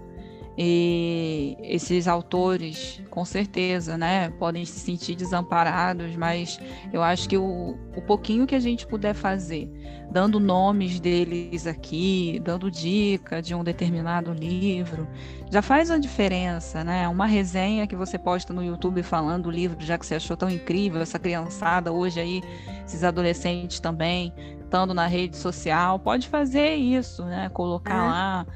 E 0.61 1.57
esses 1.63 2.09
autores, 2.09 3.01
com 3.11 3.25
certeza, 3.25 3.97
né, 3.97 4.29
podem 4.41 4.65
se 4.65 4.81
sentir 4.81 5.15
desamparados, 5.15 6.17
mas 6.17 6.59
eu 6.93 7.01
acho 7.01 7.29
que 7.29 7.39
o, 7.39 7.79
o 7.95 8.03
pouquinho 8.03 8.45
que 8.45 8.57
a 8.57 8.59
gente 8.59 8.85
puder 8.85 9.15
fazer, 9.15 9.71
dando 10.11 10.41
nomes 10.41 10.99
deles 10.99 11.65
aqui, 11.65 12.41
dando 12.43 12.69
dica 12.73 13.41
de 13.41 13.55
um 13.55 13.63
determinado 13.63 14.33
livro, 14.33 15.07
já 15.49 15.63
faz 15.63 15.93
a 15.93 15.99
diferença, 15.99 16.83
né? 16.83 17.07
Uma 17.07 17.27
resenha 17.27 17.87
que 17.87 17.95
você 17.95 18.19
posta 18.19 18.53
no 18.53 18.65
YouTube 18.65 19.01
falando 19.05 19.45
do 19.45 19.53
livro, 19.53 19.77
já 19.81 19.97
que 19.97 20.05
você 20.05 20.17
achou 20.17 20.37
tão 20.37 20.51
incrível, 20.51 21.01
essa 21.01 21.21
criançada 21.21 21.93
hoje 21.93 22.19
aí, 22.19 22.43
esses 22.85 23.05
adolescentes 23.05 23.79
também, 23.79 24.35
estando 24.61 24.93
na 24.93 25.07
rede 25.07 25.37
social, 25.37 26.01
pode 26.01 26.27
fazer 26.27 26.75
isso, 26.75 27.25
né? 27.25 27.49
Colocar 27.51 27.95
é. 27.95 28.09
lá 28.09 28.47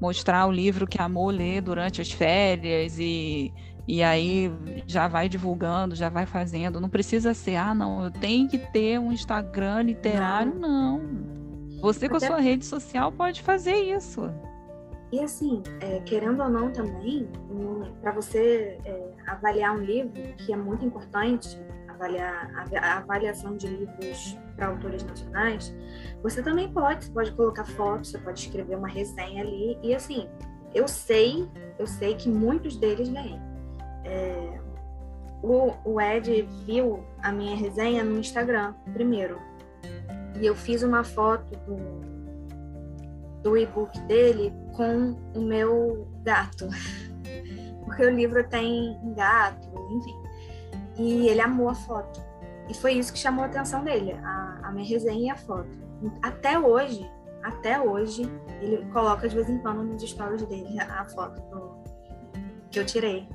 mostrar 0.00 0.46
o 0.46 0.52
livro 0.52 0.86
que 0.86 1.00
amou 1.00 1.30
ler 1.30 1.60
durante 1.60 2.00
as 2.00 2.10
férias 2.10 2.98
e, 2.98 3.52
e 3.86 4.02
aí 4.02 4.52
já 4.86 5.08
vai 5.08 5.28
divulgando, 5.28 5.94
já 5.94 6.08
vai 6.08 6.26
fazendo. 6.26 6.80
Não 6.80 6.88
precisa 6.88 7.34
ser, 7.34 7.56
ah, 7.56 7.74
não, 7.74 8.04
eu 8.04 8.10
tenho 8.10 8.48
que 8.48 8.58
ter 8.58 8.98
um 8.98 9.12
Instagram 9.12 9.82
literário, 9.82 10.54
não. 10.54 10.98
não. 10.98 11.80
Você 11.80 12.08
com 12.08 12.16
Até... 12.16 12.26
a 12.26 12.28
sua 12.30 12.40
rede 12.40 12.64
social 12.64 13.12
pode 13.12 13.42
fazer 13.42 13.74
isso. 13.74 14.30
E 15.12 15.20
assim, 15.20 15.62
é, 15.80 16.00
querendo 16.00 16.42
ou 16.42 16.48
não 16.48 16.72
também, 16.72 17.28
para 18.00 18.10
você 18.10 18.78
é, 18.84 19.12
avaliar 19.26 19.76
um 19.76 19.80
livro, 19.80 20.10
que 20.38 20.52
é 20.52 20.56
muito 20.56 20.84
importante, 20.84 21.56
avaliar 21.94 22.50
a, 22.76 22.98
avaliação 22.98 23.56
de 23.56 23.66
livros 23.66 24.38
para 24.56 24.68
autores 24.68 25.02
nacionais, 25.04 25.74
você 26.22 26.42
também 26.42 26.72
pode, 26.72 27.06
você 27.06 27.12
pode 27.12 27.32
colocar 27.32 27.64
fotos, 27.64 28.10
você 28.10 28.18
pode 28.18 28.40
escrever 28.40 28.76
uma 28.76 28.88
resenha 28.88 29.42
ali 29.42 29.78
e 29.82 29.94
assim, 29.94 30.28
eu 30.74 30.86
sei, 30.86 31.48
eu 31.78 31.86
sei 31.86 32.14
que 32.14 32.28
muitos 32.28 32.76
deles 32.76 33.08
leem. 33.08 33.40
É, 34.04 34.60
o, 35.42 35.72
o 35.84 36.00
Ed 36.00 36.42
viu 36.66 37.04
a 37.22 37.30
minha 37.32 37.56
resenha 37.56 38.02
no 38.04 38.18
Instagram 38.18 38.74
primeiro 38.92 39.40
e 40.40 40.46
eu 40.46 40.54
fiz 40.54 40.82
uma 40.82 41.04
foto 41.04 41.56
do 41.60 42.14
do 43.44 43.58
e-book 43.58 44.00
dele 44.06 44.52
com 44.72 45.14
o 45.34 45.42
meu 45.42 46.08
gato, 46.24 46.66
porque 47.84 48.06
o 48.06 48.10
livro 48.10 48.42
tem 48.48 48.98
gato, 49.14 49.68
enfim. 49.92 50.23
E 50.96 51.28
ele 51.28 51.40
amou 51.40 51.68
a 51.68 51.74
foto. 51.74 52.20
E 52.68 52.74
foi 52.74 52.92
isso 52.94 53.12
que 53.12 53.18
chamou 53.18 53.44
a 53.44 53.46
atenção 53.46 53.84
dele, 53.84 54.12
a, 54.12 54.60
a 54.62 54.72
minha 54.72 54.88
resenha 54.88 55.26
e 55.26 55.30
a 55.30 55.36
foto. 55.36 55.68
Até 56.22 56.58
hoje, 56.58 57.10
até 57.42 57.80
hoje, 57.80 58.22
ele 58.60 58.84
coloca 58.90 59.28
de 59.28 59.34
vez 59.34 59.50
em 59.50 59.58
quando 59.58 59.82
nos 59.82 60.02
stories 60.02 60.42
dele 60.46 60.80
a 60.80 61.04
foto 61.04 61.40
do, 61.50 61.74
que 62.70 62.78
eu 62.78 62.86
tirei 62.86 63.28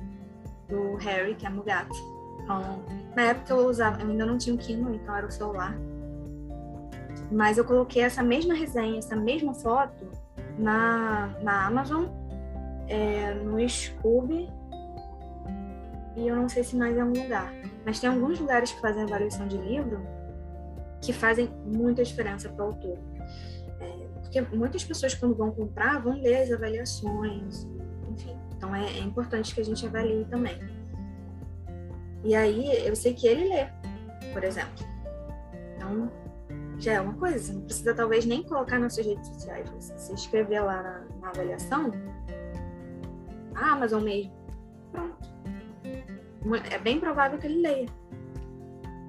do 0.68 0.96
Harry, 0.96 1.34
que 1.34 1.46
é 1.46 1.50
meu 1.50 1.62
gato. 1.62 1.94
Então, 2.42 2.82
na 3.14 3.22
época 3.22 3.52
eu 3.52 3.68
usava, 3.68 4.02
eu 4.02 4.08
ainda 4.08 4.26
não 4.26 4.36
tinha 4.36 4.54
o 4.54 4.58
Kindle, 4.58 4.94
então 4.94 5.14
era 5.14 5.26
o 5.26 5.30
celular. 5.30 5.76
Mas 7.30 7.56
eu 7.56 7.64
coloquei 7.64 8.02
essa 8.02 8.22
mesma 8.22 8.54
resenha, 8.54 8.98
essa 8.98 9.14
mesma 9.14 9.54
foto 9.54 10.10
na, 10.58 11.32
na 11.42 11.66
Amazon, 11.66 12.06
é, 12.88 13.34
no 13.34 13.68
Scooby 13.68 14.50
e 16.20 16.28
eu 16.28 16.36
não 16.36 16.48
sei 16.48 16.62
se 16.62 16.76
mais 16.76 16.96
é 16.96 17.02
um 17.02 17.12
lugar. 17.12 17.50
Mas 17.84 17.98
tem 17.98 18.10
alguns 18.10 18.38
lugares 18.38 18.70
que 18.70 18.80
fazem 18.80 19.02
avaliação 19.02 19.48
de 19.48 19.56
livro 19.56 20.06
que 21.00 21.14
fazem 21.14 21.50
muita 21.64 22.04
diferença 22.04 22.50
para 22.50 22.62
o 22.62 22.68
autor. 22.68 22.98
É, 23.80 24.08
porque 24.20 24.40
muitas 24.54 24.84
pessoas, 24.84 25.14
quando 25.14 25.34
vão 25.34 25.50
comprar, 25.50 25.98
vão 25.98 26.20
ler 26.20 26.42
as 26.42 26.52
avaliações, 26.52 27.66
enfim. 28.10 28.36
Então 28.54 28.74
é, 28.74 28.84
é 28.84 29.00
importante 29.00 29.54
que 29.54 29.62
a 29.62 29.64
gente 29.64 29.86
avalie 29.86 30.26
também. 30.26 30.58
E 32.22 32.34
aí 32.34 32.86
eu 32.86 32.94
sei 32.94 33.14
que 33.14 33.26
ele 33.26 33.48
lê, 33.48 33.66
por 34.34 34.44
exemplo. 34.44 34.84
Então 35.74 36.12
já 36.78 36.92
é 36.92 37.00
uma 37.00 37.14
coisa, 37.14 37.52
não 37.54 37.62
precisa 37.62 37.94
talvez 37.94 38.26
nem 38.26 38.42
colocar 38.42 38.78
nas 38.78 38.94
suas 38.94 39.06
redes 39.06 39.26
sociais, 39.26 39.68
você 39.70 39.98
se 39.98 40.14
escrever 40.14 40.60
lá 40.60 40.82
na, 40.82 41.04
na 41.20 41.28
avaliação, 41.28 41.92
a 43.54 43.72
Amazon 43.72 44.02
mesmo, 44.02 44.32
pronto 44.90 45.29
é 46.70 46.78
bem 46.78 46.98
provável 46.98 47.38
que 47.38 47.46
ele 47.46 47.60
leia. 47.60 47.86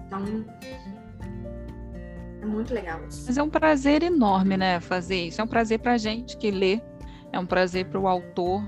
Então, 0.05 0.45
é 2.41 2.45
muito 2.45 2.73
legal 2.73 2.99
isso. 3.07 3.23
Mas 3.27 3.37
é 3.37 3.43
um 3.43 3.49
prazer 3.49 4.03
enorme, 4.03 4.57
né, 4.57 4.79
fazer 4.79 5.27
isso. 5.27 5.39
É 5.39 5.43
um 5.43 5.47
prazer 5.47 5.79
para 5.79 5.93
a 5.93 5.97
gente 5.97 6.35
que 6.37 6.51
lê, 6.51 6.81
é 7.31 7.39
um 7.39 7.45
prazer 7.45 7.85
para 7.85 7.99
o 7.99 8.07
autor, 8.07 8.61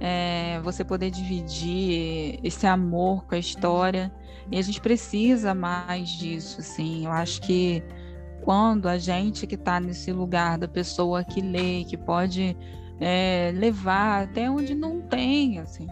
é, 0.00 0.60
você 0.62 0.84
poder 0.84 1.10
dividir 1.10 2.38
esse 2.42 2.66
amor 2.66 3.24
com 3.26 3.34
a 3.34 3.38
história. 3.38 4.12
E 4.50 4.58
a 4.58 4.62
gente 4.62 4.80
precisa 4.80 5.54
mais 5.54 6.10
disso, 6.10 6.60
assim. 6.60 7.06
Eu 7.06 7.12
acho 7.12 7.40
que 7.40 7.82
quando 8.42 8.86
a 8.86 8.98
gente 8.98 9.46
que 9.46 9.54
está 9.54 9.80
nesse 9.80 10.12
lugar 10.12 10.58
da 10.58 10.68
pessoa 10.68 11.24
que 11.24 11.40
lê, 11.40 11.84
que 11.84 11.96
pode 11.96 12.54
é, 13.00 13.52
levar 13.54 14.24
até 14.24 14.50
onde 14.50 14.74
não 14.74 15.00
tem, 15.00 15.58
assim. 15.58 15.86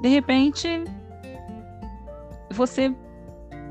De 0.00 0.08
repente, 0.08 0.68
você, 2.50 2.94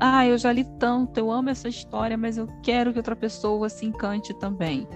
ah, 0.00 0.26
eu 0.26 0.36
já 0.36 0.52
li 0.52 0.64
tanto, 0.78 1.18
eu 1.18 1.30
amo 1.30 1.50
essa 1.50 1.68
história, 1.68 2.16
mas 2.16 2.36
eu 2.36 2.48
quero 2.62 2.92
que 2.92 2.98
outra 2.98 3.16
pessoa 3.16 3.68
se 3.68 3.86
encante 3.86 4.34
também. 4.34 4.86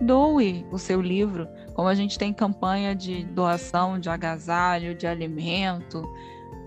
Doe 0.00 0.66
o 0.70 0.78
seu 0.78 1.00
livro, 1.00 1.46
como 1.74 1.88
a 1.88 1.94
gente 1.94 2.18
tem 2.18 2.32
campanha 2.32 2.94
de 2.94 3.24
doação 3.24 3.98
de 3.98 4.08
agasalho, 4.08 4.94
de 4.94 5.06
alimento, 5.06 6.02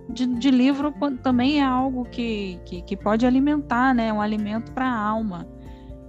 de, 0.09 0.27
de 0.27 0.51
livro 0.51 0.93
também 1.21 1.59
é 1.59 1.63
algo 1.63 2.05
que, 2.05 2.59
que, 2.65 2.81
que, 2.81 2.97
pode 2.97 3.25
alimentar, 3.25 3.93
né? 3.93 4.11
Um 4.11 4.21
alimento 4.21 4.71
para 4.71 4.85
a 4.85 4.95
alma. 4.95 5.47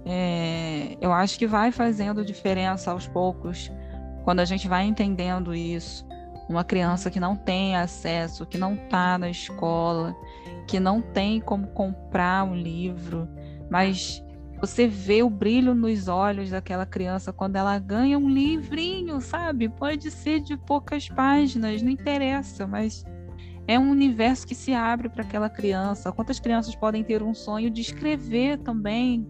É, 0.05 0.97
eu 1.01 1.11
acho 1.11 1.39
que 1.39 1.47
vai 1.47 1.71
fazendo 1.71 2.23
diferença 2.23 2.91
aos 2.91 3.07
poucos, 3.07 3.71
quando 4.23 4.39
a 4.39 4.45
gente 4.45 4.67
vai 4.67 4.85
entendendo 4.85 5.53
isso. 5.55 6.05
Uma 6.47 6.63
criança 6.63 7.09
que 7.09 7.19
não 7.19 7.35
tem 7.35 7.75
acesso, 7.75 8.45
que 8.45 8.57
não 8.57 8.75
está 8.75 9.17
na 9.17 9.29
escola, 9.29 10.15
que 10.67 10.79
não 10.79 11.01
tem 11.01 11.39
como 11.39 11.67
comprar 11.67 12.43
um 12.43 12.55
livro, 12.55 13.27
mas 13.69 14.23
você 14.59 14.87
vê 14.87 15.21
o 15.21 15.29
brilho 15.29 15.75
nos 15.75 16.07
olhos 16.07 16.49
daquela 16.49 16.85
criança 16.85 17.33
quando 17.33 17.55
ela 17.55 17.77
ganha 17.77 18.17
um 18.17 18.29
livrinho, 18.29 19.19
sabe? 19.19 19.69
Pode 19.69 20.09
ser 20.09 20.39
de 20.39 20.55
poucas 20.55 21.09
páginas, 21.09 21.81
não 21.81 21.89
interessa, 21.89 22.65
mas 22.65 23.03
é 23.67 23.77
um 23.77 23.89
universo 23.89 24.47
que 24.47 24.55
se 24.55 24.73
abre 24.73 25.09
para 25.09 25.23
aquela 25.23 25.49
criança. 25.49 26.11
Quantas 26.11 26.39
crianças 26.39 26.75
podem 26.75 27.03
ter 27.03 27.21
um 27.21 27.33
sonho 27.33 27.69
de 27.69 27.81
escrever 27.81 28.59
também 28.59 29.27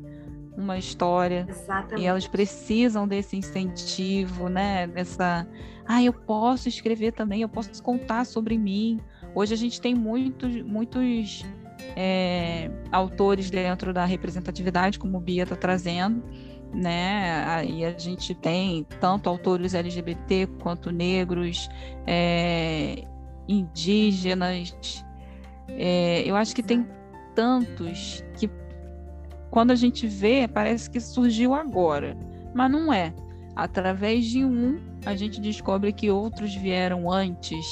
uma 0.58 0.78
história? 0.78 1.46
Exatamente. 1.50 2.02
E 2.02 2.06
elas 2.06 2.28
precisam 2.28 3.08
desse 3.08 3.36
incentivo, 3.36 4.50
né? 4.50 4.88
Dessa, 4.88 5.48
ah, 5.86 6.04
eu 6.04 6.14
posso 6.14 6.70
escrever 6.70 7.12
também, 7.12 7.42
eu 7.42 7.50
posso 7.50 7.82
contar 7.82 8.26
sobre 8.26 8.58
mim. 8.58 9.00
Hoje 9.34 9.54
a 9.54 9.58
gente 9.58 9.82
tem 9.82 9.94
muitos, 9.94 10.62
muitos 10.62 11.46
é, 11.96 12.70
autores 12.92 13.50
dentro 13.50 13.94
da 13.94 14.06
representatividade, 14.06 14.98
como 14.98 15.18
o 15.18 15.22
Bia 15.22 15.44
está 15.44 15.56
trazendo, 15.56 16.24
né? 16.74 17.66
E 17.66 17.86
a 17.86 17.98
gente 17.98 18.34
tem 18.34 18.86
tanto 19.00 19.30
autores 19.30 19.74
LGBT 19.74 20.48
quanto 20.62 20.92
negros, 20.92 21.70
é, 22.08 23.04
indígenas. 23.48 25.04
É, 25.70 26.24
eu 26.26 26.36
acho 26.36 26.56
que 26.56 26.64
tem 26.64 26.88
tantos 27.34 28.24
que 28.38 28.50
quando 29.56 29.72
a 29.72 29.76
gente 29.76 30.06
vê, 30.06 30.50
parece 30.50 30.90
que 30.90 31.00
surgiu 31.00 31.54
agora, 31.54 32.18
mas 32.54 32.70
não 32.70 32.92
é. 32.92 33.14
Através 33.56 34.26
de 34.26 34.44
um, 34.44 34.82
a 35.06 35.16
gente 35.16 35.40
descobre 35.40 35.94
que 35.94 36.12
outros 36.12 36.54
vieram 36.54 37.10
antes 37.10 37.66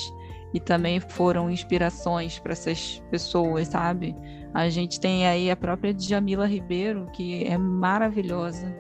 e 0.53 0.61
também 0.61 1.01
foram 1.01 1.51
inspirações 1.51 2.39
para 2.39 2.53
essas 2.53 3.03
pessoas, 3.11 3.67
sabe? 3.67 4.15
A 4.53 4.69
gente 4.69 4.97
tem 4.97 5.27
aí 5.27 5.51
a 5.51 5.57
própria 5.57 5.93
Djamila 5.93 6.47
Ribeiro, 6.47 7.09
que 7.11 7.43
é 7.43 7.57
maravilhosa. 7.57 8.73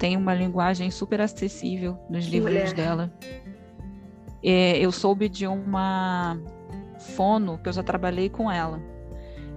Tem 0.00 0.16
uma 0.16 0.34
linguagem 0.34 0.90
super 0.90 1.20
acessível 1.20 1.96
nos 2.10 2.26
livros 2.26 2.52
mulher. 2.52 2.74
dela. 2.74 3.12
É, 4.42 4.76
eu 4.80 4.90
soube 4.90 5.28
de 5.28 5.46
uma 5.46 6.36
fono 6.98 7.56
que 7.58 7.68
eu 7.68 7.72
já 7.72 7.84
trabalhei 7.84 8.28
com 8.28 8.50
ela, 8.50 8.82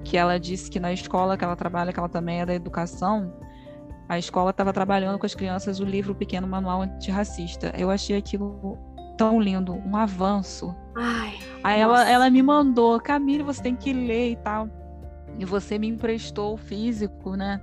que 0.03 0.17
ela 0.17 0.39
disse 0.39 0.69
que 0.69 0.79
na 0.79 0.91
escola 0.91 1.37
que 1.37 1.43
ela 1.43 1.55
trabalha, 1.55 1.91
que 1.91 1.99
ela 1.99 2.09
também 2.09 2.41
é 2.41 2.45
da 2.45 2.53
educação, 2.53 3.33
a 4.07 4.17
escola 4.17 4.49
estava 4.49 4.73
trabalhando 4.73 5.19
com 5.19 5.25
as 5.25 5.35
crianças 5.35 5.79
o 5.79 5.85
livro 5.85 6.15
Pequeno 6.15 6.47
Manual 6.47 6.81
Antirracista. 6.81 7.71
Eu 7.77 7.91
achei 7.91 8.17
aquilo 8.17 8.77
tão 9.17 9.39
lindo, 9.39 9.73
um 9.73 9.95
avanço. 9.95 10.75
Ai, 10.95 11.37
Aí 11.63 11.79
ela, 11.79 12.09
ela 12.09 12.29
me 12.29 12.41
mandou, 12.41 12.99
Camille, 12.99 13.43
você 13.43 13.61
tem 13.61 13.75
que 13.75 13.93
ler 13.93 14.31
e 14.31 14.35
tal. 14.37 14.69
E 15.37 15.45
você 15.45 15.77
me 15.77 15.87
emprestou 15.87 16.53
o 16.53 16.57
físico, 16.57 17.35
né? 17.35 17.61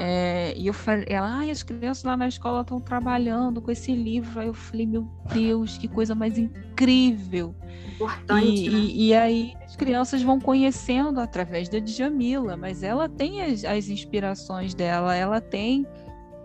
É, 0.00 0.54
e 0.56 0.66
eu 0.66 0.72
falei, 0.72 1.06
ela, 1.08 1.28
ai, 1.28 1.50
as 1.50 1.62
crianças 1.62 2.04
lá 2.04 2.16
na 2.16 2.28
escola 2.28 2.60
estão 2.60 2.80
trabalhando 2.80 3.60
com 3.60 3.70
esse 3.70 3.92
livro. 3.92 4.38
Aí 4.38 4.46
eu 4.46 4.54
falei, 4.54 4.86
meu 4.86 5.08
Deus, 5.32 5.76
que 5.76 5.88
coisa 5.88 6.14
mais 6.14 6.38
incrível. 6.38 7.54
Importante. 7.94 8.46
E, 8.46 8.70
né? 8.70 8.78
e, 8.78 9.06
e 9.08 9.14
aí 9.14 9.54
as 9.64 9.74
crianças 9.74 10.22
vão 10.22 10.38
conhecendo 10.38 11.20
através 11.20 11.68
da 11.68 11.80
Djamila, 11.80 12.56
mas 12.56 12.82
ela 12.82 13.08
tem 13.08 13.42
as, 13.42 13.64
as 13.64 13.88
inspirações 13.88 14.72
dela, 14.72 15.14
ela 15.14 15.40
tem 15.40 15.86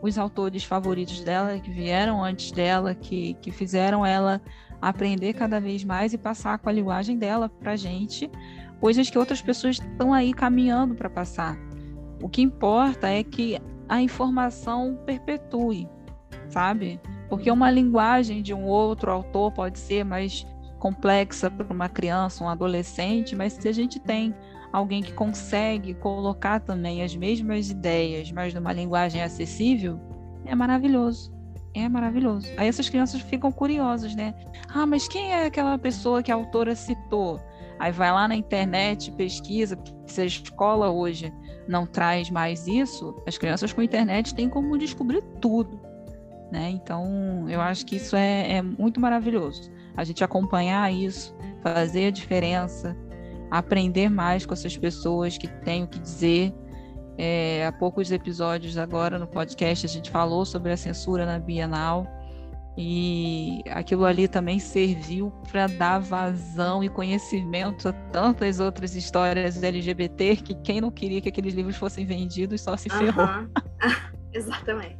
os 0.02 0.18
autores 0.18 0.64
favoritos 0.64 1.22
dela 1.22 1.58
que 1.60 1.70
vieram 1.70 2.24
antes 2.24 2.52
dela, 2.52 2.94
que, 2.94 3.36
que 3.36 3.52
fizeram 3.52 4.06
ela 4.06 4.42
aprender 4.82 5.34
cada 5.34 5.62
vez 5.62 5.84
mais 5.84 6.14
e 6.14 6.18
passar 6.18 6.58
com 6.58 6.68
a 6.68 6.72
linguagem 6.72 7.18
dela 7.18 7.48
para 7.48 7.76
gente, 7.78 8.30
coisas 8.82 9.10
que 9.10 9.18
outras 9.18 9.42
pessoas 9.42 9.80
estão 9.80 10.14
aí 10.14 10.34
caminhando 10.34 10.94
para 10.94 11.10
passar. 11.10 11.58
O 12.24 12.30
que 12.30 12.42
importa 12.42 13.10
é 13.10 13.22
que 13.22 13.60
a 13.90 14.02
informação 14.02 14.98
perpetue, 15.06 15.90
sabe? 16.48 16.98
Porque 17.28 17.52
uma 17.52 17.70
linguagem 17.70 18.42
de 18.42 18.54
um 18.54 18.64
outro 18.64 19.12
autor 19.12 19.52
pode 19.52 19.78
ser 19.78 20.06
mais 20.06 20.48
complexa 20.80 21.52
para 21.52 21.74
uma 21.74 21.90
criança, 21.90 22.42
um 22.42 22.48
adolescente, 22.48 23.36
mas 23.36 23.52
se 23.52 23.68
a 23.68 23.74
gente 23.74 24.00
tem 24.00 24.34
alguém 24.72 25.04
que 25.04 25.12
consegue 25.12 25.94
colocar 25.96 26.62
também 26.62 27.04
as 27.04 27.14
mesmas 27.14 27.70
ideias, 27.70 28.32
mas 28.32 28.54
numa 28.54 28.72
linguagem 28.72 29.22
acessível, 29.22 30.00
é 30.46 30.56
maravilhoso. 30.56 31.30
É 31.74 31.90
maravilhoso. 31.90 32.48
Aí 32.56 32.70
essas 32.70 32.88
crianças 32.88 33.20
ficam 33.20 33.52
curiosas, 33.52 34.16
né? 34.16 34.34
Ah, 34.74 34.86
mas 34.86 35.10
quem 35.10 35.34
é 35.34 35.48
aquela 35.48 35.78
pessoa 35.78 36.24
que 36.24 36.32
a 36.32 36.36
autora 36.36 36.74
citou? 36.74 37.42
Aí 37.80 37.92
vai 37.92 38.14
lá 38.14 38.30
na 38.30 38.36
internet, 38.36 39.12
pesquisa, 39.12 39.78
se 40.06 40.22
a 40.22 40.26
escola 40.26 40.90
hoje 40.90 41.34
não 41.68 41.86
traz 41.86 42.30
mais 42.30 42.68
isso, 42.68 43.22
as 43.28 43.38
crianças 43.38 43.72
com 43.72 43.82
internet 43.82 44.34
têm 44.36 44.50
como 44.50 44.78
descobrir 44.78 45.22
tudo. 45.40 45.80
Né? 46.52 46.70
Então, 46.70 47.46
eu 47.50 47.60
acho 47.62 47.86
que 47.86 47.96
isso 47.96 48.16
é, 48.16 48.58
é 48.58 48.62
muito 48.62 49.00
maravilhoso. 49.00 49.72
A 49.98 50.04
gente 50.04 50.24
acompanhar 50.24 50.92
isso, 50.94 51.36
fazer 51.62 52.08
a 52.08 52.12
diferença, 52.12 52.96
aprender 53.50 54.10
mais 54.10 54.46
com 54.46 54.54
essas 54.54 54.78
pessoas 54.78 55.38
que 55.38 55.48
têm 55.48 55.84
o 55.84 55.88
que 55.88 56.00
dizer. 56.00 56.54
É, 57.18 57.66
há 57.68 57.72
poucos 57.72 58.12
episódios 58.12 58.78
agora 58.78 59.20
no 59.20 59.28
podcast 59.28 59.86
a 59.86 59.90
gente 59.90 60.10
falou 60.10 60.46
sobre 60.46 60.72
a 60.72 60.78
censura 60.78 61.28
na 61.28 61.38
Bienal 61.38 62.08
e 62.76 63.62
aquilo 63.70 64.04
ali 64.04 64.28
também 64.28 64.58
serviu 64.58 65.32
para 65.52 65.68
dar 65.68 66.00
vazão 66.00 66.84
e 66.84 66.90
conhecimento 66.90 67.88
a 67.88 67.94
tantas 67.94 68.60
outras 68.60 68.96
histórias 68.96 69.62
LGBT 69.62 70.38
que 70.38 70.56
quem 70.56 70.82
não 70.82 70.90
queria 70.90 71.22
que 71.22 71.30
aqueles 71.30 71.54
livros 71.54 71.76
fossem 71.76 72.06
vendidos 72.06 72.62
só 72.62 72.76
se 72.76 72.90
ferrou. 72.90 73.28
Exatamente. 74.34 74.98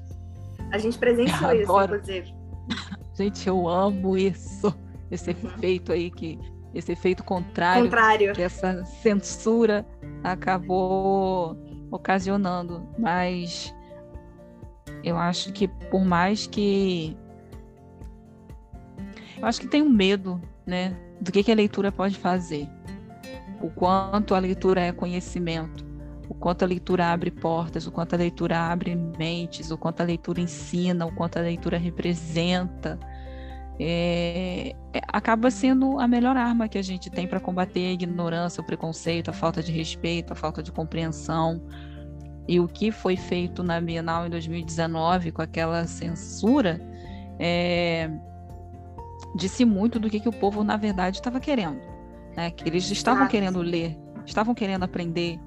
A 0.72 0.78
gente 0.78 0.98
presenciou 0.98 1.52
isso, 1.54 1.82
inclusive. 1.82 2.34
Gente, 3.16 3.48
eu 3.48 3.68
amo 3.68 4.18
isso. 4.18 4.76
Esse 5.12 5.32
uhum. 5.32 5.50
efeito 5.50 5.92
aí 5.92 6.10
que 6.10 6.40
esse 6.74 6.92
efeito 6.92 7.24
contrário, 7.24 7.84
contrário. 7.84 8.34
que 8.34 8.42
essa 8.42 8.84
censura 8.86 9.86
acabou 10.24 11.56
ocasionando, 11.92 12.88
mas 12.98 13.74
eu 15.04 15.16
acho 15.16 15.54
que 15.54 15.68
por 15.68 16.04
mais 16.04 16.48
que 16.48 17.16
eu 19.44 19.48
acho 19.48 19.60
que 19.60 19.68
tem 19.68 19.82
um 19.82 19.90
medo, 19.90 20.42
né, 20.66 20.96
do 21.20 21.30
que, 21.30 21.44
que 21.44 21.52
a 21.52 21.56
leitura 21.56 21.92
pode 21.92 22.18
fazer. 22.18 22.66
O 23.62 23.70
quanto 23.70 24.34
a 24.34 24.40
leitura 24.40 24.80
é 24.80 24.92
conhecimento, 24.94 25.86
o 26.30 26.34
quanto 26.34 26.64
a 26.64 26.66
leitura 26.66 27.08
abre 27.12 27.30
portas, 27.30 27.86
o 27.86 27.92
quanto 27.92 28.14
a 28.14 28.18
leitura 28.18 28.58
abre 28.58 28.96
mentes, 28.96 29.70
o 29.70 29.78
quanto 29.78 30.00
a 30.00 30.06
leitura 30.06 30.40
ensina, 30.40 31.06
o 31.06 31.14
quanto 31.14 31.40
a 31.40 31.42
leitura 31.42 31.78
representa. 31.78 32.98
É, 33.78 34.74
é, 34.94 35.02
acaba 35.10 35.52
sendo 35.52 36.00
a 36.00 36.08
melhor 36.08 36.38
arma 36.38 36.70
que 36.70 36.78
a 36.78 36.82
gente 36.82 37.10
tem 37.10 37.28
para 37.28 37.40
combater 37.42 37.88
a 37.88 37.92
ignorância, 37.92 38.62
o 38.62 38.66
preconceito, 38.66 39.30
a 39.30 39.34
falta 39.34 39.62
de 39.62 39.74
respeito, 39.74 40.32
a 40.32 40.36
falta 40.38 40.64
de 40.64 40.72
compreensão. 40.72 41.62
E 42.48 42.62
o 42.62 42.68
que 42.68 42.92
foi 42.94 43.18
feito 43.18 43.62
na 43.62 43.82
Bienal 43.82 44.26
em 44.26 44.30
2019 44.30 45.34
com 45.34 45.42
aquela 45.42 45.86
censura 45.86 46.80
é, 47.38 48.10
disse 49.36 49.66
muito 49.66 50.00
do 50.00 50.10
que, 50.10 50.20
que 50.20 50.30
o 50.30 50.34
povo, 50.34 50.64
na 50.64 50.78
verdade, 50.78 51.18
estava 51.18 51.40
querendo. 51.40 51.82
Né? 52.36 52.52
Que 52.52 52.68
eles 52.68 52.90
estavam 52.90 53.28
querendo 53.28 53.62
ler, 53.62 53.98
estavam 54.26 54.54
querendo 54.56 54.84
aprender, 54.84 55.40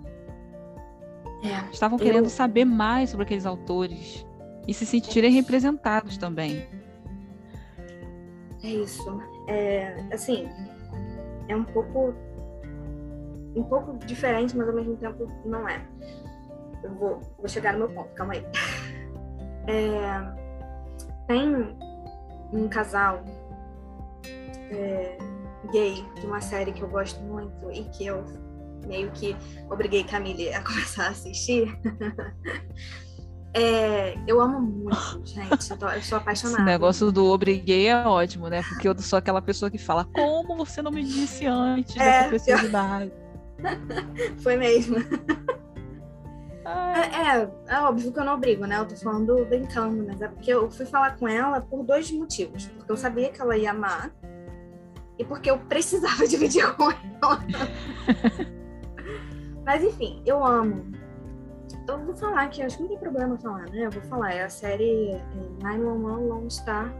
é, 1.43 1.71
estavam 1.73 1.99
querendo 1.99 2.29
saber 2.29 2.65
mais 2.65 3.11
sobre 3.11 3.25
aqueles 3.25 3.47
autores 3.47 4.27
e 4.67 4.75
se 4.75 4.87
sentirem 4.87 5.31
representados 5.33 6.17
também. 6.17 6.67
É 8.63 8.69
isso. 8.69 9.21
É, 9.49 9.95
assim, 10.13 10.49
é 11.49 11.55
um 11.55 11.65
pouco 11.65 12.15
um 13.55 13.63
pouco 13.63 13.97
diferente, 14.05 14.57
mas 14.57 14.69
ao 14.69 14.75
mesmo 14.75 14.97
tempo 14.97 15.27
não 15.45 15.69
é. 15.69 15.83
Eu 16.83 16.95
vou, 16.95 17.21
vou 17.39 17.49
chegar 17.49 17.73
no 17.73 17.81
meu 17.81 17.89
ponto, 17.89 18.13
calma 18.15 18.35
aí. 18.35 18.45
É, 19.67 20.47
tem 21.27 21.77
um 22.53 22.69
casal 22.69 23.25
é, 24.71 25.19
gay 25.73 26.05
de 26.21 26.27
uma 26.27 26.41
série 26.41 26.73
que 26.73 26.83
eu 26.83 26.89
gosto 26.89 27.21
muito 27.21 27.71
e 27.73 27.85
que 27.91 28.07
eu 28.07 28.25
meio 28.87 29.11
que 29.13 29.37
obriguei 29.71 30.05
Camille 30.05 30.53
a 30.53 30.63
começar 30.65 31.07
a 31.07 31.11
assistir. 31.11 31.77
É, 33.59 34.15
eu 34.27 34.39
amo 34.39 34.61
muito, 34.61 35.23
gente. 35.25 35.71
Eu, 35.71 35.79
tô, 35.79 35.89
eu 35.89 36.03
sou 36.03 36.19
apaixonada. 36.19 36.59
Esse 36.59 36.67
negócio 36.67 37.11
do 37.11 37.25
obriguei 37.25 37.87
é 37.87 38.07
ótimo, 38.07 38.49
né? 38.51 38.63
Porque 38.63 38.87
eu 38.87 38.99
sou 38.99 39.19
aquela 39.19 39.41
pessoa 39.41 39.71
que 39.71 39.79
fala: 39.79 40.05
Como 40.05 40.55
você 40.59 40.83
não 40.83 40.91
me 40.91 41.03
disse 41.03 41.47
antes 41.47 41.97
é, 41.97 42.29
dessa 42.29 42.29
possibilidade? 42.29 43.13
Foi 44.45 44.59
mesmo. 44.59 44.97
É, 46.67 47.39
é, 47.39 47.51
é, 47.69 47.81
óbvio 47.81 48.13
que 48.13 48.19
eu 48.21 48.25
não 48.25 48.35
obrigo, 48.35 48.67
né? 48.67 48.79
Eu 48.79 48.87
tô 48.87 48.95
falando 48.97 49.43
brincando, 49.47 50.05
mas 50.07 50.21
é 50.21 50.29
porque 50.29 50.53
eu 50.53 50.71
fui 50.71 50.85
falar 50.85 51.17
com 51.17 51.27
ela 51.27 51.59
por 51.59 51.83
dois 51.83 52.11
motivos. 52.11 52.67
Porque 52.67 52.93
eu 52.93 52.97
sabia 52.97 53.31
que 53.31 53.41
ela 53.41 53.57
ia 53.57 53.71
amar 53.71 54.13
e 55.19 55.25
porque 55.25 55.51
eu 55.51 55.59
precisava 55.59 56.27
dividir 56.29 56.75
com 56.77 56.91
ela. 56.91 57.41
mas 59.65 59.83
enfim, 59.83 60.23
eu 60.25 60.45
amo. 60.45 60.93
Eu 61.89 62.05
vou 62.05 62.17
falar 62.17 62.49
que 62.49 62.63
acho 62.63 62.77
que 62.77 62.83
não 62.83 62.89
tem 62.91 62.99
problema 62.99 63.39
falar, 63.39 63.71
né? 63.71 63.87
Eu 63.87 63.91
vou 63.91 64.03
falar. 64.03 64.33
É 64.33 64.43
a 64.43 64.49
série 64.49 65.11
é, 65.11 65.23
911 65.63 66.25
Lone 66.25 66.51
Star 66.51 66.93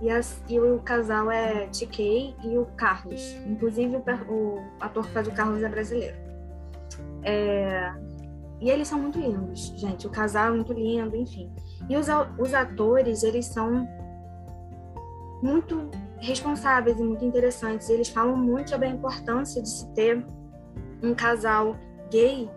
e, 0.00 0.10
as, 0.10 0.42
e, 0.48 0.60
o 0.60 0.78
casal 0.80 1.30
é 1.30 1.66
TK 1.66 2.36
e 2.44 2.58
o 2.58 2.66
Carlos. 2.76 3.34
Inclusive, 3.46 3.96
o, 3.96 4.32
o, 4.32 4.62
ator 4.80 5.06
que 5.06 5.12
faz 5.12 5.26
o 5.26 5.32
Carlos 5.32 5.62
é 5.62 5.68
brasileiro. 5.68 6.16
É, 7.22 7.92
e 8.60 8.70
eles 8.70 8.88
são 8.88 8.98
muito 8.98 9.18
lindos, 9.18 9.72
gente. 9.76 10.06
O 10.06 10.10
casal 10.10 10.48
é 10.48 10.50
muito 10.50 10.72
lindo, 10.72 11.16
enfim. 11.16 11.50
E 11.88 11.96
os, 11.96 12.06
os 12.38 12.54
atores, 12.54 13.22
eles 13.22 13.46
são 13.46 13.88
muito 15.42 15.90
responsáveis 16.20 16.98
e 16.98 17.02
muito 17.02 17.24
interessantes. 17.24 17.88
Eles 17.88 18.08
falam 18.08 18.36
muito 18.36 18.70
sobre 18.70 18.88
a 18.88 18.90
importância 18.90 19.62
de 19.62 19.68
se 19.68 19.86
ter 19.94 20.24
um 21.02 21.14
casal 21.14 21.76
gay 22.10 22.50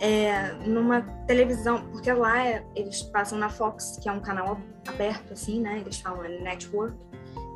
é, 0.00 0.52
numa 0.66 1.02
televisão, 1.26 1.82
porque 1.90 2.10
lá 2.12 2.46
é, 2.46 2.64
eles 2.74 3.02
passam 3.02 3.38
na 3.38 3.50
Fox, 3.50 3.98
que 4.00 4.08
é 4.08 4.12
um 4.12 4.20
canal 4.20 4.58
aberto, 4.88 5.32
assim, 5.32 5.60
né? 5.60 5.78
Eles 5.80 6.00
falam 6.00 6.24
é 6.24 6.28
network. 6.40 6.96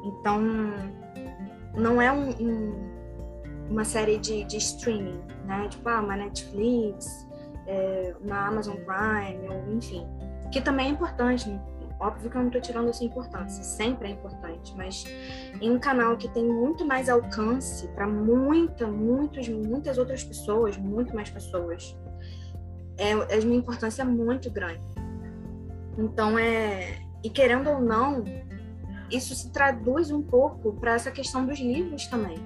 Então, 0.05 0.41
não 1.75 2.01
é 2.01 2.13
um, 2.13 2.31
um, 2.31 2.91
uma 3.71 3.85
série 3.85 4.19
de, 4.19 4.45
de 4.45 4.59
streaming, 4.59 5.21
né? 5.47 5.69
Tipo, 5.69 5.89
ah, 5.89 6.01
uma 6.01 6.17
Netflix, 6.17 7.27
é, 7.67 8.15
na 8.21 8.49
Amazon 8.49 8.77
Prime, 8.77 9.49
ou 9.49 9.75
enfim, 9.75 10.07
que 10.53 10.61
também 10.61 10.89
é 10.89 10.91
importante. 10.91 11.49
Óbvio 12.05 12.31
que 12.31 12.37
eu 12.37 12.41
não 12.43 12.49
estou 12.49 12.61
tirando 12.61 12.91
essa 12.91 13.03
importância, 13.03 13.65
sempre 13.65 14.09
é 14.09 14.11
importante, 14.11 14.75
mas 14.77 15.07
em 15.59 15.71
um 15.71 15.79
canal 15.79 16.19
que 16.19 16.29
tem 16.29 16.45
muito 16.45 16.85
mais 16.85 17.09
alcance 17.09 17.89
para 17.89 18.07
muita, 18.07 18.87
muitos, 18.87 19.49
muitas 19.49 19.97
outras 19.97 20.23
pessoas, 20.23 20.77
muito 20.77 21.15
mais 21.15 21.31
pessoas, 21.31 21.97
é, 22.99 23.13
é 23.13 23.39
uma 23.43 23.55
importância 23.55 24.05
muito 24.05 24.51
grande. 24.51 24.87
Então 25.97 26.39
é, 26.39 26.99
e 27.23 27.31
querendo 27.31 27.71
ou 27.71 27.81
não, 27.81 28.23
isso 29.11 29.35
se 29.35 29.51
traduz 29.51 30.11
um 30.11 30.21
pouco 30.21 30.75
para 30.75 30.93
essa 30.97 31.11
questão 31.11 31.47
dos 31.47 31.59
livros 31.59 32.07
também. 32.07 32.37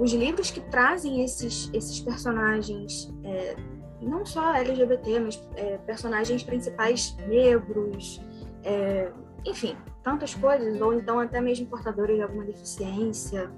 Os 0.00 0.14
livros 0.14 0.50
que 0.50 0.60
trazem 0.60 1.22
esses, 1.22 1.70
esses 1.74 2.00
personagens 2.00 3.12
é, 3.22 3.54
não 4.00 4.24
só 4.24 4.54
LGBT, 4.54 5.20
mas 5.20 5.48
é, 5.56 5.76
personagens 5.78 6.42
principais 6.42 7.14
negros, 7.28 8.18
é, 8.64 9.12
enfim, 9.44 9.76
tantas 10.02 10.34
coisas, 10.34 10.80
ou 10.80 10.94
então 10.94 11.20
até 11.20 11.40
mesmo 11.40 11.66
portadores 11.66 12.16
de 12.16 12.22
alguma 12.22 12.44
deficiência, 12.44 13.50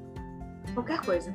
qualquer 0.75 1.01
coisa. 1.01 1.33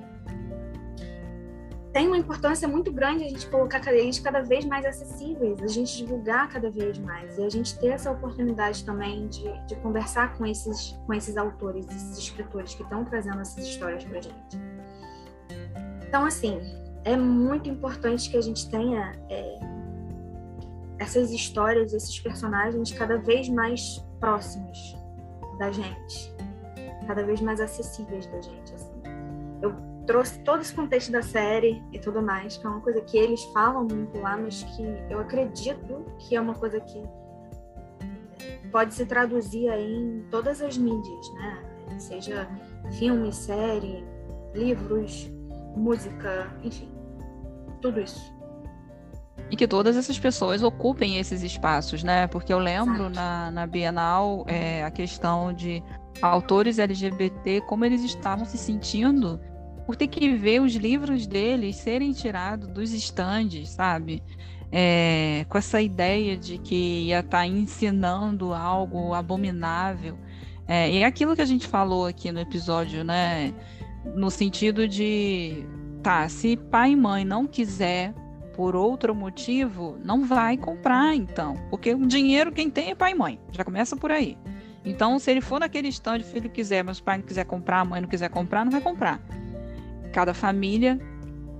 Tem 1.93 2.07
uma 2.07 2.17
importância 2.17 2.67
muito 2.69 2.89
grande 2.91 3.25
a 3.25 3.27
gente 3.27 3.47
colocar 3.47 3.85
eles 3.93 4.17
cada 4.17 4.41
vez 4.41 4.63
mais 4.63 4.85
acessíveis, 4.85 5.61
a 5.61 5.67
gente 5.67 5.97
divulgar 5.97 6.47
cada 6.47 6.69
vez 6.69 6.97
mais, 6.97 7.37
e 7.37 7.43
a 7.43 7.49
gente 7.49 7.77
ter 7.79 7.87
essa 7.87 8.09
oportunidade 8.09 8.85
também 8.85 9.27
de, 9.27 9.51
de 9.67 9.75
conversar 9.77 10.37
com 10.37 10.45
esses, 10.45 10.97
com 11.05 11.13
esses 11.13 11.35
autores, 11.35 11.85
esses 11.87 12.17
escritores 12.17 12.73
que 12.73 12.83
estão 12.83 13.03
trazendo 13.03 13.41
essas 13.41 13.67
histórias 13.67 14.05
para 14.05 14.21
gente. 14.21 14.57
Então, 16.07 16.23
assim, 16.23 16.61
é 17.03 17.17
muito 17.17 17.69
importante 17.69 18.29
que 18.29 18.37
a 18.37 18.41
gente 18.41 18.69
tenha 18.69 19.13
é, 19.29 19.59
essas 21.01 21.31
histórias, 21.31 21.93
esses 21.93 22.19
personagens 22.19 22.91
cada 22.91 23.17
vez 23.17 23.49
mais 23.49 24.05
próximos 24.19 24.95
da 25.57 25.71
gente, 25.71 26.31
cada 27.07 27.23
vez 27.23 27.41
mais 27.41 27.59
acessíveis 27.59 28.27
da 28.27 28.39
gente. 28.39 28.71
Assim. 28.75 29.01
Eu 29.63 29.75
trouxe 30.05 30.37
todo 30.43 30.61
esse 30.61 30.71
contexto 30.71 31.11
da 31.11 31.23
série 31.23 31.83
e 31.91 31.97
tudo 31.97 32.21
mais, 32.21 32.55
que 32.55 32.67
é 32.67 32.69
uma 32.69 32.81
coisa 32.81 33.01
que 33.01 33.17
eles 33.17 33.43
falam 33.45 33.83
muito 33.83 34.15
lá, 34.19 34.37
mas 34.37 34.61
que 34.61 34.83
eu 35.09 35.19
acredito 35.19 36.05
que 36.19 36.35
é 36.35 36.41
uma 36.41 36.53
coisa 36.53 36.79
que 36.79 37.03
pode 38.71 38.93
se 38.93 39.03
traduzir 39.07 39.69
aí 39.69 39.95
em 39.95 40.21
todas 40.29 40.61
as 40.61 40.77
mídias, 40.77 41.33
né? 41.33 41.63
Seja 41.97 42.47
filme, 42.91 43.33
série, 43.33 44.05
livros, 44.53 45.31
música, 45.75 46.47
enfim, 46.63 46.91
tudo 47.81 47.99
isso. 47.99 48.39
E 49.51 49.55
que 49.57 49.67
todas 49.67 49.97
essas 49.97 50.17
pessoas 50.17 50.63
ocupem 50.63 51.17
esses 51.17 51.43
espaços, 51.43 52.03
né? 52.03 52.25
Porque 52.25 52.53
eu 52.53 52.57
lembro 52.57 53.09
na, 53.09 53.51
na 53.51 53.67
Bienal 53.67 54.45
é, 54.47 54.81
a 54.83 54.89
questão 54.89 55.51
de 55.53 55.83
autores 56.21 56.79
LGBT, 56.79 57.61
como 57.67 57.83
eles 57.83 58.01
estavam 58.01 58.45
se 58.45 58.57
sentindo 58.57 59.39
por 59.85 59.97
ter 59.97 60.07
que 60.07 60.33
ver 60.35 60.61
os 60.61 60.73
livros 60.75 61.27
deles 61.27 61.75
serem 61.75 62.13
tirados 62.13 62.69
dos 62.69 62.93
estandes, 62.93 63.69
sabe? 63.69 64.23
É, 64.71 65.45
com 65.49 65.57
essa 65.57 65.81
ideia 65.81 66.37
de 66.37 66.57
que 66.57 67.07
ia 67.07 67.19
estar 67.19 67.39
tá 67.39 67.45
ensinando 67.45 68.53
algo 68.53 69.13
abominável. 69.13 70.17
É, 70.65 70.89
e 70.89 70.99
é 70.99 71.05
aquilo 71.05 71.35
que 71.35 71.41
a 71.41 71.45
gente 71.45 71.67
falou 71.67 72.05
aqui 72.05 72.31
no 72.31 72.39
episódio, 72.39 73.03
né? 73.03 73.53
No 74.15 74.31
sentido 74.31 74.87
de 74.87 75.65
Tá, 76.01 76.27
se 76.27 76.57
pai 76.57 76.91
e 76.91 76.95
mãe 76.95 77.23
não 77.23 77.45
quiser 77.45 78.13
por 78.61 78.75
outro 78.75 79.15
motivo, 79.15 79.97
não 80.05 80.23
vai 80.23 80.55
comprar 80.55 81.15
então, 81.15 81.55
porque 81.71 81.95
o 81.95 82.05
dinheiro 82.05 82.51
quem 82.51 82.69
tem 82.69 82.91
é 82.91 82.95
pai 82.95 83.13
e 83.13 83.15
mãe. 83.15 83.39
Já 83.51 83.63
começa 83.63 83.97
por 83.97 84.11
aí. 84.11 84.37
Então, 84.85 85.17
se 85.17 85.31
ele 85.31 85.41
for 85.41 85.59
naquele 85.59 85.87
stand, 85.87 86.19
o 86.19 86.23
filho 86.23 86.47
quiser, 86.47 86.83
mas 86.83 86.99
o 86.99 87.03
pai 87.03 87.17
não 87.17 87.25
quiser 87.25 87.43
comprar, 87.43 87.79
a 87.79 87.85
mãe 87.85 88.01
não 88.01 88.07
quiser 88.07 88.29
comprar, 88.29 88.63
não 88.63 88.71
vai 88.71 88.79
comprar. 88.79 89.19
Cada 90.13 90.31
família 90.31 90.99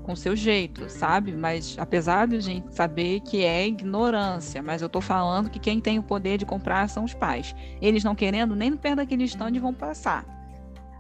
com 0.03 0.15
seu 0.15 0.35
jeito, 0.35 0.87
sabe? 0.91 1.31
Mas 1.31 1.75
apesar 1.79 2.27
de 2.27 2.35
a 2.35 2.39
gente 2.39 2.71
saber 2.71 3.21
que 3.21 3.43
é 3.43 3.65
ignorância, 3.65 4.61
mas 4.61 4.83
eu 4.83 4.87
tô 4.87 5.01
falando 5.01 5.49
que 5.49 5.57
quem 5.57 5.81
tem 5.81 5.97
o 5.97 6.03
poder 6.03 6.37
de 6.37 6.45
comprar 6.45 6.87
são 6.87 7.03
os 7.03 7.15
pais. 7.15 7.55
Eles 7.81 8.03
não 8.03 8.13
querendo 8.13 8.55
nem 8.55 8.77
perto 8.77 8.97
daquele 8.97 9.23
stand 9.23 9.53
vão 9.59 9.73
passar. 9.73 10.23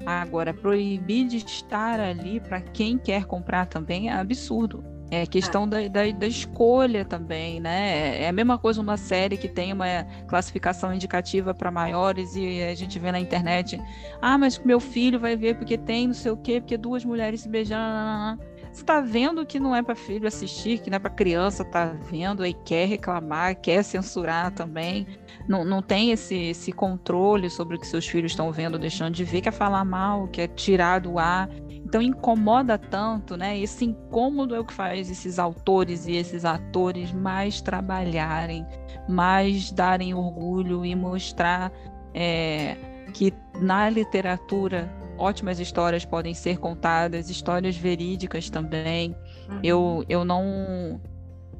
Agora, 0.03 0.51
proibir 0.51 1.27
de 1.27 1.37
estar 1.37 1.99
ali 1.99 2.39
para 2.39 2.59
quem 2.59 2.97
quer 2.97 3.25
comprar 3.25 3.67
também 3.67 4.09
é 4.09 4.13
absurdo. 4.13 4.90
É 5.11 5.25
questão. 5.25 5.67
Da, 5.67 5.85
da, 5.89 6.09
da, 6.09 6.25
escolha 6.25 7.03
também, 7.03 7.59
né? 7.59 8.23
É 8.23 8.29
a 8.29 8.31
mesma 8.31 8.57
coisa 8.57 8.79
uma 8.79 8.95
série 8.95 9.35
que 9.35 9.49
tem 9.49 9.73
uma 9.73 10.05
classificação 10.25 10.93
indicativa 10.93 11.53
para 11.53 11.69
maiores 11.69 12.33
e 12.35 12.63
a 12.63 12.73
gente 12.73 12.97
vê 12.97 13.11
na 13.11 13.19
internet, 13.19 13.79
ah, 14.21 14.37
mas 14.37 14.57
meu 14.59 14.79
filho 14.79 15.19
vai 15.19 15.35
ver 15.35 15.57
porque 15.57 15.77
tem 15.77 16.07
não 16.07 16.13
sei 16.13 16.31
o 16.31 16.37
quê, 16.37 16.61
porque 16.61 16.77
duas 16.77 17.03
mulheres 17.03 17.41
se 17.41 17.49
beijando. 17.49 18.41
Você 18.71 18.83
está 18.83 19.01
vendo 19.01 19.45
que 19.45 19.59
não 19.59 19.75
é 19.75 19.83
para 19.83 19.95
filho 19.95 20.25
assistir, 20.25 20.79
que 20.79 20.89
não 20.89 20.95
é 20.95 20.99
para 20.99 21.09
criança 21.09 21.65
tá 21.65 21.87
vendo 22.09 22.45
e 22.45 22.53
quer 22.53 22.87
reclamar, 22.87 23.59
quer 23.59 23.83
censurar 23.83 24.51
também. 24.51 25.05
Não, 25.45 25.65
não 25.65 25.81
tem 25.81 26.11
esse, 26.11 26.35
esse 26.35 26.71
controle 26.71 27.49
sobre 27.49 27.75
o 27.75 27.79
que 27.79 27.85
seus 27.85 28.07
filhos 28.07 28.31
estão 28.31 28.49
vendo, 28.49 28.79
deixando 28.79 29.13
de 29.13 29.25
ver, 29.25 29.41
quer 29.41 29.51
falar 29.51 29.83
mal, 29.83 30.29
quer 30.29 30.47
tirar 30.47 31.01
do 31.01 31.19
ar. 31.19 31.49
Então 31.91 32.01
incomoda 32.01 32.77
tanto, 32.77 33.35
né? 33.35 33.59
Esse 33.59 33.83
incômodo 33.83 34.55
é 34.55 34.59
o 34.61 34.63
que 34.63 34.73
faz 34.73 35.11
esses 35.11 35.37
autores 35.37 36.07
e 36.07 36.13
esses 36.13 36.45
atores 36.45 37.11
mais 37.11 37.59
trabalharem, 37.59 38.65
mais 39.09 39.73
darem 39.73 40.13
orgulho 40.13 40.85
e 40.85 40.95
mostrar 40.95 41.69
é, 42.13 42.77
que 43.13 43.33
na 43.59 43.89
literatura 43.89 44.89
ótimas 45.17 45.59
histórias 45.59 46.05
podem 46.05 46.33
ser 46.33 46.59
contadas, 46.59 47.29
histórias 47.29 47.75
verídicas 47.75 48.49
também. 48.49 49.13
Uhum. 49.49 49.59
Eu, 49.61 50.05
eu 50.07 50.23
não 50.23 50.97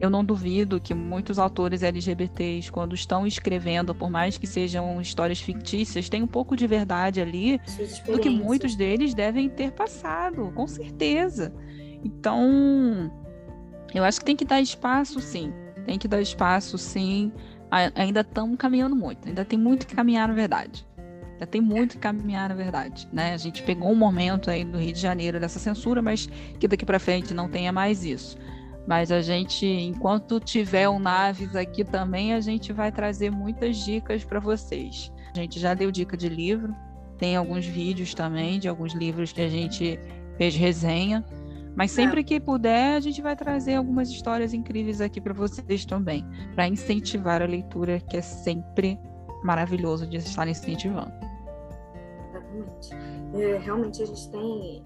eu 0.01 0.09
não 0.09 0.25
duvido 0.25 0.81
que 0.81 0.95
muitos 0.95 1.37
autores 1.37 1.83
LGBTs, 1.83 2.71
quando 2.71 2.95
estão 2.95 3.27
escrevendo, 3.27 3.93
por 3.93 4.09
mais 4.09 4.35
que 4.35 4.47
sejam 4.47 4.99
histórias 4.99 5.39
fictícias, 5.39 6.09
tem 6.09 6.23
um 6.23 6.27
pouco 6.27 6.55
de 6.55 6.65
verdade 6.65 7.21
ali 7.21 7.61
do 8.07 8.19
que 8.19 8.29
muitos 8.29 8.75
deles 8.75 9.13
devem 9.13 9.47
ter 9.47 9.71
passado, 9.71 10.51
com 10.55 10.65
certeza. 10.65 11.53
Então, 12.03 13.11
eu 13.93 14.03
acho 14.03 14.19
que 14.19 14.25
tem 14.25 14.35
que 14.35 14.43
dar 14.43 14.59
espaço, 14.59 15.19
sim. 15.21 15.53
Tem 15.85 15.99
que 15.99 16.07
dar 16.07 16.19
espaço, 16.19 16.79
sim. 16.79 17.31
Ainda 17.93 18.21
estamos 18.21 18.57
caminhando 18.57 18.95
muito, 18.95 19.27
ainda 19.27 19.45
tem 19.45 19.59
muito 19.59 19.85
que 19.85 19.95
caminhar, 19.95 20.27
na 20.27 20.33
verdade. 20.33 20.83
Ainda 21.33 21.45
tem 21.45 21.61
muito 21.61 21.91
que 21.91 21.99
caminhar, 21.99 22.49
na 22.49 22.55
verdade. 22.55 23.07
Né? 23.13 23.35
A 23.35 23.37
gente 23.37 23.61
pegou 23.61 23.91
um 23.91 23.95
momento 23.95 24.49
aí 24.49 24.65
do 24.65 24.79
Rio 24.79 24.93
de 24.93 24.99
Janeiro 24.99 25.39
dessa 25.39 25.59
censura, 25.59 26.01
mas 26.01 26.27
que 26.59 26.67
daqui 26.67 26.85
para 26.85 26.99
frente 26.99 27.35
não 27.35 27.47
tenha 27.47 27.71
mais 27.71 28.03
isso. 28.03 28.35
Mas 28.87 29.11
a 29.11 29.21
gente, 29.21 29.65
enquanto 29.65 30.39
tiver 30.39 30.89
o 30.89 30.99
Naves 30.99 31.55
aqui 31.55 31.83
também, 31.83 32.33
a 32.33 32.39
gente 32.39 32.73
vai 32.73 32.91
trazer 32.91 33.29
muitas 33.29 33.77
dicas 33.77 34.23
para 34.23 34.39
vocês. 34.39 35.11
A 35.33 35.39
gente 35.39 35.59
já 35.59 35.73
deu 35.73 35.91
dica 35.91 36.17
de 36.17 36.27
livro, 36.27 36.75
tem 37.17 37.35
alguns 37.35 37.65
vídeos 37.65 38.13
também 38.13 38.59
de 38.59 38.67
alguns 38.67 38.93
livros 38.93 39.31
que 39.31 39.41
a 39.41 39.49
gente 39.49 39.99
fez 40.37 40.55
resenha. 40.55 41.23
Mas 41.75 41.91
sempre 41.91 42.21
é. 42.21 42.23
que 42.23 42.39
puder, 42.39 42.95
a 42.95 42.99
gente 42.99 43.21
vai 43.21 43.35
trazer 43.35 43.75
algumas 43.75 44.09
histórias 44.09 44.53
incríveis 44.53 44.99
aqui 44.99 45.21
para 45.21 45.33
vocês 45.33 45.85
também, 45.85 46.25
para 46.53 46.67
incentivar 46.67 47.41
a 47.41 47.45
leitura, 47.45 47.99
que 47.99 48.17
é 48.17 48.21
sempre 48.21 48.99
maravilhoso 49.43 50.05
de 50.07 50.17
estar 50.17 50.47
incentivando. 50.47 51.13
Exatamente. 52.29 52.89
É, 53.35 53.57
realmente 53.59 54.03
a 54.03 54.05
gente 54.05 54.29
tem, 54.29 54.83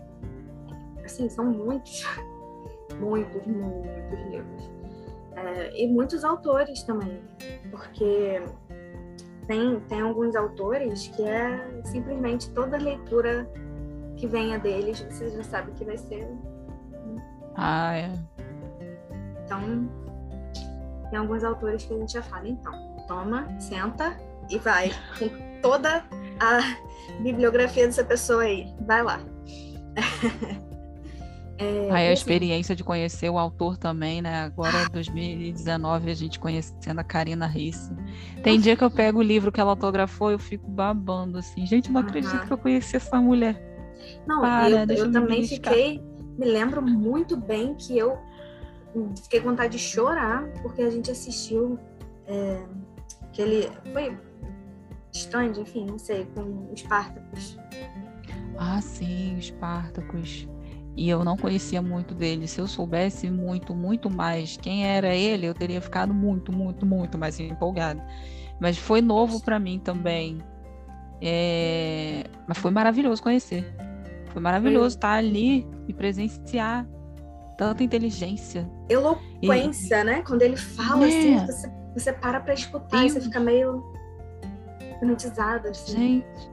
assim, 1.03 1.27
são 1.29 1.45
muitos, 1.45 2.05
muitos, 2.99 3.45
muitos 3.45 4.19
livros. 4.29 4.69
É, 5.35 5.83
e 5.83 5.87
muitos 5.87 6.23
autores 6.23 6.83
também, 6.83 7.21
porque 7.69 8.41
tem, 9.47 9.79
tem 9.81 10.01
alguns 10.01 10.35
autores 10.35 11.09
que 11.09 11.23
é 11.23 11.81
simplesmente 11.83 12.49
toda 12.51 12.77
leitura 12.77 13.49
que 14.15 14.27
venha 14.27 14.57
deles, 14.57 15.01
você 15.01 15.29
já 15.29 15.43
sabe 15.43 15.73
que 15.73 15.83
vai 15.83 15.97
ser 15.97 16.25
ah, 17.55 17.95
é. 17.95 18.11
Então, 19.43 19.89
tem 21.09 21.19
alguns 21.19 21.43
autores 21.43 21.85
que 21.85 21.93
a 21.93 21.97
gente 21.97 22.13
já 22.13 22.21
fala, 22.21 22.47
então, 22.47 22.73
toma, 23.07 23.47
senta 23.59 24.17
e 24.49 24.57
vai 24.57 24.91
com 25.17 25.29
toda 25.61 26.03
a 26.39 26.59
bibliografia 27.21 27.85
dessa 27.85 28.03
pessoa 28.03 28.43
aí. 28.43 28.73
Vai 28.81 29.03
lá. 29.03 29.19
é, 31.57 31.89
aí 31.91 32.09
a 32.09 32.11
assim, 32.11 32.13
experiência 32.13 32.75
de 32.75 32.83
conhecer 32.83 33.29
o 33.29 33.37
autor 33.37 33.77
também, 33.77 34.21
né? 34.21 34.43
Agora, 34.43 34.89
2019, 34.91 36.11
a 36.11 36.13
gente 36.13 36.39
conhecendo 36.39 36.99
a 36.99 37.03
Karina 37.03 37.47
Risse. 37.47 37.93
Tem 38.43 38.59
dia 38.59 38.75
que 38.75 38.83
eu 38.83 38.91
pego 38.91 39.19
o 39.19 39.23
livro 39.23 39.51
que 39.51 39.61
ela 39.61 39.71
autografou 39.71 40.31
e 40.31 40.33
eu 40.33 40.39
fico 40.39 40.69
babando, 40.69 41.37
assim. 41.37 41.65
Gente, 41.65 41.91
não 41.91 42.01
acredito 42.01 42.45
que 42.45 42.51
eu 42.51 42.57
conheci 42.57 42.97
essa 42.97 43.19
mulher. 43.21 43.61
Não, 44.27 44.41
Para, 44.41 44.85
eu, 44.93 45.05
eu 45.05 45.11
também 45.11 45.47
fiquei 45.47 46.01
me 46.37 46.45
lembro 46.45 46.81
muito 46.81 47.37
bem 47.37 47.73
que 47.75 47.97
eu 47.97 48.17
fiquei 49.23 49.39
com 49.39 49.49
vontade 49.49 49.77
de 49.77 49.79
chorar 49.79 50.47
porque 50.61 50.81
a 50.81 50.89
gente 50.89 51.11
assistiu 51.11 51.79
é, 52.27 52.65
aquele. 53.23 53.69
Foi 53.93 54.17
Stand, 55.13 55.53
enfim, 55.57 55.85
não 55.85 55.97
sei, 55.97 56.25
com 56.35 56.69
Espartacus. 56.73 57.57
Ah, 58.57 58.81
sim, 58.81 59.37
Espartacus. 59.37 60.47
E 60.95 61.09
eu 61.09 61.23
não 61.25 61.35
conhecia 61.35 61.81
muito 61.81 62.15
dele. 62.15 62.47
Se 62.47 62.59
eu 62.59 62.67
soubesse 62.67 63.29
muito, 63.29 63.75
muito 63.75 64.09
mais 64.09 64.55
quem 64.57 64.87
era 64.87 65.13
ele, 65.13 65.45
eu 65.45 65.53
teria 65.53 65.81
ficado 65.81 66.13
muito, 66.13 66.51
muito, 66.53 66.85
muito 66.85 67.17
mais 67.17 67.39
empolgada. 67.39 68.05
Mas 68.59 68.77
foi 68.77 69.01
novo 69.01 69.41
para 69.41 69.59
mim 69.59 69.79
também. 69.79 70.39
É... 71.21 72.23
Mas 72.47 72.57
foi 72.57 72.71
maravilhoso 72.71 73.21
conhecer. 73.21 73.75
Foi 74.31 74.41
maravilhoso 74.41 74.95
estar 74.95 75.13
ali 75.13 75.67
e 75.87 75.93
presenciar 75.93 76.87
tanta 77.57 77.83
inteligência. 77.83 78.69
Eloquência, 78.87 80.01
e... 80.01 80.03
né? 80.03 80.21
Quando 80.21 80.41
ele 80.41 80.57
fala, 80.57 81.05
assim, 81.05 81.33
é. 81.33 81.37
assim, 81.37 81.45
você, 81.45 81.71
você 81.93 82.13
para 82.13 82.39
pra 82.39 82.53
escutar 82.53 83.05
e 83.05 83.09
você 83.09 83.19
fica 83.19 83.39
meio 83.39 83.83
hipnotizado, 84.81 85.67
assim. 85.67 85.97
Gente, 85.97 86.51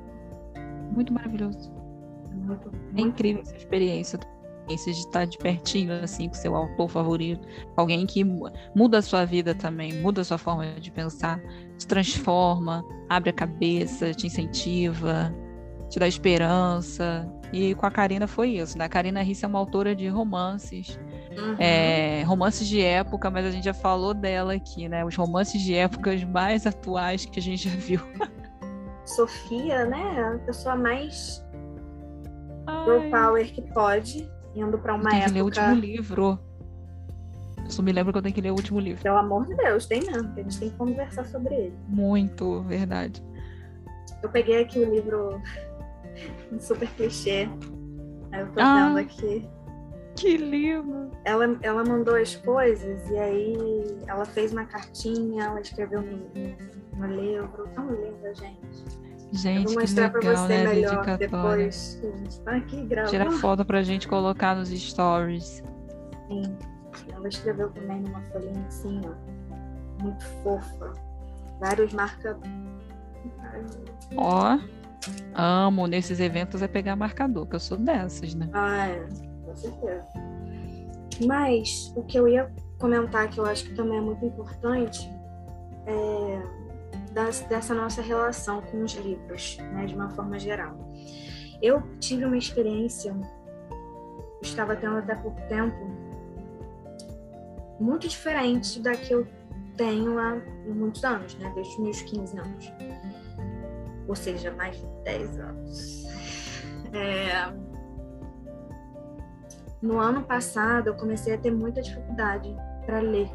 muito 0.92 1.12
maravilhoso. 1.12 1.81
Muito, 2.42 2.70
muito. 2.70 2.98
É 2.98 3.00
incrível 3.00 3.42
essa 3.42 3.56
experiência 3.56 4.18
de 4.68 4.90
estar 4.90 5.24
de 5.26 5.36
pertinho, 5.38 5.92
assim, 6.02 6.28
com 6.28 6.34
seu 6.34 6.54
autor 6.54 6.88
favorito, 6.88 7.46
alguém 7.76 8.06
que 8.06 8.24
muda 8.24 8.98
a 8.98 9.02
sua 9.02 9.24
vida 9.24 9.54
também, 9.54 9.92
muda 10.00 10.20
a 10.20 10.24
sua 10.24 10.38
forma 10.38 10.66
de 10.80 10.90
pensar, 10.90 11.40
te 11.76 11.86
transforma, 11.86 12.84
abre 13.08 13.30
a 13.30 13.32
cabeça, 13.32 14.14
te 14.14 14.26
incentiva, 14.26 15.34
te 15.88 15.98
dá 15.98 16.08
esperança. 16.08 17.30
E 17.52 17.74
com 17.74 17.84
a 17.84 17.90
Karina 17.90 18.26
foi 18.26 18.50
isso, 18.50 18.78
né? 18.78 18.86
A 18.86 18.88
Karina 18.88 19.20
Risse 19.20 19.44
é 19.44 19.48
uma 19.48 19.58
autora 19.58 19.94
de 19.94 20.08
romances, 20.08 20.98
uhum. 21.36 21.56
é, 21.58 22.22
romances 22.22 22.66
de 22.66 22.80
época, 22.80 23.30
mas 23.30 23.44
a 23.44 23.50
gente 23.50 23.64
já 23.64 23.74
falou 23.74 24.14
dela 24.14 24.54
aqui, 24.54 24.88
né? 24.88 25.04
Os 25.04 25.14
romances 25.14 25.60
de 25.60 25.74
épocas 25.74 26.24
mais 26.24 26.66
atuais 26.66 27.26
que 27.26 27.38
a 27.38 27.42
gente 27.42 27.68
já 27.68 27.76
viu. 27.76 28.00
Sofia, 29.04 29.84
né? 29.84 30.32
A 30.34 30.38
pessoa 30.46 30.76
mais 30.76 31.44
girl 32.84 33.10
power 33.10 33.52
que 33.52 33.62
pode, 33.72 34.30
indo 34.54 34.78
para 34.78 34.94
uma 34.94 35.10
tem 35.10 35.20
época. 35.20 35.28
Que 35.28 35.34
ler 35.34 35.42
o 35.42 35.44
último 35.44 35.74
livro. 35.74 36.38
Eu 37.64 37.70
só 37.70 37.82
me 37.82 37.92
lembro 37.92 38.12
que 38.12 38.18
eu 38.18 38.22
tenho 38.22 38.34
que 38.34 38.40
ler 38.40 38.50
o 38.50 38.54
último 38.54 38.80
livro. 38.80 39.02
Pelo 39.02 39.18
amor 39.18 39.46
de 39.46 39.54
Deus, 39.54 39.86
tem 39.86 40.00
mesmo. 40.00 40.32
A 40.36 40.42
gente 40.42 40.58
tem 40.58 40.70
que 40.70 40.76
conversar 40.76 41.24
sobre 41.26 41.54
ele. 41.54 41.78
Muito, 41.88 42.62
verdade. 42.62 43.22
Eu 44.22 44.28
peguei 44.28 44.62
aqui 44.62 44.78
o 44.78 44.92
livro 44.92 45.40
um 46.52 46.58
super 46.60 46.88
clichê. 46.90 47.48
eu 48.32 48.46
tô 48.52 48.60
ah, 48.60 48.88
vendo 48.88 48.98
aqui. 48.98 49.48
Que 50.16 50.36
lindo! 50.36 51.10
Ela, 51.24 51.58
ela 51.62 51.84
mandou 51.84 52.14
as 52.14 52.36
coisas 52.36 53.08
e 53.08 53.16
aí 53.16 53.98
ela 54.06 54.24
fez 54.24 54.52
uma 54.52 54.64
cartinha, 54.64 55.44
ela 55.44 55.60
escreveu 55.60 56.02
no, 56.02 56.18
no, 56.96 57.06
livro. 57.06 57.68
Tão 57.74 57.90
linda, 57.90 58.34
gente. 58.34 59.01
Gente, 59.32 59.64
eu 59.64 59.72
vou 59.72 59.80
mostrar 59.80 60.10
que 60.10 60.18
legal, 60.18 60.34
pra 60.34 60.46
você 60.46 60.58
né? 60.58 60.74
melhor 60.74 61.18
depois. 61.18 62.02
Tá 62.44 62.56
aqui 62.56 62.84
gravando. 62.84 63.10
Tira 63.10 63.30
foto 63.30 63.64
pra 63.64 63.82
gente 63.82 64.06
colocar 64.06 64.54
nos 64.54 64.68
stories. 64.68 65.62
Sim. 66.28 66.56
Ela 67.10 67.28
escreveu 67.28 67.70
também 67.70 68.00
numa 68.00 68.20
folhinha 68.24 68.66
assim, 68.66 69.00
ó. 69.06 70.02
Muito 70.02 70.24
fofa. 70.42 70.92
Vários 71.60 71.92
marca. 71.94 72.38
Ó. 74.16 74.58
Amo 75.34 75.86
nesses 75.86 76.20
eventos 76.20 76.60
é 76.62 76.68
pegar 76.68 76.94
marcador, 76.94 77.46
que 77.46 77.56
eu 77.56 77.60
sou 77.60 77.78
dessas, 77.78 78.34
né? 78.34 78.48
Ah, 78.52 78.86
é, 78.86 79.08
com 79.44 79.56
certeza. 79.56 80.06
Mas 81.26 81.92
o 81.96 82.02
que 82.02 82.18
eu 82.18 82.28
ia 82.28 82.52
comentar, 82.78 83.28
que 83.28 83.40
eu 83.40 83.46
acho 83.46 83.64
que 83.64 83.74
também 83.74 83.98
é 83.98 84.00
muito 84.00 84.24
importante, 84.24 85.10
é 85.86 86.61
das, 87.12 87.40
dessa 87.40 87.74
nossa 87.74 88.02
relação 88.02 88.60
com 88.62 88.82
os 88.82 88.94
livros, 88.94 89.58
né, 89.58 89.86
de 89.86 89.94
uma 89.94 90.10
forma 90.10 90.38
geral. 90.38 90.76
Eu 91.60 91.82
tive 92.00 92.24
uma 92.24 92.36
experiência, 92.36 93.14
estava 94.42 94.74
tendo 94.74 94.96
até 94.96 95.14
pouco 95.14 95.40
tempo, 95.48 95.76
muito 97.78 98.08
diferente 98.08 98.80
da 98.80 98.92
que 98.92 99.12
eu 99.12 99.26
tenho 99.76 100.18
há 100.18 100.40
muitos 100.66 101.04
anos, 101.04 101.34
né, 101.36 101.50
desde 101.54 101.72
os 101.74 101.78
meus 101.78 102.02
15 102.02 102.38
anos 102.38 102.72
ou 104.06 104.16
seja, 104.16 104.50
mais 104.52 104.76
de 104.76 104.86
10 105.04 105.38
anos. 105.38 106.04
É... 106.92 107.52
No 109.80 109.98
ano 109.98 110.22
passado, 110.22 110.88
eu 110.88 110.94
comecei 110.94 111.34
a 111.34 111.38
ter 111.38 111.50
muita 111.50 111.82
dificuldade 111.82 112.54
para 112.86 113.00
ler. 113.00 113.30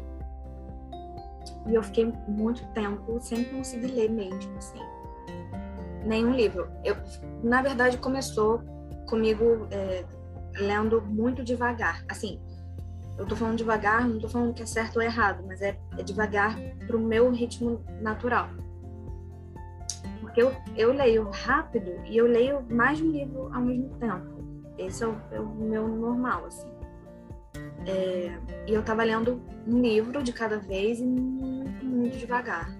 E 1.66 1.74
eu 1.74 1.82
fiquei 1.82 2.12
muito 2.26 2.64
tempo 2.72 3.18
sem 3.20 3.44
conseguir 3.44 3.88
ler 3.88 4.10
mesmo, 4.10 4.56
assim. 4.56 4.80
Nenhum 6.04 6.32
livro. 6.32 6.68
Eu, 6.84 6.96
na 7.42 7.62
verdade, 7.62 7.98
começou 7.98 8.62
comigo 9.06 9.66
é, 9.70 10.04
lendo 10.58 11.02
muito 11.02 11.42
devagar. 11.44 12.04
Assim, 12.08 12.40
eu 13.18 13.26
tô 13.26 13.34
falando 13.34 13.56
devagar, 13.56 14.06
não 14.06 14.18
tô 14.18 14.28
falando 14.28 14.54
que 14.54 14.62
é 14.62 14.66
certo 14.66 14.96
ou 14.96 15.02
errado, 15.02 15.44
mas 15.46 15.60
é, 15.60 15.76
é 15.98 16.02
devagar 16.02 16.56
pro 16.86 17.00
meu 17.00 17.30
ritmo 17.30 17.84
natural. 18.00 18.48
Porque 20.20 20.40
eu, 20.40 20.54
eu 20.76 20.92
leio 20.92 21.28
rápido 21.30 21.90
e 22.06 22.16
eu 22.16 22.26
leio 22.26 22.64
mais 22.70 22.98
de 22.98 23.04
um 23.04 23.10
livro 23.10 23.50
ao 23.52 23.60
mesmo 23.60 23.88
tempo. 23.98 24.38
Esse 24.78 25.02
é 25.02 25.08
o, 25.08 25.16
é 25.32 25.40
o 25.40 25.46
meu 25.46 25.88
normal, 25.88 26.46
assim. 26.46 26.77
É, 27.86 28.38
e 28.66 28.74
eu 28.74 28.80
estava 28.80 29.02
lendo 29.02 29.40
um 29.66 29.80
livro 29.80 30.22
de 30.22 30.32
cada 30.32 30.58
vez 30.58 31.00
e 31.00 31.04
muito, 31.04 31.84
muito 31.84 32.18
devagar. 32.18 32.70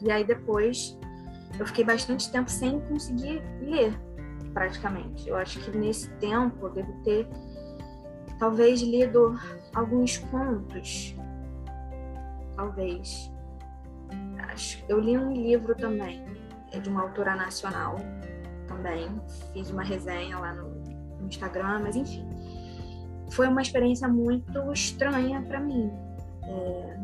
E 0.00 0.10
aí 0.10 0.24
depois 0.24 0.98
eu 1.58 1.66
fiquei 1.66 1.84
bastante 1.84 2.30
tempo 2.30 2.50
sem 2.50 2.80
conseguir 2.80 3.42
ler, 3.60 3.98
praticamente. 4.52 5.28
Eu 5.28 5.36
acho 5.36 5.60
que 5.60 5.76
nesse 5.76 6.10
tempo 6.14 6.66
eu 6.66 6.72
devo 6.72 6.92
ter 7.02 7.28
talvez 8.38 8.80
lido 8.80 9.38
alguns 9.74 10.18
contos, 10.18 11.14
talvez 12.56 13.30
eu 14.88 14.98
li 14.98 15.18
um 15.18 15.32
livro 15.32 15.74
também, 15.74 16.24
é 16.72 16.78
de 16.78 16.88
uma 16.88 17.02
autora 17.02 17.36
nacional 17.36 17.96
também. 18.66 19.08
Fiz 19.52 19.70
uma 19.70 19.82
resenha 19.82 20.38
lá 20.38 20.54
no, 20.54 20.70
no 21.20 21.26
Instagram, 21.26 21.80
mas 21.82 21.96
enfim. 21.96 22.26
Foi 23.30 23.48
uma 23.48 23.62
experiência 23.62 24.08
muito 24.08 24.72
estranha 24.72 25.42
para 25.42 25.60
mim. 25.60 25.90
É, 26.44 26.96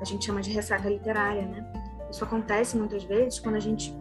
a 0.00 0.04
gente 0.04 0.24
chama 0.24 0.40
de 0.40 0.50
ressaca 0.50 0.88
literária, 0.88 1.42
né? 1.42 1.72
Isso 2.10 2.24
acontece 2.24 2.76
muitas 2.76 3.04
vezes 3.04 3.40
quando 3.40 3.56
a 3.56 3.60
gente 3.60 3.94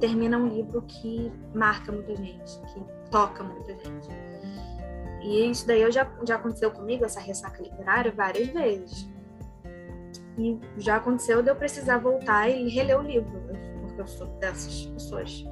termina 0.00 0.36
um 0.36 0.48
livro 0.48 0.82
que 0.82 1.30
marca 1.54 1.92
muita 1.92 2.16
gente, 2.16 2.60
que 2.72 2.82
toca 3.10 3.44
muita 3.44 3.72
gente. 3.74 4.08
E 5.22 5.50
isso 5.50 5.66
daí 5.66 5.90
já, 5.92 6.10
já 6.26 6.36
aconteceu 6.36 6.70
comigo, 6.70 7.04
essa 7.04 7.20
ressaca 7.20 7.62
literária, 7.62 8.10
várias 8.10 8.48
vezes. 8.48 9.08
E 10.38 10.58
já 10.78 10.96
aconteceu 10.96 11.42
de 11.42 11.50
eu 11.50 11.56
precisar 11.56 11.98
voltar 11.98 12.48
e 12.48 12.68
reler 12.68 12.98
o 12.98 13.02
livro, 13.02 13.30
porque 13.82 14.00
eu 14.00 14.08
sou 14.08 14.26
dessas 14.38 14.86
pessoas. 14.86 15.44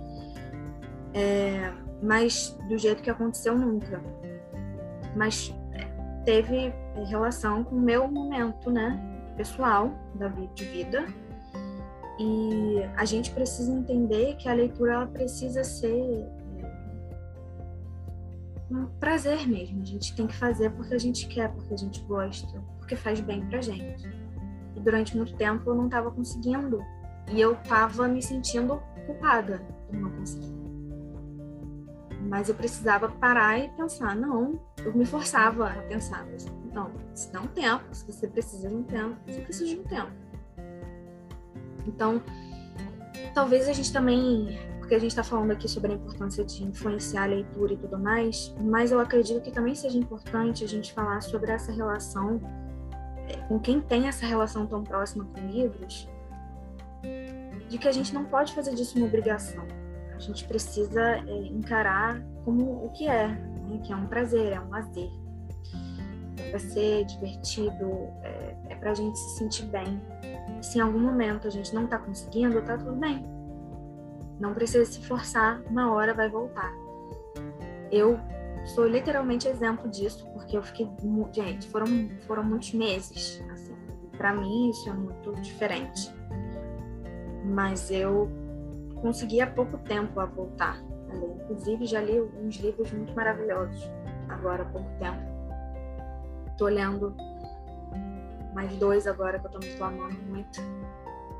É, 1.12 1.70
mas 2.02 2.56
do 2.68 2.78
jeito 2.78 3.02
que 3.02 3.10
aconteceu, 3.10 3.56
nunca. 3.58 4.02
Mas 5.16 5.54
teve 6.24 6.72
relação 7.06 7.64
com 7.64 7.74
o 7.74 7.80
meu 7.80 8.08
momento, 8.08 8.70
né, 8.70 9.00
pessoal 9.36 9.90
da 10.14 10.28
de 10.28 10.64
vida. 10.64 11.06
E 12.18 12.82
a 12.96 13.04
gente 13.04 13.30
precisa 13.30 13.72
entender 13.72 14.34
que 14.36 14.48
a 14.48 14.52
leitura 14.52 14.94
ela 14.94 15.06
precisa 15.06 15.62
ser 15.62 16.26
um 18.70 18.86
prazer 18.98 19.46
mesmo. 19.46 19.80
A 19.82 19.84
gente 19.84 20.14
tem 20.14 20.26
que 20.26 20.34
fazer 20.34 20.70
porque 20.72 20.94
a 20.94 20.98
gente 20.98 21.26
quer, 21.28 21.50
porque 21.52 21.74
a 21.74 21.76
gente 21.76 22.02
gosta, 22.02 22.60
porque 22.78 22.96
faz 22.96 23.20
bem 23.20 23.46
pra 23.46 23.60
gente. 23.60 24.06
E 24.74 24.80
durante 24.80 25.16
muito 25.16 25.34
tempo 25.36 25.70
eu 25.70 25.74
não 25.74 25.86
estava 25.86 26.10
conseguindo. 26.10 26.82
E 27.30 27.40
eu 27.40 27.52
estava 27.52 28.08
me 28.08 28.22
sentindo 28.22 28.82
culpada 29.06 29.62
por 29.86 29.96
não 29.96 30.10
conseguir. 30.10 30.57
Mas 32.20 32.48
eu 32.48 32.54
precisava 32.54 33.08
parar 33.08 33.58
e 33.58 33.68
pensar, 33.70 34.16
não, 34.16 34.60
eu 34.84 34.92
me 34.92 35.06
forçava 35.06 35.70
a 35.70 35.82
pensar, 35.82 36.26
não, 36.72 36.90
se 37.14 37.32
dá 37.32 37.40
um 37.40 37.46
tempo, 37.46 37.84
se 37.92 38.04
você 38.04 38.26
precisa 38.26 38.68
de 38.68 38.74
um 38.74 38.82
tempo, 38.82 39.16
você 39.26 39.40
precisa 39.40 39.66
de 39.66 39.80
um 39.80 39.84
tempo. 39.84 40.12
Então, 41.86 42.20
talvez 43.34 43.68
a 43.68 43.72
gente 43.72 43.92
também 43.92 44.58
porque 44.88 44.96
a 44.96 45.00
gente 45.00 45.10
está 45.10 45.22
falando 45.22 45.50
aqui 45.50 45.68
sobre 45.68 45.92
a 45.92 45.94
importância 45.96 46.42
de 46.42 46.64
influenciar 46.64 47.24
a 47.24 47.26
leitura 47.26 47.74
e 47.74 47.76
tudo 47.76 47.98
mais, 47.98 48.54
mas 48.58 48.90
eu 48.90 48.98
acredito 48.98 49.42
que 49.42 49.50
também 49.50 49.74
seja 49.74 49.98
importante 49.98 50.64
a 50.64 50.66
gente 50.66 50.94
falar 50.94 51.20
sobre 51.20 51.52
essa 51.52 51.70
relação 51.70 52.40
é, 53.28 53.36
com 53.48 53.58
quem 53.58 53.82
tem 53.82 54.08
essa 54.08 54.24
relação 54.24 54.66
tão 54.66 54.82
próxima 54.82 55.26
com 55.26 55.46
livros, 55.46 56.08
de 57.68 57.76
que 57.76 57.86
a 57.86 57.92
gente 57.92 58.14
não 58.14 58.24
pode 58.24 58.54
fazer 58.54 58.74
disso 58.74 58.96
uma 58.96 59.06
obrigação. 59.06 59.66
A 60.18 60.20
gente 60.20 60.44
precisa 60.46 61.00
é, 61.00 61.46
encarar 61.46 62.20
como 62.44 62.84
o 62.84 62.90
que 62.90 63.08
é, 63.08 63.28
né? 63.28 63.80
que 63.84 63.92
é 63.92 63.96
um 63.96 64.06
prazer, 64.06 64.52
é 64.52 64.60
um 64.60 64.68
lazer. 64.68 65.10
É 66.38 66.50
para 66.50 66.58
ser 66.58 67.04
divertido, 67.06 68.08
é, 68.22 68.56
é 68.70 68.74
para 68.76 68.90
a 68.90 68.94
gente 68.94 69.18
se 69.18 69.38
sentir 69.38 69.66
bem. 69.66 70.00
Se 70.60 70.78
em 70.78 70.80
algum 70.80 70.98
momento 70.98 71.46
a 71.46 71.50
gente 71.50 71.74
não 71.74 71.84
está 71.84 71.98
conseguindo, 71.98 72.60
tá 72.62 72.76
tudo 72.76 72.96
bem 72.96 73.38
não 74.38 74.54
precisa 74.54 74.84
se 74.84 75.04
forçar, 75.04 75.60
uma 75.68 75.92
hora 75.92 76.14
vai 76.14 76.28
voltar. 76.28 76.72
Eu 77.90 78.18
sou 78.74 78.86
literalmente 78.86 79.48
exemplo 79.48 79.88
disso, 79.90 80.26
porque 80.32 80.56
eu 80.56 80.62
fiquei. 80.62 80.88
Gente, 81.32 81.68
foram, 81.68 81.86
foram 82.26 82.44
muitos 82.44 82.72
meses. 82.72 83.42
Assim, 83.50 83.74
para 84.16 84.34
mim, 84.34 84.70
isso 84.70 84.88
é 84.88 84.92
muito 84.92 85.32
diferente. 85.40 86.14
Mas 87.44 87.90
eu 87.90 88.30
consegui 89.00 89.40
há 89.40 89.46
pouco 89.46 89.78
tempo 89.78 90.18
a 90.20 90.26
voltar. 90.26 90.80
Inclusive, 91.42 91.86
já 91.86 92.00
li 92.00 92.20
uns 92.20 92.56
livros 92.56 92.92
muito 92.92 93.14
maravilhosos 93.14 93.90
agora 94.28 94.62
há 94.62 94.66
pouco 94.66 94.90
tempo. 94.98 95.22
Estou 96.50 96.68
lendo 96.68 97.14
mais 98.54 98.76
dois 98.76 99.06
agora 99.06 99.38
que 99.38 99.46
eu 99.46 99.50
estou 99.50 99.70
me 99.70 99.76
tomando 99.76 100.22
muito. 100.28 100.60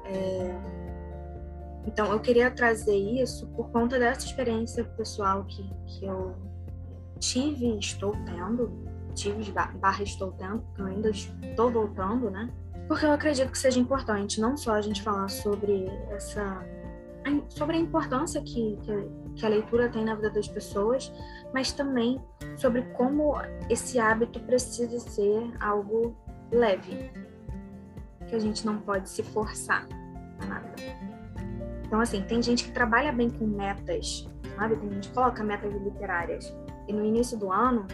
É 0.05 0.79
então, 1.89 2.13
eu 2.13 2.21
queria 2.21 2.51
trazer 2.51 2.95
isso 2.95 3.47
por 3.57 3.71
conta 3.71 3.99
dessa 3.99 4.27
experiência 4.27 4.85
pessoal 4.85 5.45
que, 5.45 5.67
que 5.87 6.05
eu 6.05 6.37
tive 7.19 7.65
e 7.65 7.79
estou 7.79 8.13
tendo, 8.27 8.85
tive 9.15 9.51
barra 9.53 10.03
estou 10.03 10.33
tendo, 10.33 10.59
porque 10.59 10.83
eu 10.83 10.87
ainda 10.87 11.09
estou 11.09 11.71
voltando, 11.71 12.31
né? 12.31 12.53
Porque 12.87 13.07
eu 13.07 13.13
acredito 13.13 13.51
que 13.51 13.57
seja 13.57 13.81
importante 13.81 14.39
não 14.39 14.55
só 14.55 14.75
a 14.75 14.83
gente 14.83 15.03
falar 15.03 15.31
sobre 15.31 15.87
essa 16.11 16.63
sobre 17.49 17.77
a 17.77 17.79
importância 17.79 18.41
que, 18.43 18.79
que, 18.83 19.09
que 19.37 19.47
a 19.47 19.49
leitura 19.49 19.89
tem 19.89 20.05
na 20.05 20.15
vida 20.15 20.31
das 20.31 20.49
pessoas, 20.49 21.13
mas 21.53 21.73
também 21.73 22.21
sobre 22.57 22.83
como 22.97 23.35
esse 23.69 23.99
hábito 23.99 24.41
precisa 24.41 24.99
ser 25.01 25.51
algo 25.61 26.17
leve, 26.51 27.11
que 28.27 28.35
a 28.35 28.39
gente 28.39 28.65
não 28.67 28.79
pode 28.79 29.09
se 29.09 29.23
forçar 29.23 29.87
a 30.41 30.47
nada. 30.47 30.75
Então, 31.87 32.01
assim, 32.01 32.23
tem 32.23 32.43
gente 32.43 32.65
que 32.65 32.73
trabalha 32.73 33.11
bem 33.13 33.31
com 33.31 33.47
metas, 33.47 34.29
sabe? 34.57 34.77
Tem 34.77 34.91
gente 34.91 35.09
que 35.09 35.15
coloca 35.15 35.43
metas 35.43 35.73
literárias. 35.73 36.55
E 36.87 36.93
no 36.93 37.05
início 37.05 37.39
do 37.39 37.51
ano, 37.51 37.87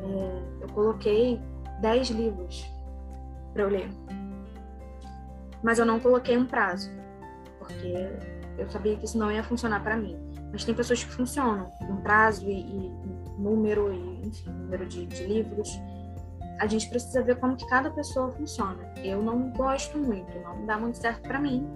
é, 0.00 0.62
eu 0.62 0.68
coloquei 0.74 1.40
10 1.80 2.10
livros 2.10 2.66
para 3.52 3.62
eu 3.62 3.68
ler. 3.68 3.88
Mas 5.62 5.78
eu 5.78 5.86
não 5.86 6.00
coloquei 6.00 6.36
um 6.36 6.44
prazo, 6.44 6.90
porque 7.68 8.10
eu 8.58 8.68
sabia 8.70 8.96
que 8.96 9.04
isso 9.04 9.18
não 9.18 9.30
ia 9.30 9.44
funcionar 9.44 9.82
para 9.82 9.96
mim. 9.96 10.18
Mas 10.50 10.64
tem 10.64 10.74
pessoas 10.74 11.04
que 11.04 11.10
funcionam, 11.10 11.70
um 11.82 11.96
prazo 11.96 12.48
e, 12.48 12.60
e 12.60 12.92
número, 13.38 13.92
e, 13.92 14.26
enfim, 14.26 14.50
número 14.50 14.86
de, 14.86 15.06
de 15.06 15.24
livros 15.24 15.78
a 16.58 16.66
gente 16.66 16.88
precisa 16.88 17.22
ver 17.22 17.36
como 17.36 17.56
que 17.56 17.66
cada 17.66 17.90
pessoa 17.90 18.30
funciona. 18.32 18.92
Eu 18.96 19.22
não 19.22 19.50
gosto 19.50 19.96
muito, 19.96 20.36
não 20.40 20.66
dá 20.66 20.76
muito 20.76 20.98
certo 20.98 21.22
para 21.22 21.38
mim, 21.38 21.66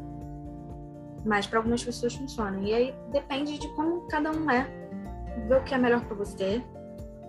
mas 1.24 1.47
para 1.47 1.59
algumas 1.61 1.84
pessoas 1.84 2.14
funciona. 2.14 2.59
E 2.61 2.74
aí 2.74 2.95
depende 3.12 3.59
de 3.59 3.68
como 3.74 4.07
cada 4.09 4.30
um 4.32 4.51
é. 4.51 4.66
Ver 5.49 5.59
o 5.59 5.64
que 5.64 5.74
é 5.74 5.78
melhor 5.78 6.05
para 6.05 6.16
você. 6.16 6.62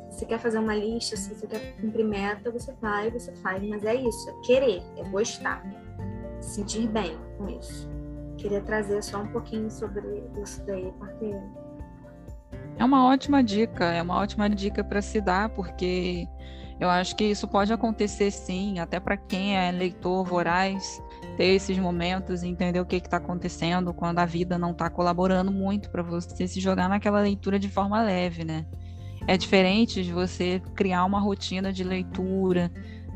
Se 0.10 0.20
você 0.20 0.26
quer 0.26 0.40
fazer 0.40 0.60
uma 0.60 0.76
lista, 0.76 1.16
se 1.16 1.34
você 1.34 1.48
quer 1.48 1.76
cumprir 1.80 2.06
meta, 2.06 2.52
você 2.52 2.74
vai, 2.82 3.10
você 3.10 3.32
faz. 3.38 3.64
Mas 3.68 3.84
é 3.84 3.96
isso, 3.96 4.30
é 4.30 4.34
querer, 4.46 4.84
é 4.98 5.04
gostar. 5.10 5.64
Se 6.42 6.56
sentir 6.56 6.88
bem 6.88 7.18
com 7.38 7.48
isso. 7.48 7.90
Queria 8.44 8.60
trazer 8.60 9.02
só 9.02 9.22
um 9.22 9.28
pouquinho 9.28 9.72
sobre 9.72 10.22
isso 10.44 10.62
daí, 10.66 10.92
porque. 11.00 11.34
É 12.78 12.84
uma 12.84 13.08
ótima 13.08 13.42
dica, 13.42 13.86
é 13.86 14.02
uma 14.02 14.18
ótima 14.18 14.50
dica 14.50 14.84
para 14.84 15.02
se 15.02 15.22
dar, 15.22 15.48
porque 15.48 16.28
eu 16.78 16.90
acho 16.90 17.16
que 17.16 17.24
isso 17.24 17.48
pode 17.48 17.72
acontecer 17.72 18.32
sim, 18.32 18.80
até 18.80 19.00
para 19.00 19.16
quem 19.16 19.56
é 19.56 19.72
leitor 19.72 20.26
voraz 20.26 21.02
ter 21.38 21.46
esses 21.46 21.78
momentos 21.78 22.44
e 22.44 22.50
entender 22.50 22.82
o 22.82 22.86
que 22.86 22.98
está 22.98 23.16
acontecendo 23.16 23.94
quando 23.94 24.20
a 24.20 24.26
vida 24.26 24.58
não 24.58 24.72
está 24.72 24.90
colaborando 24.90 25.50
muito 25.50 25.90
para 25.90 26.04
você 26.04 26.46
se 26.46 26.60
jogar 26.60 26.90
naquela 26.90 27.22
leitura 27.22 27.58
de 27.58 27.70
forma 27.70 28.04
leve, 28.04 28.44
né? 28.44 28.66
É 29.26 29.38
diferente 29.38 30.04
de 30.04 30.12
você 30.12 30.62
criar 30.76 31.06
uma 31.06 31.22
rotina 31.22 31.72
de 31.72 31.86
leitura, 31.86 32.70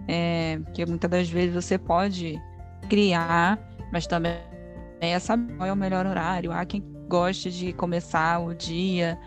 é, 0.07 0.61
que 0.73 0.85
muitas 0.85 1.11
das 1.11 1.29
vezes 1.29 1.53
você 1.53 1.77
pode 1.77 2.41
criar, 2.87 3.59
mas 3.91 4.07
também 4.07 4.55
é 5.01 5.17
saber 5.19 5.53
qual 5.55 5.69
é 5.69 5.73
o 5.73 5.75
melhor 5.75 6.05
horário. 6.05 6.51
Há 6.51 6.65
quem 6.65 6.83
goste 7.07 7.51
de 7.51 7.73
começar 7.73 8.39
o 8.39 8.53
dia 8.53 9.17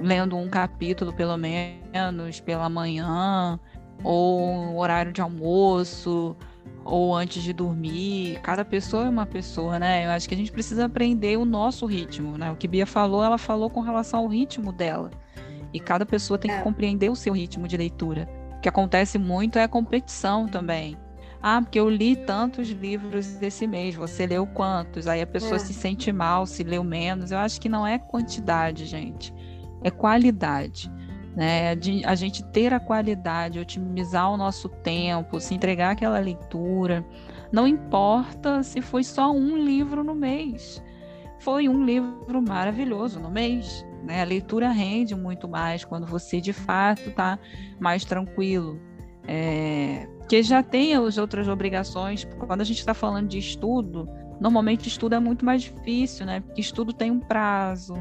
lendo 0.00 0.36
um 0.36 0.48
capítulo, 0.48 1.12
pelo 1.12 1.36
menos, 1.36 2.40
pela 2.40 2.68
manhã, 2.68 3.58
ou 4.02 4.76
horário 4.76 5.12
de 5.12 5.20
almoço, 5.20 6.36
ou 6.84 7.14
antes 7.14 7.42
de 7.42 7.52
dormir. 7.52 8.40
Cada 8.42 8.64
pessoa 8.64 9.06
é 9.06 9.08
uma 9.08 9.26
pessoa, 9.26 9.78
né? 9.78 10.06
Eu 10.06 10.10
acho 10.10 10.28
que 10.28 10.34
a 10.34 10.38
gente 10.38 10.52
precisa 10.52 10.86
aprender 10.86 11.36
o 11.36 11.44
nosso 11.44 11.86
ritmo, 11.86 12.36
né? 12.36 12.50
O 12.50 12.56
que 12.56 12.68
Bia 12.68 12.86
falou, 12.86 13.22
ela 13.22 13.38
falou 13.38 13.70
com 13.70 13.80
relação 13.80 14.20
ao 14.20 14.28
ritmo 14.28 14.72
dela. 14.72 15.10
E 15.72 15.80
cada 15.80 16.04
pessoa 16.04 16.38
tem 16.38 16.50
que 16.50 16.56
é. 16.56 16.62
compreender 16.62 17.10
o 17.10 17.16
seu 17.16 17.32
ritmo 17.32 17.66
de 17.66 17.76
leitura. 17.76 18.28
O 18.56 18.60
que 18.60 18.68
acontece 18.68 19.18
muito 19.18 19.58
é 19.58 19.64
a 19.64 19.68
competição 19.68 20.46
também. 20.46 20.96
Ah, 21.42 21.60
porque 21.60 21.80
eu 21.80 21.90
li 21.90 22.14
tantos 22.14 22.68
livros 22.68 23.26
desse 23.34 23.66
mês, 23.66 23.96
você 23.96 24.26
leu 24.26 24.46
quantos? 24.46 25.08
Aí 25.08 25.20
a 25.20 25.26
pessoa 25.26 25.56
é. 25.56 25.58
se 25.58 25.74
sente 25.74 26.12
mal 26.12 26.46
se 26.46 26.62
leu 26.62 26.84
menos. 26.84 27.32
Eu 27.32 27.38
acho 27.38 27.60
que 27.60 27.68
não 27.68 27.86
é 27.86 27.98
quantidade, 27.98 28.86
gente, 28.86 29.34
é 29.82 29.90
qualidade 29.90 30.90
né? 31.34 31.74
De 31.74 32.04
a 32.04 32.14
gente 32.14 32.44
ter 32.44 32.72
a 32.72 32.80
qualidade, 32.80 33.58
otimizar 33.58 34.30
o 34.30 34.36
nosso 34.36 34.68
tempo, 34.68 35.40
se 35.40 35.54
entregar 35.54 35.92
aquela 35.92 36.18
leitura. 36.18 37.04
Não 37.50 37.66
importa 37.66 38.62
se 38.62 38.80
foi 38.80 39.04
só 39.04 39.30
um 39.30 39.56
livro 39.56 40.04
no 40.04 40.14
mês. 40.14 40.82
Foi 41.40 41.68
um 41.68 41.84
livro 41.84 42.40
maravilhoso 42.42 43.18
no 43.18 43.30
mês. 43.30 43.84
Né? 44.04 44.22
A 44.22 44.24
leitura 44.24 44.70
rende 44.70 45.14
muito 45.14 45.48
mais 45.48 45.84
quando 45.84 46.06
você 46.06 46.40
de 46.40 46.52
fato 46.52 47.08
está 47.08 47.38
mais 47.80 48.04
tranquilo. 48.04 48.80
É, 49.26 50.08
que 50.28 50.42
já 50.42 50.62
tem 50.62 50.94
as 50.94 51.18
outras 51.18 51.48
obrigações. 51.48 52.24
Quando 52.24 52.60
a 52.60 52.64
gente 52.64 52.78
está 52.78 52.94
falando 52.94 53.28
de 53.28 53.38
estudo, 53.38 54.08
normalmente 54.40 54.88
estudo 54.88 55.14
é 55.14 55.20
muito 55.20 55.44
mais 55.44 55.62
difícil, 55.62 56.26
né? 56.26 56.40
Porque 56.40 56.60
estudo 56.60 56.92
tem 56.92 57.10
um 57.10 57.20
prazo, 57.20 57.94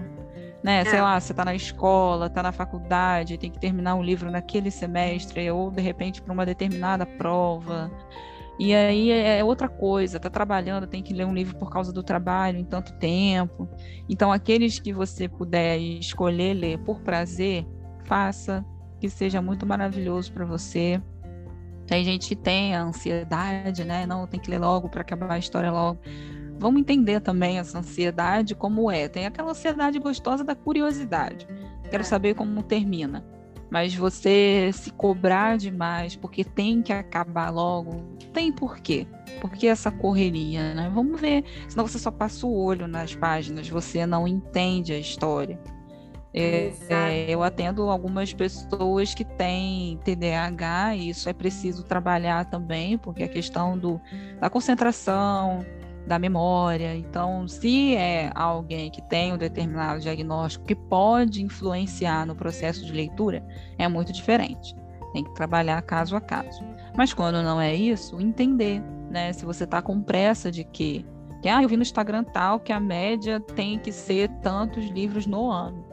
né? 0.63 0.81
É. 0.81 0.85
Sei 0.85 1.01
lá, 1.01 1.19
você 1.19 1.33
está 1.33 1.45
na 1.45 1.55
escola, 1.55 2.27
está 2.27 2.41
na 2.41 2.51
faculdade, 2.51 3.37
tem 3.37 3.51
que 3.51 3.59
terminar 3.59 3.95
um 3.95 4.03
livro 4.03 4.31
naquele 4.31 4.71
semestre, 4.71 5.49
ou 5.51 5.71
de 5.71 5.81
repente 5.81 6.21
para 6.21 6.33
uma 6.33 6.45
determinada 6.45 7.05
prova. 7.05 7.91
E 8.59 8.75
aí 8.75 9.11
é, 9.11 9.39
é 9.39 9.43
outra 9.43 9.67
coisa, 9.67 10.19
tá 10.19 10.29
trabalhando, 10.29 10.85
tem 10.85 11.01
que 11.01 11.13
ler 11.13 11.25
um 11.25 11.33
livro 11.33 11.57
por 11.57 11.71
causa 11.71 11.91
do 11.91 12.03
trabalho 12.03 12.59
em 12.59 12.63
tanto 12.63 12.93
tempo. 12.93 13.67
Então, 14.07 14.31
aqueles 14.31 14.79
que 14.79 14.93
você 14.93 15.27
puder 15.27 15.79
escolher 15.79 16.53
ler 16.53 16.77
por 16.79 16.99
prazer, 17.01 17.65
faça, 18.05 18.63
que 18.99 19.09
seja 19.09 19.41
muito 19.41 19.65
maravilhoso 19.65 20.31
para 20.31 20.45
você. 20.45 21.01
Tem 21.85 22.03
gente 22.03 22.29
que 22.29 22.35
tem 22.35 22.75
a 22.75 22.83
ansiedade, 22.83 23.83
né? 23.83 24.05
Não, 24.05 24.27
tem 24.27 24.39
que 24.39 24.49
ler 24.49 24.59
logo 24.59 24.89
para 24.89 25.01
acabar 25.01 25.31
a 25.31 25.37
história 25.37 25.71
logo. 25.71 25.99
Vamos 26.57 26.79
entender 26.79 27.19
também 27.21 27.57
essa 27.57 27.79
ansiedade 27.79 28.53
como 28.53 28.91
é. 28.91 29.07
Tem 29.07 29.25
aquela 29.25 29.51
ansiedade 29.51 29.97
gostosa 29.99 30.43
da 30.43 30.55
curiosidade. 30.55 31.47
Quero 31.89 32.01
é. 32.01 32.05
saber 32.05 32.35
como 32.35 32.61
termina. 32.61 33.25
Mas 33.71 33.95
você 33.95 34.69
se 34.73 34.91
cobrar 34.91 35.57
demais 35.57 36.15
porque 36.15 36.43
tem 36.43 36.81
que 36.81 36.91
acabar 36.91 37.49
logo, 37.49 38.03
tem 38.33 38.51
porquê. 38.51 39.07
Porque 39.39 39.65
essa 39.65 39.89
correria, 39.89 40.73
né? 40.73 40.91
Vamos 40.93 41.19
ver. 41.19 41.45
Senão 41.69 41.87
você 41.87 41.97
só 41.97 42.11
passa 42.11 42.45
o 42.45 42.53
olho 42.53 42.85
nas 42.85 43.15
páginas, 43.15 43.69
você 43.69 44.05
não 44.05 44.27
entende 44.27 44.91
a 44.91 44.99
história. 44.99 45.57
É, 46.33 46.71
é, 46.89 47.25
eu 47.29 47.43
atendo 47.43 47.89
algumas 47.89 48.33
pessoas 48.33 49.13
que 49.13 49.25
têm 49.25 49.99
TDAH 50.03 50.95
e 50.95 51.09
isso 51.09 51.27
é 51.27 51.33
preciso 51.33 51.83
trabalhar 51.83 52.45
também, 52.45 52.97
porque 52.97 53.23
a 53.23 53.27
questão 53.27 53.77
do, 53.77 53.99
da 54.39 54.49
concentração, 54.49 55.65
da 56.05 56.17
memória. 56.17 56.95
Então, 56.95 57.47
se 57.47 57.95
é 57.95 58.31
alguém 58.33 58.89
que 58.89 59.01
tem 59.01 59.33
um 59.33 59.37
determinado 59.37 59.99
diagnóstico 59.99 60.65
que 60.65 60.75
pode 60.75 61.43
influenciar 61.43 62.25
no 62.25 62.35
processo 62.35 62.85
de 62.85 62.91
leitura, 62.91 63.45
é 63.77 63.87
muito 63.87 64.11
diferente. 64.11 64.75
Tem 65.13 65.23
que 65.23 65.33
trabalhar 65.35 65.81
caso 65.81 66.15
a 66.15 66.21
caso. 66.21 66.63
Mas 66.95 67.13
quando 67.13 67.43
não 67.43 67.59
é 67.59 67.75
isso, 67.75 68.19
entender, 68.19 68.81
né? 69.09 69.33
Se 69.33 69.45
você 69.45 69.65
está 69.65 69.81
com 69.81 70.01
pressa 70.01 70.49
de 70.49 70.63
que, 70.63 71.05
que 71.41 71.49
ah, 71.49 71.61
eu 71.61 71.67
vi 71.67 71.75
no 71.75 71.83
Instagram 71.83 72.23
tal 72.23 72.59
que 72.59 72.71
a 72.71 72.79
média 72.79 73.39
tem 73.39 73.77
que 73.77 73.91
ser 73.91 74.29
tantos 74.41 74.85
livros 74.85 75.25
no 75.25 75.51
ano. 75.51 75.90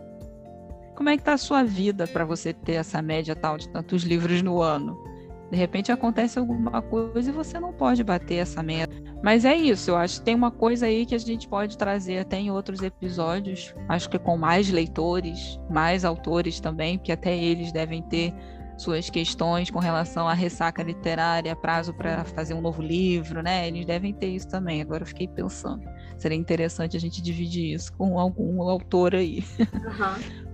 Como 0.99 1.11
é 1.11 1.16
que 1.16 1.20
está 1.20 1.34
a 1.34 1.38
sua 1.38 1.62
vida 1.62 2.09
para 2.09 2.24
você 2.24 2.53
ter 2.53 2.72
essa 2.72 3.01
média 3.01 3.36
tal 3.36 3.57
de 3.57 3.68
tantos 3.68 4.03
livros 4.03 4.42
no 4.42 4.61
ano? 4.61 5.01
De 5.49 5.57
repente 5.57 5.92
acontece 5.92 6.40
alguma 6.40 6.82
coisa 6.82 7.30
e 7.30 7.32
você 7.32 7.61
não 7.61 7.72
pode 7.72 8.03
bater 8.03 8.38
essa 8.38 8.64
meta. 8.64 8.92
Mas 9.22 9.44
é 9.44 9.55
isso, 9.55 9.92
eu 9.92 9.96
acho 9.96 10.18
que 10.18 10.24
tem 10.24 10.34
uma 10.34 10.51
coisa 10.51 10.86
aí 10.86 11.07
que 11.07 11.14
a 11.14 11.18
gente 11.18 11.46
pode 11.46 11.78
trazer 11.78 12.18
até 12.18 12.38
em 12.38 12.51
outros 12.51 12.82
episódios, 12.82 13.72
acho 13.88 14.11
que 14.11 14.18
com 14.18 14.36
mais 14.36 14.70
leitores, 14.70 15.61
mais 15.70 16.05
autores 16.05 16.59
também, 16.59 16.99
porque 16.99 17.12
até 17.12 17.32
eles 17.32 17.70
devem 17.70 18.03
ter 18.03 18.34
suas 18.76 19.09
questões 19.09 19.70
com 19.70 19.78
relação 19.78 20.26
à 20.26 20.34
ressaca 20.34 20.82
literária, 20.82 21.55
prazo 21.55 21.94
para 21.94 22.24
fazer 22.24 22.55
um 22.55 22.61
novo 22.61 22.82
livro, 22.82 23.40
né? 23.40 23.68
Eles 23.68 23.86
devem 23.86 24.12
ter 24.12 24.30
isso 24.30 24.49
também. 24.49 24.82
Agora 24.82 25.05
eu 25.05 25.07
fiquei 25.07 25.28
pensando. 25.28 25.88
Seria 26.16 26.36
interessante 26.36 26.96
a 26.96 27.01
gente 27.01 27.22
dividir 27.22 27.72
isso 27.72 27.92
com 27.92 28.18
algum 28.18 28.61
autor 28.62 29.14
aí. 29.14 29.44
Uhum. 29.61 30.47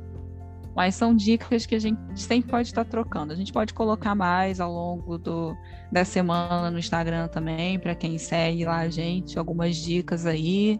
Mas 0.74 0.96
são 0.96 1.14
dicas 1.14 1.66
que 1.66 1.74
a 1.74 1.78
gente 1.78 1.98
sempre 2.16 2.50
pode 2.50 2.68
estar 2.68 2.84
trocando. 2.84 3.32
A 3.32 3.36
gente 3.36 3.52
pode 3.52 3.72
colocar 3.72 4.14
mais 4.14 4.60
ao 4.60 4.72
longo 4.72 5.16
do, 5.16 5.56
da 5.92 6.04
semana 6.04 6.70
no 6.70 6.78
Instagram 6.78 7.28
também, 7.28 7.78
para 7.78 7.94
quem 7.94 8.18
segue 8.18 8.64
lá 8.64 8.78
a 8.78 8.88
gente, 8.88 9.38
algumas 9.38 9.76
dicas 9.76 10.26
aí. 10.26 10.78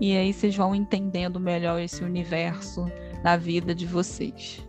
E 0.00 0.16
aí 0.16 0.32
vocês 0.32 0.56
vão 0.56 0.74
entendendo 0.74 1.38
melhor 1.38 1.78
esse 1.80 2.02
universo 2.02 2.86
na 3.22 3.36
vida 3.36 3.74
de 3.74 3.84
vocês. 3.84 4.66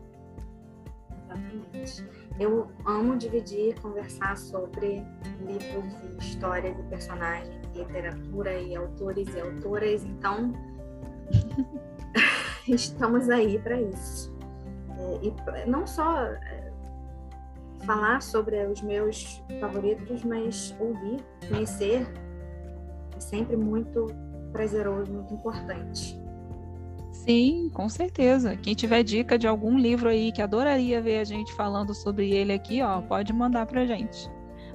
Exatamente. 1.30 2.06
Eu 2.38 2.70
amo 2.86 3.16
dividir, 3.16 3.80
conversar 3.80 4.36
sobre 4.36 5.02
livros 5.39 5.93
e 6.04 6.18
histórias 6.20 6.78
e 6.78 6.84
personagens, 6.84 7.56
literatura 7.74 8.60
e 8.60 8.76
autores 8.76 9.34
e 9.34 9.39
autoras, 9.39 10.04
então 10.04 10.54
estamos 12.68 13.30
aí 13.30 13.58
para 13.60 13.80
isso 13.82 14.30
e 15.22 15.70
não 15.70 15.86
só 15.86 16.24
é, 16.24 16.72
falar 17.86 18.22
sobre 18.22 18.66
os 18.66 18.82
meus 18.82 19.41
favoritos, 19.60 20.24
mas 20.24 20.76
ouvir, 20.80 21.24
conhecer 21.47 22.08
é 23.16 23.20
sempre 23.20 23.56
muito 23.56 24.08
prazeroso, 24.52 25.12
muito 25.12 25.34
importante. 25.34 26.20
Sim, 27.12 27.70
com 27.74 27.88
certeza. 27.88 28.56
Quem 28.56 28.74
tiver 28.74 29.04
dica 29.04 29.38
de 29.38 29.47
algum 29.47 29.78
livro 29.78 30.10
aí 30.10 30.32
que 30.32 30.41
adoraria 30.41 31.02
ver 31.02 31.20
a 31.20 31.24
gente 31.24 31.54
falando 31.54 31.93
sobre 31.93 32.32
ele 32.32 32.52
aqui, 32.52 32.82
ó, 32.82 33.02
pode 33.02 33.32
mandar 33.32 33.66
pra 33.66 33.86
gente. 33.86 34.30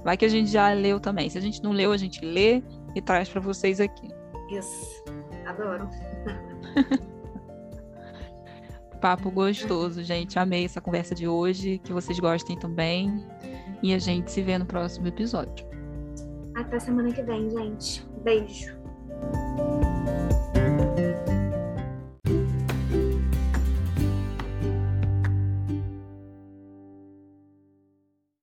Vai 0.05 0.17
que 0.17 0.25
a 0.25 0.29
gente 0.29 0.51
já 0.51 0.73
leu 0.73 1.01
também. 1.01 1.29
Se 1.29 1.39
a 1.39 1.41
gente 1.41 1.63
não 1.63 1.73
leu, 1.73 1.91
a 1.91 1.97
gente 1.97 2.25
lê 2.25 2.63
e 2.95 3.03
traz 3.03 3.29
para 3.29 3.41
vocês 3.41 3.81
aqui. 3.81 4.09
Isso. 4.51 5.05
Adoro. 5.45 5.89
papo 9.07 9.31
gostoso, 9.31 10.03
gente. 10.03 10.37
Amei 10.37 10.65
essa 10.65 10.81
conversa 10.81 11.15
de 11.15 11.29
hoje. 11.29 11.79
Que 11.79 11.93
vocês 11.93 12.19
gostem 12.19 12.59
também. 12.59 13.25
E 13.81 13.95
a 13.95 14.01
gente 14.01 14.33
se 14.33 14.43
vê 14.43 14.59
no 14.59 14.67
próximo 14.67 15.07
episódio. 15.07 15.65
Até 16.57 16.81
semana 16.81 17.13
que 17.13 17.23
vem, 17.23 17.49
gente. 17.49 18.05
Beijo. 18.25 18.75